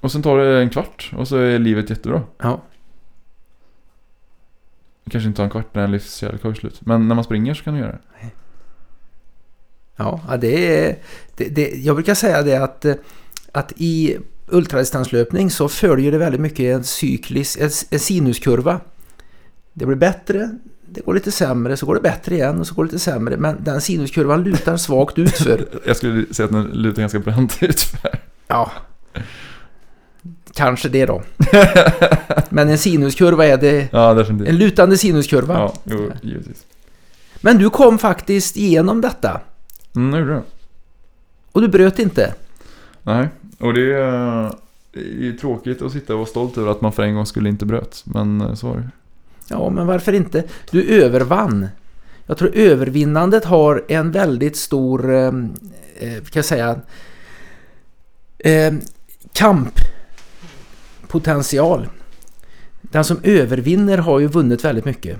[0.00, 2.22] Och sen tar det en kvart och så är livet jättebra.
[2.38, 2.62] Ja.
[5.10, 6.80] Kanske inte tar en kvart när en livskärlek har gjort slut.
[6.86, 8.30] Men när man springer så kan du göra det.
[9.96, 10.98] Ja, ja, det är...
[11.36, 12.94] Det, det, jag brukar säga det att, eh,
[13.52, 14.16] att i
[14.48, 17.58] ultradistanslöpning så följer det väldigt mycket en cyklisk,
[17.90, 18.80] en, sinuskurva.
[19.72, 20.50] Det blir bättre,
[20.86, 23.36] det går lite sämre, så går det bättre igen och så går det lite sämre.
[23.36, 25.66] Men den sinuskurvan lutar svagt utför.
[25.86, 28.20] Jag skulle säga att den lutar ganska brant utför.
[28.46, 28.72] Ja,
[30.54, 31.22] kanske det då.
[32.48, 33.88] Men en sinuskurva är det...
[33.92, 34.48] Ja, definitivt.
[34.48, 35.54] En lutande sinuskurva.
[35.54, 36.66] Ja, jo, givetvis.
[37.40, 39.40] Men du kom faktiskt igenom detta.
[39.96, 40.42] Mm, nu gjorde det.
[41.52, 42.34] Och du bröt inte.
[43.02, 43.28] Nej,
[43.58, 44.54] och det är,
[44.92, 47.48] det är tråkigt att sitta och vara stolt över att man för en gång skulle
[47.48, 48.02] inte bröt.
[48.06, 48.90] Men eh, så var det.
[49.48, 50.44] Ja, men varför inte?
[50.70, 51.68] Du övervann.
[52.26, 55.32] Jag tror övervinnandet har en väldigt stor, eh,
[55.96, 56.80] eh, kan jag säga,
[58.38, 58.74] eh,
[59.32, 61.88] kamppotential.
[62.82, 65.18] Den som övervinner har ju vunnit väldigt mycket.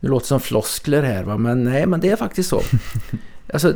[0.00, 2.62] Det låter som floskler här va, men nej, men det är faktiskt så.
[3.52, 3.74] Alltså,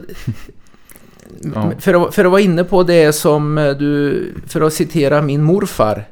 [1.55, 1.72] Ja.
[1.78, 5.42] för, att, för att vara inne på det som eh, du, för att citera min
[5.42, 6.05] morfar,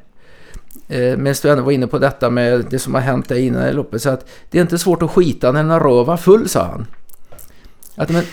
[0.89, 3.67] Eh, medan du ändå var inne på detta med det som har hänt dig innan
[3.67, 4.01] i loppet.
[4.01, 6.87] Så att det är inte svårt att skita när en röv var full, sa han.
[7.95, 8.23] Att, men,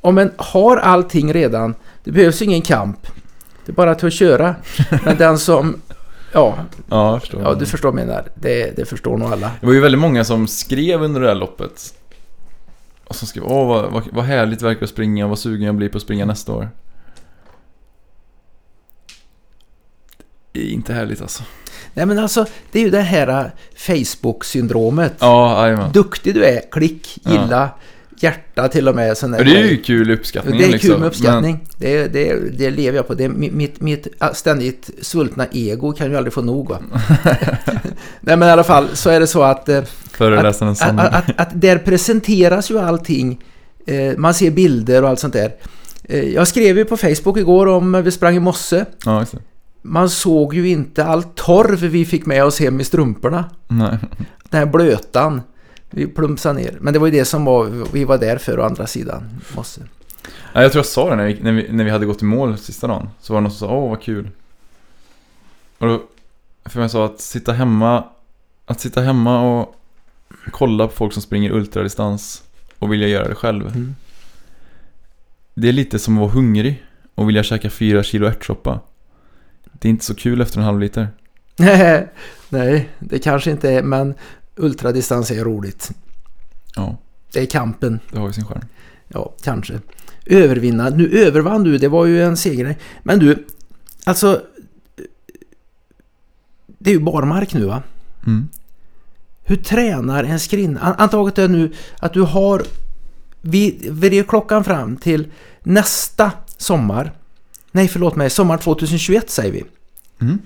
[0.00, 1.74] om en har allting redan,
[2.04, 3.06] det behövs ingen kamp.
[3.66, 4.54] Det är bara att köra.
[5.04, 5.80] Men den som...
[6.34, 6.54] Ja,
[6.88, 7.42] Ja, förstår.
[7.42, 8.24] ja du förstår vad jag menar.
[8.34, 9.50] Det, det förstår nog alla.
[9.60, 11.94] Det var ju väldigt många som skrev under det här loppet.
[13.12, 15.74] Och som skrev åh vad, vad, vad härligt det verkar att springa, vad sugen jag
[15.74, 16.70] blir på att springa nästa år.
[20.52, 21.42] Det är inte härligt alltså.
[21.94, 25.12] Nej men alltså, det är ju det här äh, Facebook-syndromet.
[25.18, 25.92] Ja, jajamän.
[25.92, 27.68] Duktig du är, klick, Ja.
[28.22, 29.16] Hjärta till och med.
[29.16, 30.90] Sån där Men det är ju kul uppskattning Det är liksom.
[30.90, 31.60] kul med uppskattning.
[31.76, 33.14] Det, det, det lever jag på.
[33.14, 36.68] Det, mitt, mitt ständigt svultna ego kan ju aldrig få nog.
[36.68, 36.78] Va?
[38.20, 41.14] Nej men i alla fall så är det så att, eh, Men föreläsaren att, att,
[41.30, 43.40] att, att där presenteras ju allting.
[43.86, 45.52] Eh, Man ser bilder och allt sånt där.
[46.04, 48.86] Eh, Jag skrev ju på Facebook igår om vi sprang i mosse.
[49.04, 49.24] Ja.
[49.82, 53.44] Man såg ju inte all torv vi fick med oss hem i strumporna.
[53.68, 53.98] Nej.
[54.50, 55.40] Den här blötan.
[55.92, 56.78] Vi plumpsade ner.
[56.80, 59.80] Men det var ju det som var, vi var där för å andra sidan mosse.
[60.52, 62.24] Ja, jag tror jag sa det när vi, när, vi, när vi hade gått i
[62.24, 63.08] mål sista dagen.
[63.20, 64.30] Så var det någon som sa åh vad kul.
[65.78, 66.02] Och då,
[66.64, 68.04] för jag sa att sitta hemma,
[68.66, 69.74] att sitta hemma och
[70.50, 72.42] kolla på folk som springer ultradistans
[72.78, 73.66] och vilja göra det själv.
[73.66, 73.94] Mm.
[75.54, 78.80] Det är lite som att vara hungrig och vilja käka fyra kilo ärtsoppa.
[79.72, 81.08] Det är inte så kul efter en halv liter.
[82.48, 84.14] Nej, det kanske inte är, men
[84.62, 85.90] ultradistans är roligt.
[86.76, 86.96] Ja,
[87.32, 88.64] Det är kampen, det har ju sin charm.
[89.08, 89.80] ja, kanske.
[90.26, 92.76] Övervinna, nu övervann du, det var ju en seger.
[93.02, 93.46] Men du,
[94.04, 94.42] alltså...
[96.78, 97.82] Det är ju barmark nu va?
[98.26, 98.48] Mm.
[99.44, 100.80] Hur tränar en skrinna?
[100.80, 102.62] An- Antaget är nu att du har...
[103.40, 105.30] Vi vrider klockan fram till
[105.62, 107.12] nästa sommar.
[107.72, 109.64] Nej, förlåt mig, sommar 2021 säger vi.
[110.20, 110.38] Mm.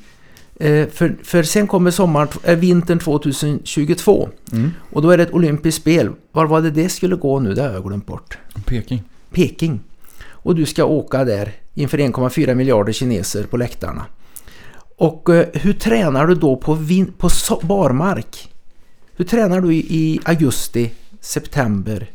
[0.61, 4.29] Eh, för, för sen kommer sommar, äh, vintern 2022.
[4.53, 4.71] Mm.
[4.93, 6.11] Och då är det ett olympiskt spel.
[6.33, 7.55] Var var det det skulle gå nu?
[7.55, 8.39] Det har jag glömt bort.
[8.67, 9.03] Peking.
[9.33, 9.81] Peking.
[10.29, 14.07] Och du ska åka där inför 1,4 miljarder kineser på läktarna.
[14.97, 18.53] Och eh, hur tränar du då på, vin- på so- barmark?
[19.17, 22.11] Hur tränar du i, i augusti, september?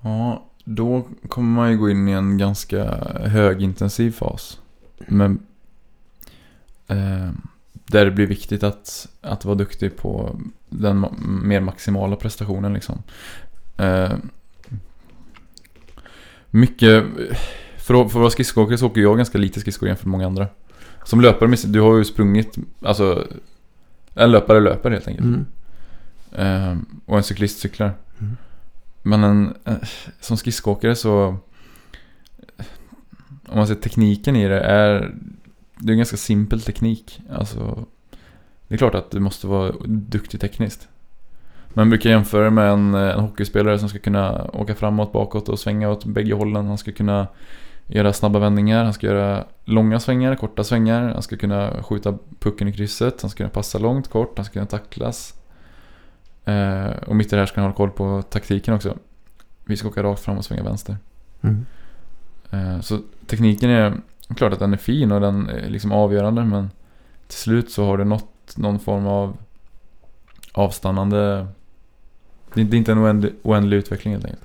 [0.00, 2.84] Ja, då kommer man ju gå in i en ganska
[3.24, 4.58] högintensiv fas.
[5.08, 5.38] Men
[7.86, 11.06] där det blir viktigt att, att vara duktig på den
[11.42, 13.02] mer maximala prestationen liksom.
[13.76, 14.12] Eh,
[16.50, 17.04] mycket,
[17.76, 20.26] för att, för att vara skridskoåkare så åker jag ganska lite skridskor jämfört med många
[20.26, 20.46] andra.
[21.04, 23.26] Som löpare, du har ju sprungit, alltså
[24.14, 25.26] en löpare löper helt enkelt.
[25.26, 25.46] Mm.
[26.32, 27.92] Eh, och en cyklist cyklar.
[28.18, 28.36] Mm.
[29.02, 29.76] Men en, eh,
[30.20, 31.36] som skridskoåkare så...
[33.48, 35.14] Om man ser tekniken i det är...
[35.80, 37.20] Det är en ganska simpel teknik.
[37.30, 37.86] Alltså...
[38.68, 40.88] Det är klart att du måste vara duktig tekniskt.
[41.68, 45.58] Man brukar jämföra med en, eh, en hockeyspelare som ska kunna åka framåt, bakåt och
[45.58, 46.66] svänga åt bägge hållen.
[46.66, 47.26] Han ska kunna
[47.86, 51.12] göra snabba vändningar, han ska göra långa svängar, korta svängar.
[51.12, 54.52] Han ska kunna skjuta pucken i krysset, han ska kunna passa långt, kort, han ska
[54.52, 55.34] kunna tacklas.
[56.44, 58.96] Eh, och mitt i det här ska han hålla koll på taktiken också.
[59.64, 60.96] Vi ska åka rakt fram och svänga vänster.
[61.40, 61.66] Mm.
[62.50, 63.94] Eh, så tekniken är
[64.36, 66.70] klart att den är fin och den är liksom avgörande men
[67.26, 69.36] till slut så har du nått någon form av
[70.52, 71.46] avstannande
[72.54, 74.44] det är inte en oändlig, oändlig utveckling helt enkelt.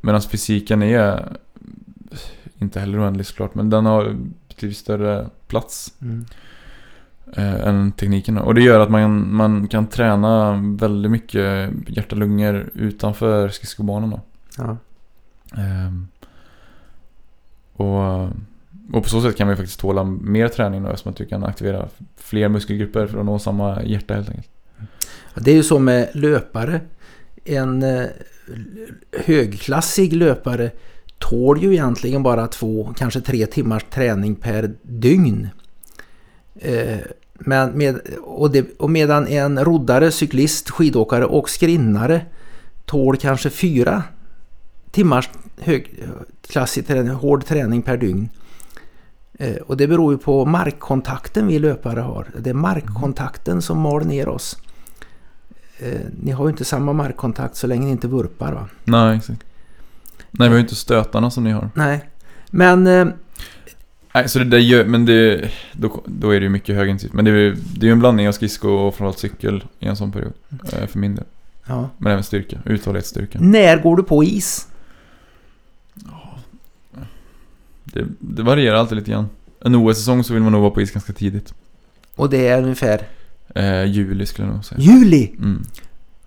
[0.00, 1.36] Medan fysiken är
[2.58, 4.16] inte heller oändlig såklart, men den har
[4.48, 6.24] betydligt större plats Mm.
[7.36, 8.38] eh, än tekniken.
[8.38, 14.20] Och det gör att man, man kan träna väldigt mycket hjärta-lungor utanför skridskobanan.
[14.56, 14.76] Ja.
[15.56, 16.08] Ehm,
[17.72, 18.28] och,
[18.92, 21.44] och på så sätt kan vi faktiskt tåla mer träning då eftersom att du kan
[21.44, 24.48] aktivera fler muskelgrupper för att nå samma hjärta helt enkelt.
[25.34, 26.80] Det är ju så med löpare.
[27.44, 28.06] En eh,
[29.12, 30.70] högklassig löpare
[31.18, 35.48] tål ju egentligen bara två, kanske tre timmars träning per dygn.
[36.54, 36.98] Eh,
[37.34, 42.20] men med, och, det, och medan en roddare, cyklist, skidåkare och skrinnare
[42.84, 44.02] tål kanske fyra
[44.90, 48.28] timmars högklassig träning, hård träning per dygn.
[49.38, 52.26] Eh, och det beror ju på markkontakten vi löpare har.
[52.38, 54.58] Det är markkontakten som mal ner oss.
[55.78, 58.68] Eh, ni har ju inte samma markkontakt så länge ni inte vurpar va?
[58.84, 59.40] Nej, exakt.
[60.30, 61.70] Nej, vi har ju inte stötarna som ni har.
[61.74, 62.08] Nej.
[62.50, 63.06] Men eh,
[64.14, 67.12] Nej, så det där gör, men det, då, då är det ju mycket högintensivt.
[67.12, 69.96] Men det är ju det är en blandning av skridsko och framförallt cykel i en
[69.96, 70.32] sån period.
[70.72, 71.24] eh, För min del.
[71.66, 71.90] ja.
[71.98, 73.38] Men även styrka, uthållighetsstyrka.
[73.40, 74.67] när går du på is?
[77.98, 79.28] Det, det varierar alltid lite grann.
[79.64, 81.54] En OS-säsong så vill man nog vara på is ganska tidigt.
[82.16, 83.02] Och det är ungefär
[83.54, 84.80] Eh, juli skulle jag nog säga.
[84.80, 85.32] juli.
[85.38, 85.62] Mm.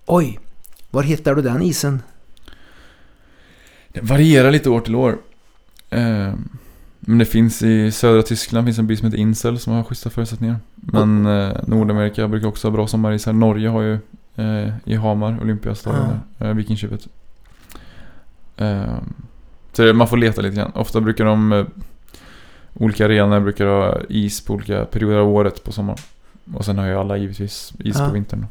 [0.06, 0.38] Oj,
[0.90, 2.02] var hittar du den isen?
[3.88, 5.18] Det varierar lite år till år.
[5.90, 6.34] Eh,
[7.00, 10.10] men det finns i södra Tyskland finns en by som heter Insel som har schyssta
[10.10, 10.56] förutsättningar.
[10.74, 13.32] Men eh, Nordamerika brukar också ha bra sommarisar.
[13.32, 13.98] Norge har ju
[14.36, 17.08] eh, i Hamar, Olympiastadion där, eh, Vikingskipet.
[19.72, 20.72] Eh, så det, man får leta lite grann.
[20.74, 21.66] Ofta brukar de eh,
[22.74, 25.98] Olika arenor brukar ha is på olika perioder av året på sommaren.
[26.54, 28.06] Och sen har ju alla givetvis is Ja.
[28.06, 28.46] på vintern.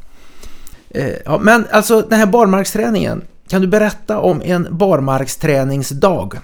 [0.89, 3.21] Eh, ja, men alltså den här barmarksträningen.
[3.47, 6.39] Kan du berätta om en barmarksträningsdag?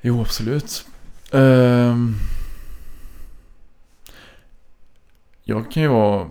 [0.00, 0.84] Jo, absolut.
[1.32, 2.14] Ehm,
[5.44, 6.26] jag kan ju vara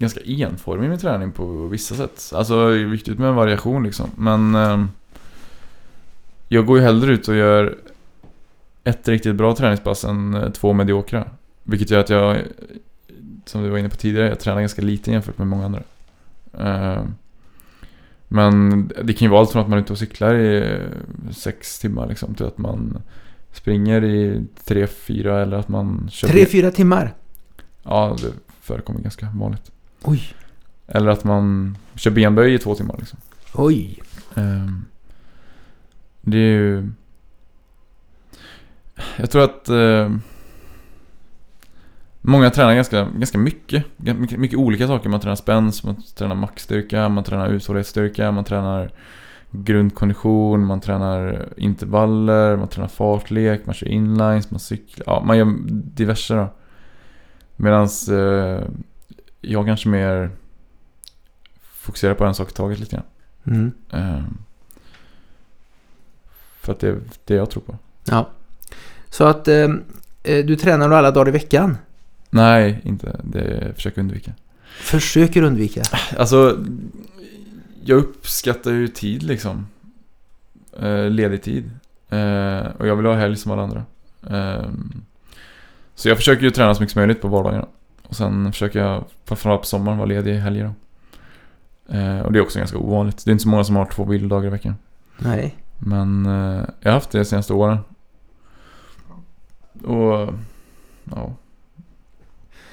[0.00, 2.32] ganska enformig i min träning på vissa sätt.
[2.34, 4.10] Alltså det är viktigt med variation liksom.
[4.16, 4.88] Men ehm,
[6.48, 7.78] jag går ju hellre ut och gör
[8.84, 11.24] ett riktigt bra träningspass än eh, två mediokra.
[11.62, 12.38] Vilket gör att jag,
[13.44, 15.82] som du var inne på tidigare, jag tränar ganska lite jämfört med många andra.
[16.58, 17.14] Ehm,
[18.28, 21.32] men det kan ju vara allt från att man är ute och cyklar i eh,
[21.32, 23.02] sex timmar liksom till att man
[23.52, 27.14] springer i tre, fyra eller att man kör Tre, fyra timmar?
[27.82, 29.72] Ja, det förekommer ganska vanligt.
[30.02, 30.34] Oj,
[30.86, 33.18] Eller att man kör benböj i två timmar liksom.
[33.54, 34.02] oj.
[34.34, 34.84] Ehm,
[36.20, 36.90] det är ju...
[39.16, 40.10] Jag tror att eh,
[42.20, 43.84] många tränar ganska, ganska mycket.
[43.96, 45.08] Mycket, mycket olika saker.
[45.08, 48.90] Man tränar spänst, man tränar maxstyrka, man tränar uthållighetsstyrka, man tränar
[49.50, 55.04] grundkondition, man tränar intervaller, man tränar fartlek, man kör inlines, man cyklar.
[55.06, 56.48] Ja, man gör diverse då.
[57.56, 58.62] Medan eh,
[59.40, 60.30] jag kanske mer
[61.62, 63.06] fokuserar på en sak i taget lite grann.
[63.44, 63.72] Mm.
[63.90, 64.38] Ehm,
[66.60, 67.78] för att det är det jag tror på.
[68.04, 68.28] Ja.
[69.08, 69.68] Så att eh,
[70.22, 71.76] du tränar då alla dagar i veckan?
[72.30, 73.20] Nej, inte.
[73.24, 74.32] Det försöker undvika.
[74.80, 75.82] Försöker undvika.
[76.18, 76.58] Alltså,
[77.84, 79.66] jag uppskattar ju tid liksom.
[80.80, 81.70] Eh, ledig tid.
[82.08, 83.84] Eh, och jag vill ha helg som alla andra.
[84.30, 84.92] Ehm,
[85.94, 87.66] så jag försöker ju träna så mycket som möjligt på vardagarna.
[88.10, 90.72] Och sen försöker jag, framförallt på sommaren, vara ledig i helger då.
[91.96, 93.24] Eh, och det är också ganska ovanligt.
[93.24, 94.74] Det är inte så många som har två vilodagar i veckan.
[95.18, 95.56] Nej.
[95.78, 97.78] Men eh, jag har haft det de senaste åren.
[99.84, 100.34] Och
[101.04, 101.32] ja.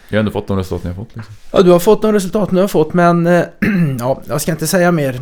[0.10, 1.34] Jag har ändå fått de resultaten jag har fått liksom.
[1.52, 3.44] Ja, du har fått de resultat du har fått men eh,
[4.00, 5.20] ja, jag ska inte säga mer.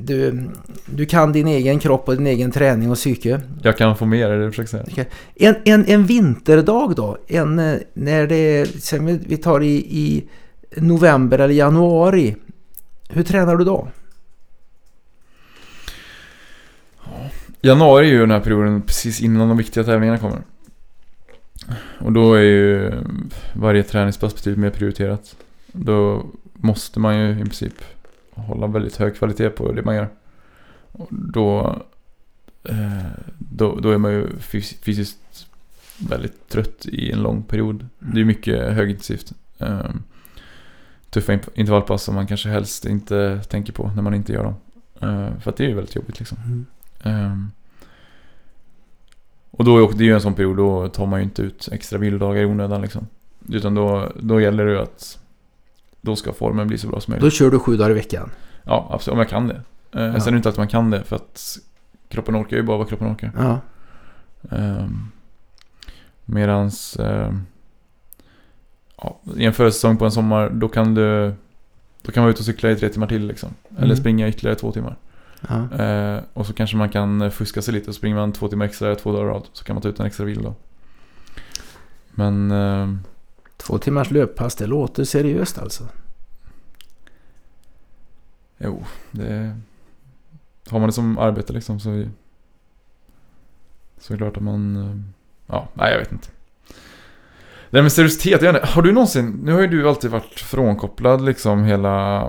[0.00, 0.48] Du,
[0.86, 3.40] du kan din egen kropp och din egen träning och psyke.
[3.62, 5.04] Jag kan få mer, är det du försöker säga?
[5.34, 7.16] En, en, en vinterdag då?
[7.28, 10.24] En, eh, när det, sen vi- vi tar i, i
[10.76, 12.36] november eller januari.
[13.10, 13.88] Hur tränar du då?
[17.60, 20.38] Januari är ju den här perioden precis innan de viktiga tävlingarna kommer.
[21.98, 22.92] Och då är ju
[23.54, 25.36] varje träningspass betydligt mer prioriterat.
[25.72, 27.74] Då måste man ju i princip
[28.30, 30.08] hålla väldigt hög kvalitet på det man gör.
[30.92, 31.82] Och då,
[32.64, 33.06] eh,
[33.38, 35.46] då, då är man ju fys- fysiskt
[35.98, 37.86] väldigt trött i en lång period.
[37.98, 39.32] Det är mycket högintensivt.
[39.58, 39.90] Eh,
[41.10, 44.54] tuffa in- intervallpass som man kanske helst inte tänker på när man inte gör dem.
[45.00, 46.66] Eh, för att det är ju väldigt jobbigt liksom.
[47.02, 47.50] Ehm.
[49.66, 52.42] Då är det ju en sån period, då tar man ju inte ut extra vilodagar
[52.42, 53.06] i onödan liksom.
[53.48, 55.18] Utan då, då gäller det ju att
[56.00, 57.22] då ska formen bli så bra som möjligt.
[57.24, 58.30] Då kör du sju dagar i veckan.
[58.64, 59.12] Ja, absolut.
[59.12, 59.54] Om jag kan det.
[59.92, 60.20] Eh, Ja.
[60.20, 61.58] Sen är det inte att man kan det för att
[62.08, 63.32] kroppen orkar ju bara vad kroppen orkar.
[63.38, 63.60] Ja.
[64.50, 65.12] Um,
[66.24, 67.40] medans ehm,
[69.02, 71.34] ja, i en försäsong på en sommar då kan du
[72.02, 73.48] då kan man vara ute och cykla i tre timmar till liksom.
[73.76, 73.96] Eller Mm.
[73.96, 74.96] springa ytterligare två timmar.
[75.48, 75.84] Ja.
[75.84, 78.94] Eh, och så kanske man kan fuska sig lite och springer man två timmar extra
[78.94, 80.54] två dagar rad så kan man ta ut en extra vilodag.
[82.10, 83.00] Men ehm,
[83.56, 85.84] Två timmars löppass, det låter seriöst alltså.
[88.58, 89.56] jo, det
[90.70, 92.04] har man det som arbete liksom så
[93.98, 94.96] så är det klart att man eh,
[95.46, 96.28] ja, nej jag vet inte.
[97.70, 101.64] Det här med seriositet, har du någonsin, nu har ju du alltid varit frånkopplad liksom
[101.64, 102.22] hela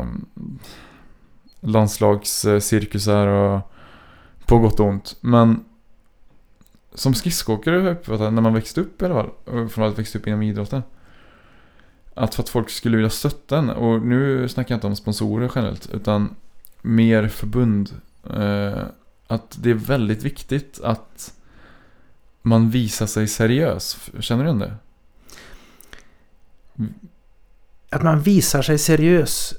[1.59, 3.71] landslagscirkusar och
[4.45, 5.17] på gott och ont.
[5.21, 5.65] Men
[6.93, 10.27] som skridskoåkare har jag när man växte upp i alla fall, Från framförallt växte upp
[10.27, 10.83] inom idrotten.
[12.13, 15.51] Att för att folk skulle vilja stötta en, och nu snackar jag inte om sponsorer
[15.55, 16.35] generellt, utan
[16.81, 18.01] mer förbund.
[18.29, 18.83] Eh,
[19.27, 21.33] att det är väldigt viktigt att
[22.41, 24.09] man visar sig seriös.
[24.19, 24.75] Känner du igen det?
[27.89, 29.53] Att man visar sig seriös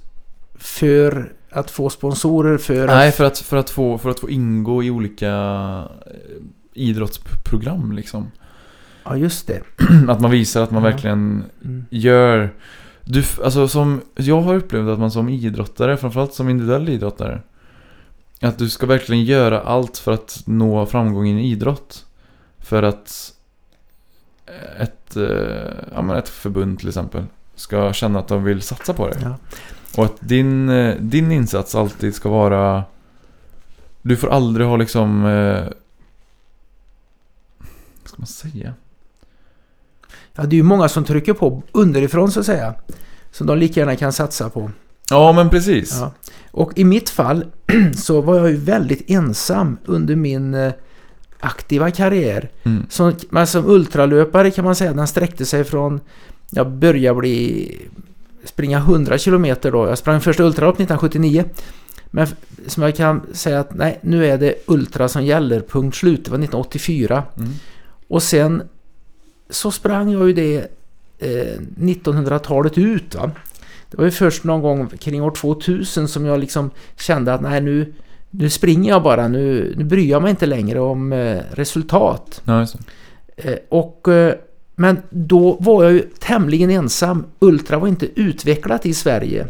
[0.54, 3.14] för att få sponsorer, för Nej, att...
[3.14, 5.28] för att, för, att få, för att få ingå i olika
[6.06, 6.12] eh,
[6.74, 8.30] idrottsprogram liksom.
[9.04, 9.60] Ja, just det.
[10.08, 10.90] Att man visar att man Ja.
[10.90, 11.84] verkligen Mm.
[11.90, 12.54] gör...
[13.04, 17.40] Du, alltså som, jag har upplevt att man som idrottare, framförallt som individuell idrottare.
[18.40, 22.06] Att du ska verkligen göra allt för att nå framgång i en idrott.
[22.58, 23.32] För att
[24.78, 25.22] ett, eh,
[25.94, 29.16] ja, men ett förbund till exempel ska känna att de vill satsa på det.
[29.22, 29.36] Ja.
[29.98, 32.84] Och att din, eh, din insats alltid ska vara...
[34.02, 35.26] Du får aldrig ha liksom...
[35.26, 35.64] Eh,
[38.02, 38.74] vad ska man säga?
[40.34, 42.74] ja, det är ju många som trycker på underifrån så att säga.
[43.30, 44.70] Som de lika gärna kan satsa på.
[45.10, 45.96] Ja, men precis.
[46.00, 46.12] Ja.
[46.50, 47.44] Och i mitt fall
[47.96, 50.72] så var jag ju väldigt ensam under min eh,
[51.40, 52.50] aktiva karriär.
[52.62, 52.86] Mm.
[52.90, 56.00] Som, men som ultralöpare kan man säga den sträckte sig från...
[56.50, 57.88] Jag började bli...
[58.44, 59.88] Springa 100 kilometer då.
[59.88, 61.44] Jag sprang första ultralopp 1979.
[62.10, 62.26] Men
[62.66, 65.60] som jag kan säga att nej, nu är det ultra som gäller.
[65.60, 66.24] Punkt slut.
[66.24, 67.22] Det var 1984.
[67.36, 67.50] Mm.
[68.08, 68.62] Och sen
[69.50, 70.56] så sprang jag ju det
[71.18, 73.14] eh, 1900-talet ut.
[73.14, 73.30] Va?
[73.90, 77.60] Det var ju först någon gång kring år 2000 som jag liksom kände att nej
[77.60, 77.92] nu,
[78.30, 79.28] nu springer jag bara.
[79.28, 82.42] Nu, nu bryr jag mig inte längre om eh, resultat.
[82.44, 82.66] Det.
[83.36, 84.34] Eh, och, eh,
[84.80, 87.24] men då var jag ju tämligen ensam.
[87.38, 89.46] Ultra var inte utvecklat i Sverige.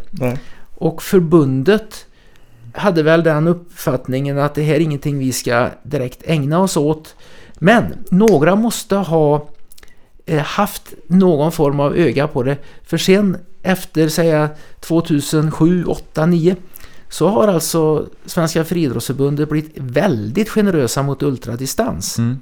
[0.75, 2.05] Och förbundet
[2.73, 7.15] hade väl den uppfattningen att det här är ingenting vi ska direkt ägna oss åt.
[7.55, 9.49] Men några måste ha
[10.25, 12.57] eh, haft någon form av öga på det.
[12.83, 14.49] För sen efter säga
[14.79, 16.55] 2007, 8, 9
[17.09, 22.17] så har alltså Svenska Friidrottsförbundet blivit väldigt generösa mot ultradistans.
[22.17, 22.39] Mm.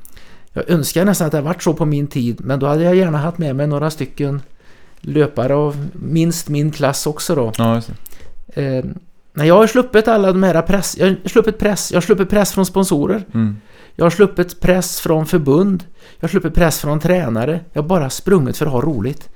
[0.53, 3.17] Jag önskar nästan att det varit så på min tid, men då hade jag gärna
[3.17, 4.41] haft med mig några stycken
[5.01, 7.51] löpare av minst min klass också då.
[7.57, 7.91] Ja, just
[8.53, 8.61] det.
[8.77, 8.85] Eh,
[9.33, 12.29] nej, jag har sluppit alla de här press, jag har sluppit press, jag har sluppit
[12.29, 13.57] press från sponsorer, Mm.
[13.95, 15.83] jag har sluppit press från förbund,
[16.19, 19.29] jag har sluppit press från tränare, jag har bara sprungit för att ha roligt.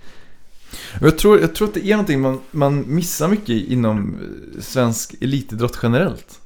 [1.01, 4.17] Jag tror, jag tror att det är någonting man, man missar mycket inom
[4.59, 6.39] svensk elitidrott generellt.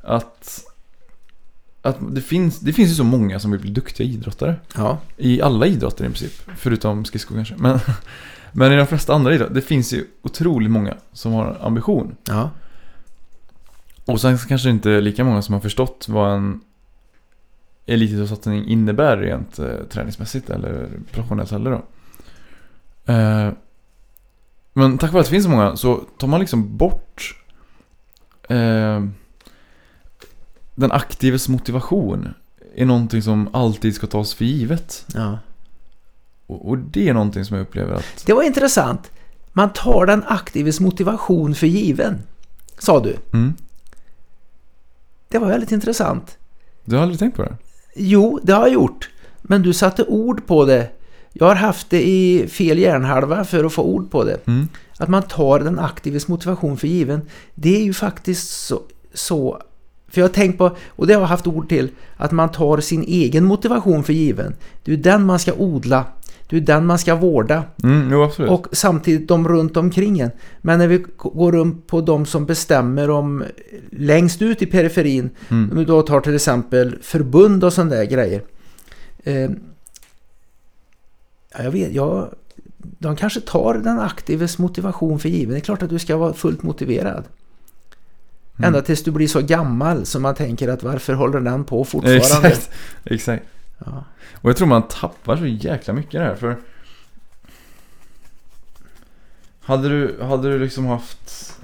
[0.00, 0.60] Att,
[1.84, 4.56] att det, finns, det finns ju så många som vill bli duktiga idrottare.
[4.76, 6.32] Ja, I alla idrotter i princip.
[6.56, 7.54] Förutom skridskor kanske.
[7.58, 7.78] Men,
[8.52, 9.54] men i de flesta andra idrotter.
[9.54, 12.16] Det finns ju otroligt många som har ambition.
[12.24, 12.50] ja,
[14.04, 16.60] Och sen kanske det inte är lika många som har förstått vad en
[17.86, 21.82] elitidrottssatsning innebär rent eh, träningsmässigt eller professionellt heller då.
[23.12, 23.52] Eh,
[24.72, 27.36] men tack vare att det finns så många så tar man liksom bort
[28.48, 29.04] eh,
[30.74, 32.28] den aktives motivation
[32.74, 35.04] är någonting som alltid ska tas för givet.
[35.14, 35.38] ja.
[36.46, 38.24] Och, och det är någonting som jag upplever att...
[38.26, 39.10] Det var intressant.
[39.52, 42.18] Man tar den aktives motivation för given,
[42.78, 43.16] sa du.
[43.32, 43.54] Mm,
[45.28, 46.38] Det var väldigt intressant.
[46.84, 47.56] du har aldrig tänkt på det?
[47.96, 49.10] Jo, det har jag gjort.
[49.42, 50.90] Men du satte ord på det.
[51.32, 54.46] Jag har haft det i fel hjärnhalva för att få ord på det.
[54.46, 54.68] Mm.
[54.98, 57.20] Att man tar den aktives motivation för given.
[57.54, 58.82] Det är ju faktiskt så,
[59.14, 59.62] så
[60.14, 62.80] för jag har tänkt på, och det har jag haft ord till, att man tar
[62.80, 64.54] sin egen motivation för given.
[64.84, 66.04] Det är den man ska odla.
[66.48, 67.64] Det är den man ska vårda.
[67.82, 68.46] Mm, jo.
[68.48, 70.30] Och samtidigt de runt omkring en.
[70.60, 73.44] Men när vi går runt på de som bestämmer om
[73.90, 75.30] längst ut i periferin.
[75.48, 75.70] Mm.
[75.70, 78.42] Om vi då tar till exempel förbund och sådana där grejer.
[79.24, 79.50] Eh,
[81.52, 82.34] ja, jag vet, jag,
[82.98, 85.52] de kanske tar den aktives motivation för given.
[85.52, 87.24] Det är klart att du ska vara fullt motiverad.
[88.58, 88.66] Mm.
[88.68, 92.48] Ända tills du blir så gammal som man tänker att varför håller den på fortfarande?
[92.48, 92.70] Exakt,
[93.04, 93.44] exakt.
[93.86, 94.04] Ja.
[94.34, 96.56] Och jag tror man tappar så jäkla mycket där för
[99.60, 101.54] Hade du, hade du liksom haft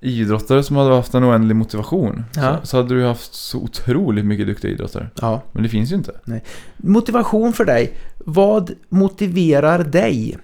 [0.00, 2.58] idrottare som hade haft en oändlig motivation Ja.
[2.60, 5.10] så, så hade du haft så otroligt mycket duktiga idrottare.
[5.20, 5.42] ja.
[5.52, 6.40] Men det finns ju inte.
[6.76, 7.96] Motivation för dig.
[8.18, 10.38] Vad motiverar dig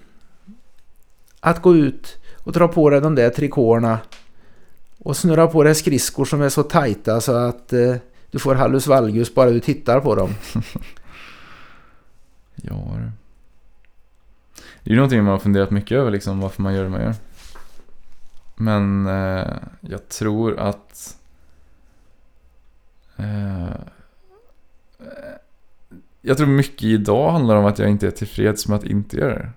[1.39, 3.99] att gå ut och dra på dig de där trikåerna
[5.03, 7.95] och snurra på dig skridskor som är så tajta så att eh,
[8.31, 10.29] du får hallus valgus bara du tittar på dem?
[12.55, 13.11] Ja du.
[14.83, 17.01] Det är ju någonting man har funderat mycket över liksom varför man gör det man
[17.01, 17.15] gör.
[18.55, 21.17] Men eh, jag tror att
[23.17, 23.71] eh, eh
[26.21, 29.35] Jag tror mycket idag handlar om att jag inte är tillfreds med att inte göra
[29.35, 29.49] det.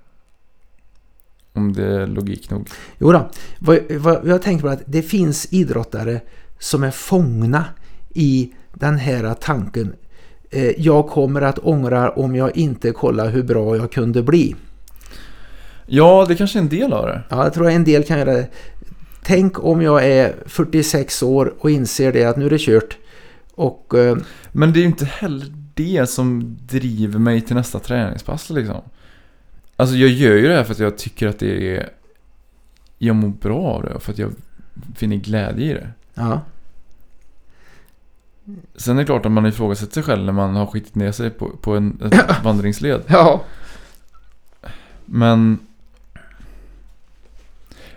[1.57, 2.69] Om det är logik nog.
[2.99, 6.21] Jo då, vad, vad, jag tänker på att det finns idrottare
[6.59, 7.65] som är fångna
[8.15, 9.95] i den här tanken.
[10.51, 14.55] Eh, jag kommer att ångra om jag inte kollar hur bra jag kunde bli.
[15.87, 17.23] Ja, det kanske är en del av det.
[17.29, 18.49] Ja, jag tror att en del kan göra det.
[19.23, 22.97] Tänk om jag är 46 år och inser det att nu är det kört.
[23.55, 24.17] Och eh,
[24.53, 28.81] Men det är ju inte heller det som driver mig till nästa träningspass liksom.
[29.77, 31.89] Alltså jag gör ju det här för att jag tycker att det är...
[32.99, 34.33] Jag mår bra av det och för att jag
[34.95, 35.89] finner glädje i det.
[36.15, 36.41] ja,
[38.77, 41.31] Sen är det klart att man ifrågasätter sig själv när man har skitit ner sig
[41.31, 43.01] på, på en ett vandringsled.
[43.07, 43.43] ja,
[45.05, 45.59] Men...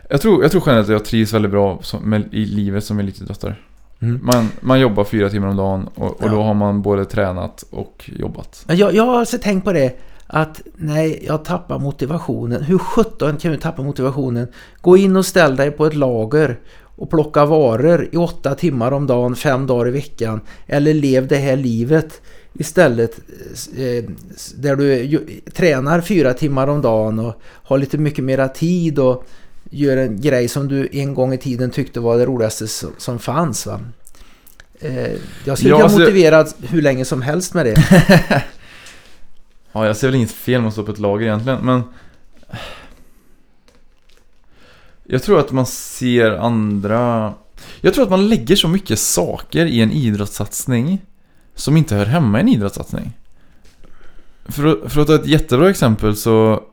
[0.10, 2.99] Jag tror, jag tror generellt att jag trivs väldigt bra som, med, i livet som
[2.99, 3.56] elitidrottare.
[3.99, 4.19] mm.
[4.23, 6.27] Man, man jobbar fyra timmar om dagen och, och Ja.
[6.31, 8.65] då har man både tränat och jobbat.
[8.68, 9.95] Jag, jag har alltså tänkt på det
[10.31, 12.64] att nej, jag tappar motivationen.
[12.64, 14.47] Hur sjutton kan du tappa motivationen?
[14.81, 19.07] Gå in och ställ dig på ett lager och plocka varor i åtta timmar om
[19.07, 20.41] dagen, fem dagar i veckan.
[20.68, 22.22] Eller lev det här livet
[22.53, 23.19] istället
[23.77, 24.03] eh,
[24.56, 25.19] där du
[25.53, 29.26] tränar fyra timmar om dagen och har lite mycket mera tid och
[29.69, 33.65] gör en grej som du en gång i tiden tyckte var det roligaste som, fanns.
[33.65, 33.80] Va?
[34.80, 35.11] Eh,
[35.45, 37.76] jag skulle Ja, kunna alltså- motivera hur länge som helst med det.
[39.72, 41.84] Ja, jag ser väl inget fel med att stå på ett lager egentligen, men...
[45.04, 47.34] Jag tror att man ser andra...
[47.82, 51.02] Jag tror att man lägger så mycket saker i en idrottssatsning
[51.56, 53.12] som inte hör hemma i en idrottssatsning.
[54.46, 56.64] För att, för att ta ett jättebra exempel så...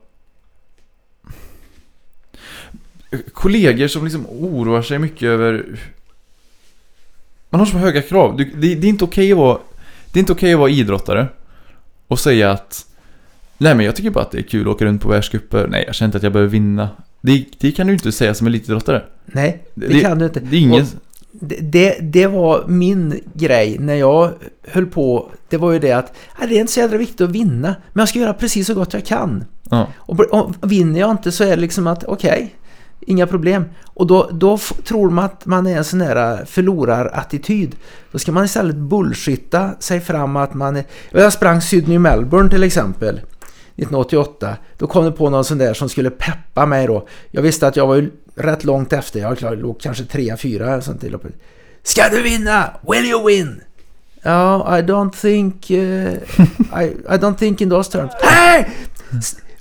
[3.33, 5.79] Kollegor som liksom oroar sig mycket över...
[7.49, 8.37] Man har så höga krav.
[8.37, 9.59] Det, det är inte okej att vara...
[10.11, 11.27] Det är inte okej att vara idrottare
[12.07, 12.86] och säga att
[13.57, 15.67] Nej men jag tycker bara att det är kul att åka runt på världscuper.
[15.67, 16.89] Nej jag känner inte att jag behöver vinna.
[17.21, 19.03] Det, det kan du inte säga som elitidrottare.
[19.25, 20.39] Nej, det, Det- kan du inte.
[20.39, 20.85] Det är ingen...
[21.61, 24.31] Det, det, var min grej när jag
[24.67, 25.31] höll på.
[25.49, 27.75] Det var ju det att "Ah, det är inte så jävla viktigt att vinna.
[27.93, 29.43] Men jag ska göra precis så gott jag kan.
[29.69, 29.87] Ja.
[29.97, 32.55] Och, och vinner jag inte så är det liksom att okej,
[32.99, 33.65] inga problem.
[33.85, 37.75] Och då, då tror man att man är en sån här förlorarattityd.
[38.11, 40.83] Då ska man istället bullshitta sig fram att man är...
[41.11, 43.21] Jag sprang Sydney-Melbourne till exempel.
[43.77, 44.57] 1988.
[44.77, 47.07] Då kom det på någon sån där som skulle peppa mig då.
[47.31, 49.19] Jag visste att jag var ju rätt långt efter.
[49.19, 51.31] Jag klar- låg kanske 3-4 sånt till loppet.
[51.83, 52.69] Ska du vinna?
[52.87, 53.61] Will you win?
[54.21, 55.71] Ja, I don't think...
[55.71, 56.13] Uh,
[56.83, 58.11] I, I don't think in those terms.
[58.21, 58.65] Hey!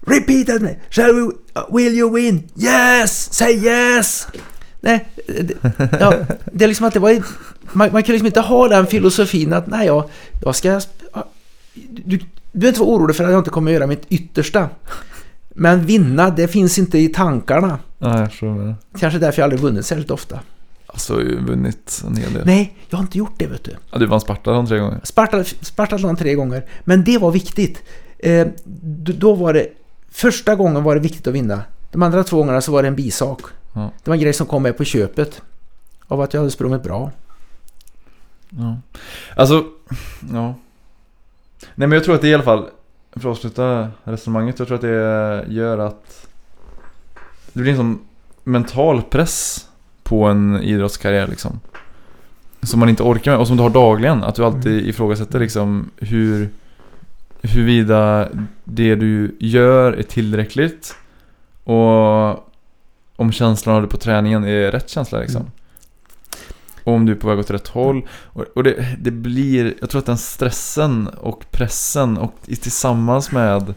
[0.06, 0.76] Repeat at me.
[0.90, 1.20] Shall we...
[1.20, 2.48] uh, Will you win?
[2.56, 3.34] Yes!
[3.34, 4.28] Say yes!
[4.80, 5.54] Nej, det,
[6.00, 6.14] ja,
[6.52, 7.22] det är liksom att det var...
[7.72, 10.10] Man, man kan liksom inte ha den filosofin att nej, jag,
[10.44, 10.80] jag ska...
[12.04, 12.18] Du,
[12.56, 14.68] du behöver inte vara orolig för att jag inte kommer att göra mitt yttersta.
[15.48, 17.78] Men vinna, det finns inte i tankarna.
[17.98, 18.74] Nej jag förstår det.
[18.98, 20.40] Kanske därför jag aldrig vunnit särskilt ofta.
[20.86, 22.46] Alltså jag har ju vunnit en hel del.
[22.46, 23.76] Nej, jag har inte gjort det vet du.
[23.90, 25.00] Ja, du vann Sparta tre gånger.
[25.02, 26.64] Sparta, Spartathlon tre gånger.
[26.84, 27.82] Men det var viktigt.
[28.18, 29.68] Eh, då var det...
[30.10, 31.62] Första gången var det viktigt att vinna.
[31.92, 33.40] De andra två gångerna så var det en bisak.
[33.72, 33.90] Ja.
[34.04, 35.42] Det var en grej som kom med på köpet.
[36.06, 37.10] Av att jag hade sprungit bra.
[38.50, 38.76] Ja.
[39.36, 39.64] Alltså,
[40.32, 40.54] ja.
[41.74, 42.64] Nej men jag tror att det i alla fall,
[43.12, 46.26] för att avsluta resonemanget, jag tror att det gör att
[47.52, 47.98] det blir en sån
[48.44, 49.66] mental press
[50.02, 51.60] på en idrottskarriär liksom.
[52.62, 54.24] Som man inte orkar med och som du har dagligen.
[54.24, 54.88] Att du alltid Mm.
[54.88, 56.48] ifrågasätter liksom hur
[57.42, 58.28] huruvida
[58.64, 60.96] det du gör är tillräckligt
[61.64, 62.30] och
[63.16, 65.40] om känslan av det på träningen är rätt känsla liksom.
[65.40, 65.52] Mm
[66.86, 68.08] och om du är på väg åt rätt håll.
[68.10, 73.74] Och, och det, det blir, jag tror att den stressen och pressen och tillsammans med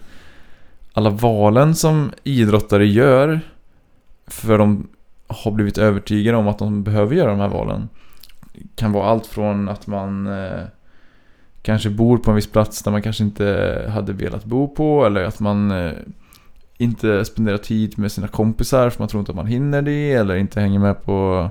[0.93, 3.39] alla valen som idrottare gör
[4.27, 4.87] för de
[5.27, 7.89] har blivit övertygade om att de behöver göra de här valen.
[8.75, 10.63] Kan vara allt från att man eh,
[11.61, 15.23] kanske bor på en viss plats där man kanske inte hade velat bo på eller
[15.23, 15.91] att man eh,
[16.77, 20.35] inte spenderar tid med sina kompisar för man tror inte att man hinner det eller
[20.35, 21.49] inte hänger med på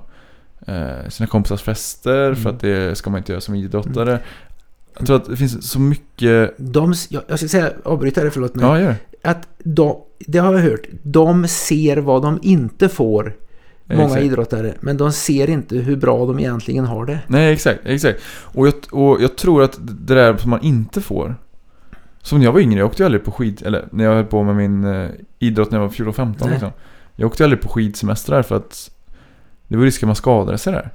[1.08, 2.54] sina kompisars fester för Mm.
[2.54, 4.20] att det ska man inte göra som idrottare.
[4.98, 6.54] Jag tror att det finns så mycket...
[6.56, 8.66] De, jag, ska säga, avbryta det, förlåt mig.
[8.66, 9.28] Ja, gör det.
[9.30, 13.36] Att de, det har jag hört, de ser vad de inte får,
[13.84, 14.22] många Exakt.
[14.24, 17.18] idrottare, men de ser inte hur bra de egentligen har det.
[17.26, 18.20] Nej, exakt, exakt.
[18.42, 21.36] Och jag, och jag tror att det där som man inte får.
[22.22, 24.24] Som när jag var yngre, jag åkte ju aldrig på skid, eller när jag höll
[24.24, 26.54] på med min eh, idrott när jag var 14 15 Nej.
[26.54, 26.70] liksom.
[27.16, 28.90] Jag åkte ju aldrig på skidsemestrar för att
[29.68, 30.90] det var risk att man skadade sig där.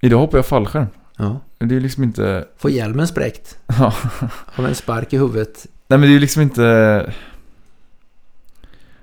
[0.00, 0.86] Idag hoppar jag fallskärm.
[1.16, 1.40] Ja.
[1.58, 2.44] Det är liksom inte...
[2.56, 3.92] Få hjälmen spräckt Ja.
[4.56, 5.66] av en spark i huvudet.
[5.88, 7.12] Nej men det är liksom inte...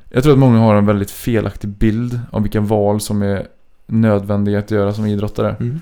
[0.10, 3.48] Jag tror att många har en väldigt felaktig bild av vilka val som är
[3.86, 5.56] nödvändiga att göra som idrottare.
[5.60, 5.82] Mm.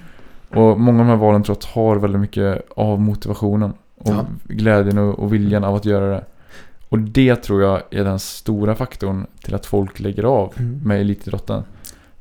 [0.50, 3.74] Och många av de här valen tror jag tar väldigt mycket av motivationen.
[3.96, 4.26] Och Ja.
[4.44, 6.24] glädjen och, och viljan av att göra det.
[6.90, 10.80] Och det tror jag är den stora faktorn till att folk lägger av Mm.
[10.86, 11.64] med elitidrotten.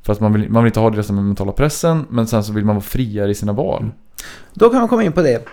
[0.05, 2.43] För att man vill, man vill inte ha det som den mentala pressen, men sen
[2.43, 3.81] så vill man vara friare i sina val.
[3.81, 3.93] Mm.
[4.53, 5.45] Då kan man komma in på det.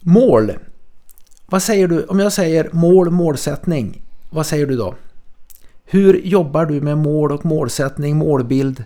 [0.00, 0.52] Mål.
[1.46, 4.02] Vad säger du om jag säger mål, målsättning?
[4.30, 4.94] Vad säger du då?
[5.84, 8.84] Hur jobbar du med mål och målsättning, målbild?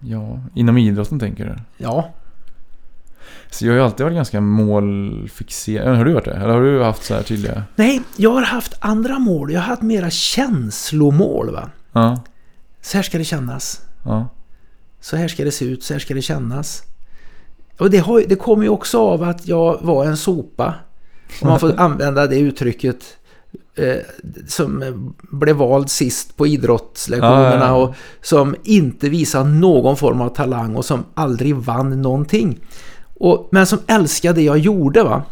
[0.00, 1.84] Ja, inom idrotten tänker du?
[1.84, 2.10] Ja,
[3.50, 5.96] Så jag har ju alltid varit ganska målfixerad.
[5.96, 6.34] Har du varit det?
[6.34, 7.62] Eller har du haft så här tydliga?
[7.76, 9.52] nej, jag har haft andra mål.
[9.52, 11.50] Jag har haft mera känslomål.
[11.52, 11.70] Va?
[11.92, 12.22] Ja,
[12.86, 13.80] Så här ska det kännas.
[14.04, 14.28] ja.
[15.00, 16.82] Så här ska det se ut, så här ska det kännas.
[17.78, 20.74] Och det, har, det kommer ju också av att jag var en sopa.
[21.42, 22.96] Om man får använda det uttrycket.
[23.74, 23.96] Eh,
[24.46, 30.28] som blev vald sist på idrottslektionerna Ja, ja, och som inte visade någon form av
[30.28, 32.58] talang och som aldrig vann någonting.
[33.14, 35.22] Och, men som älskade det jag gjorde va.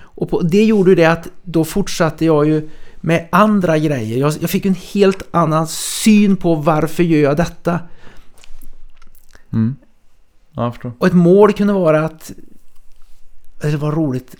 [0.00, 2.68] Och på, det gjorde det att då fortsatte jag ju
[3.04, 4.18] med andra grejer.
[4.18, 7.80] Jag, jag fick en helt annan syn på varför gör jag detta.
[9.52, 9.76] Mm.
[10.52, 10.92] Ja, jag förstår.
[10.98, 12.32] Och ett mål kunde vara att
[13.60, 14.34] det var roligt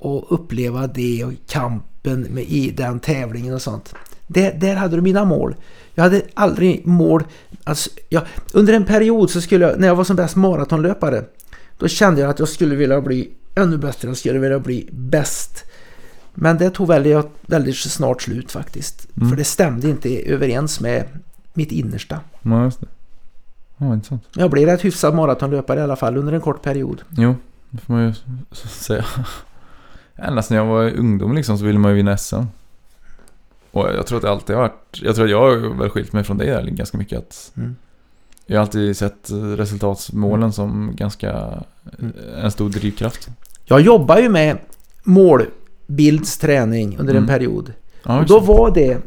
[0.00, 3.94] att uppleva det och kampen med i den tävlingen och sånt.
[4.26, 5.54] Där, där hade du mina mål.
[5.94, 7.24] Jag hade aldrig mål...
[7.64, 8.22] Alltså, jag,
[8.52, 11.24] under en period så skulle jag, när jag var som bäst maratonlöpare,
[11.78, 14.08] då kände jag att jag skulle vilja bli ännu bättre.
[14.08, 15.64] Jag skulle vilja bli bäst.
[16.38, 19.06] Men det tog väldigt, väldigt snart slut faktiskt.
[19.16, 19.28] Mm.
[19.28, 21.04] För det stämde inte överens med
[21.54, 22.20] mitt innersta.
[22.42, 22.86] Ja, just det.
[23.76, 24.22] Ja, intressant.
[24.34, 27.02] Jag blev rätt hyfsad maratonlöpare i alla fall under en kort period.
[27.10, 27.34] Jo,
[27.70, 28.14] det får man ju
[28.68, 29.04] säga.
[30.14, 32.42] Ända sedan jag var ungdom liksom så ville man ju vinna SM.
[33.70, 35.00] Och jag tror att det alltid har varit...
[35.02, 37.18] Jag tror att jag har väl skilt mig från där ganska mycket.
[37.18, 37.76] Att Mm.
[38.46, 41.30] jag har alltid sett resultatsmålen som ganska...
[41.98, 42.12] Mm.
[42.36, 43.28] En stor drivkraft.
[43.64, 44.58] Jag jobbar ju med
[45.86, 47.28] målbildsträning under en Mm.
[47.28, 47.72] period.
[48.02, 48.98] Ja, Och då var det,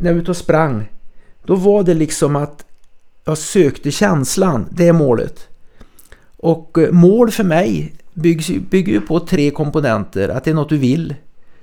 [0.00, 0.88] när jag var ute och sprang,
[1.44, 2.64] då var det liksom att
[3.24, 5.48] jag sökte känslan, det är målet.
[6.36, 10.28] Och eh, mål för mig byggs, bygger ju på tre komponenter.
[10.28, 11.14] Att det är något du vill,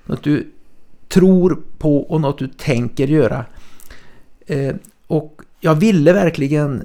[0.05, 0.51] något du
[1.09, 3.45] tror på och något du tänker göra.
[4.47, 4.75] Eh,
[5.07, 6.83] och jag ville verkligen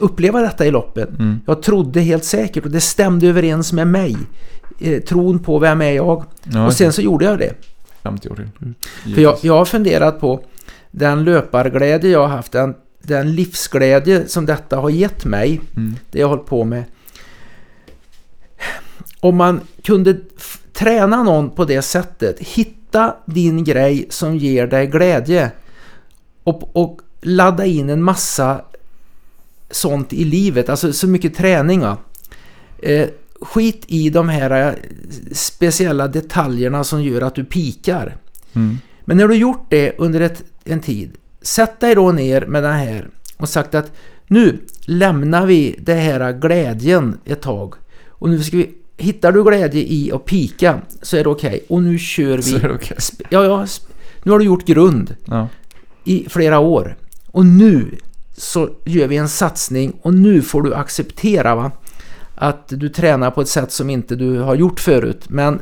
[0.00, 1.08] uppleva detta i loppet.
[1.18, 1.40] Mm.
[1.46, 4.16] Jag trodde helt säkert och det stämde överens med mig.
[4.78, 6.24] Eh, tron på vem är jag?
[6.42, 7.54] Ja, och sen så gjorde jag det.
[8.02, 8.48] 50 år till.
[8.62, 8.74] Mm.
[9.14, 10.40] För jag, jag har funderat på
[10.90, 15.96] den löparglädje jag har haft, den, den livsglädje som detta har gett mig, Mm.
[16.10, 16.84] det jag har hållit på med.
[19.20, 20.16] Om man kunde
[20.72, 25.50] träna någon på det sättet, hitta din grej som ger dig glädje
[26.44, 28.60] och, och ladda in en massa
[29.70, 31.80] sånt i livet, alltså så mycket träning.
[31.80, 31.96] Va?
[32.82, 33.08] Eh,
[33.40, 34.74] skit i de här eh,
[35.32, 38.16] speciella detaljerna som gör att du pikar.
[38.54, 38.78] Mm.
[39.04, 41.10] Men när du gjort det under ett, en tid,
[41.42, 43.92] sätt dig då ner med den här och sagt att
[44.26, 47.74] nu lämnar vi det här glädjen ett tag.
[48.08, 51.64] Och nu ska vi, hittar du glädje i att pika så är det okej.
[51.68, 52.68] Och nu kör Så är vi.
[52.68, 52.74] det.
[52.78, 53.66] Sp- Ja, ja,
[54.22, 55.48] nu har du gjort grund Ja.
[56.04, 56.96] i flera år.
[57.26, 57.96] Och nu
[58.36, 61.70] så gör vi en satsning och nu får du acceptera va?
[62.40, 65.24] Att du tränar på ett sätt som inte du har gjort förut.
[65.28, 65.60] Men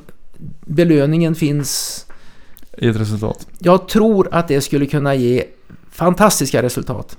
[0.67, 2.07] belöningen finns
[2.79, 3.47] I ett resultat.
[3.59, 5.45] jag tror att det skulle kunna ge
[5.91, 7.17] fantastiska resultat.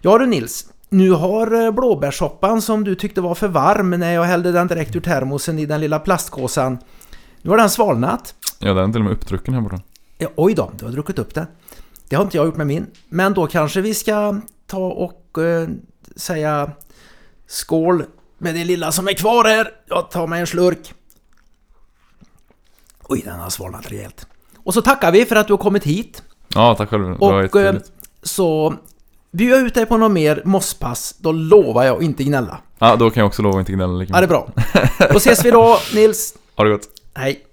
[0.00, 4.24] Ja du Nils, nu har eh, blåbärssoppan som du tyckte var för varm när jag
[4.24, 6.78] hällde den direkt ur termosen i den lilla plastkåsan.
[7.42, 8.34] Nu har den svalnat.
[8.58, 9.80] Ja, den är till och med uppdrucken här borta.
[10.18, 11.46] Ja, oj då, du har druckit upp den.
[12.08, 12.86] Det har inte jag gjort med min.
[13.08, 15.68] Men då kanske vi ska ta och eh,
[16.16, 16.70] säga
[17.46, 18.04] skål
[18.42, 19.70] med det lilla som är kvar här.
[19.88, 20.94] Jag tar mig en slurk.
[23.08, 24.26] Oj, den har svalnat rejält.
[24.64, 26.22] Och så tackar vi för att du har kommit hit.
[26.54, 27.04] Ja, tack själv.
[27.08, 27.74] Det Och eh,
[28.22, 28.74] så
[29.32, 32.58] bjuder jag ut dig på något mer mosspass, då lovar jag att inte gnälla.
[32.78, 34.96] Ja, då kan jag också lova att inte gnälla lika Ja, det är mycket.
[34.98, 35.08] bra.
[35.12, 36.34] Då ses vi då, Nils.
[36.56, 36.88] Ha det gott.
[37.14, 37.46] Hej.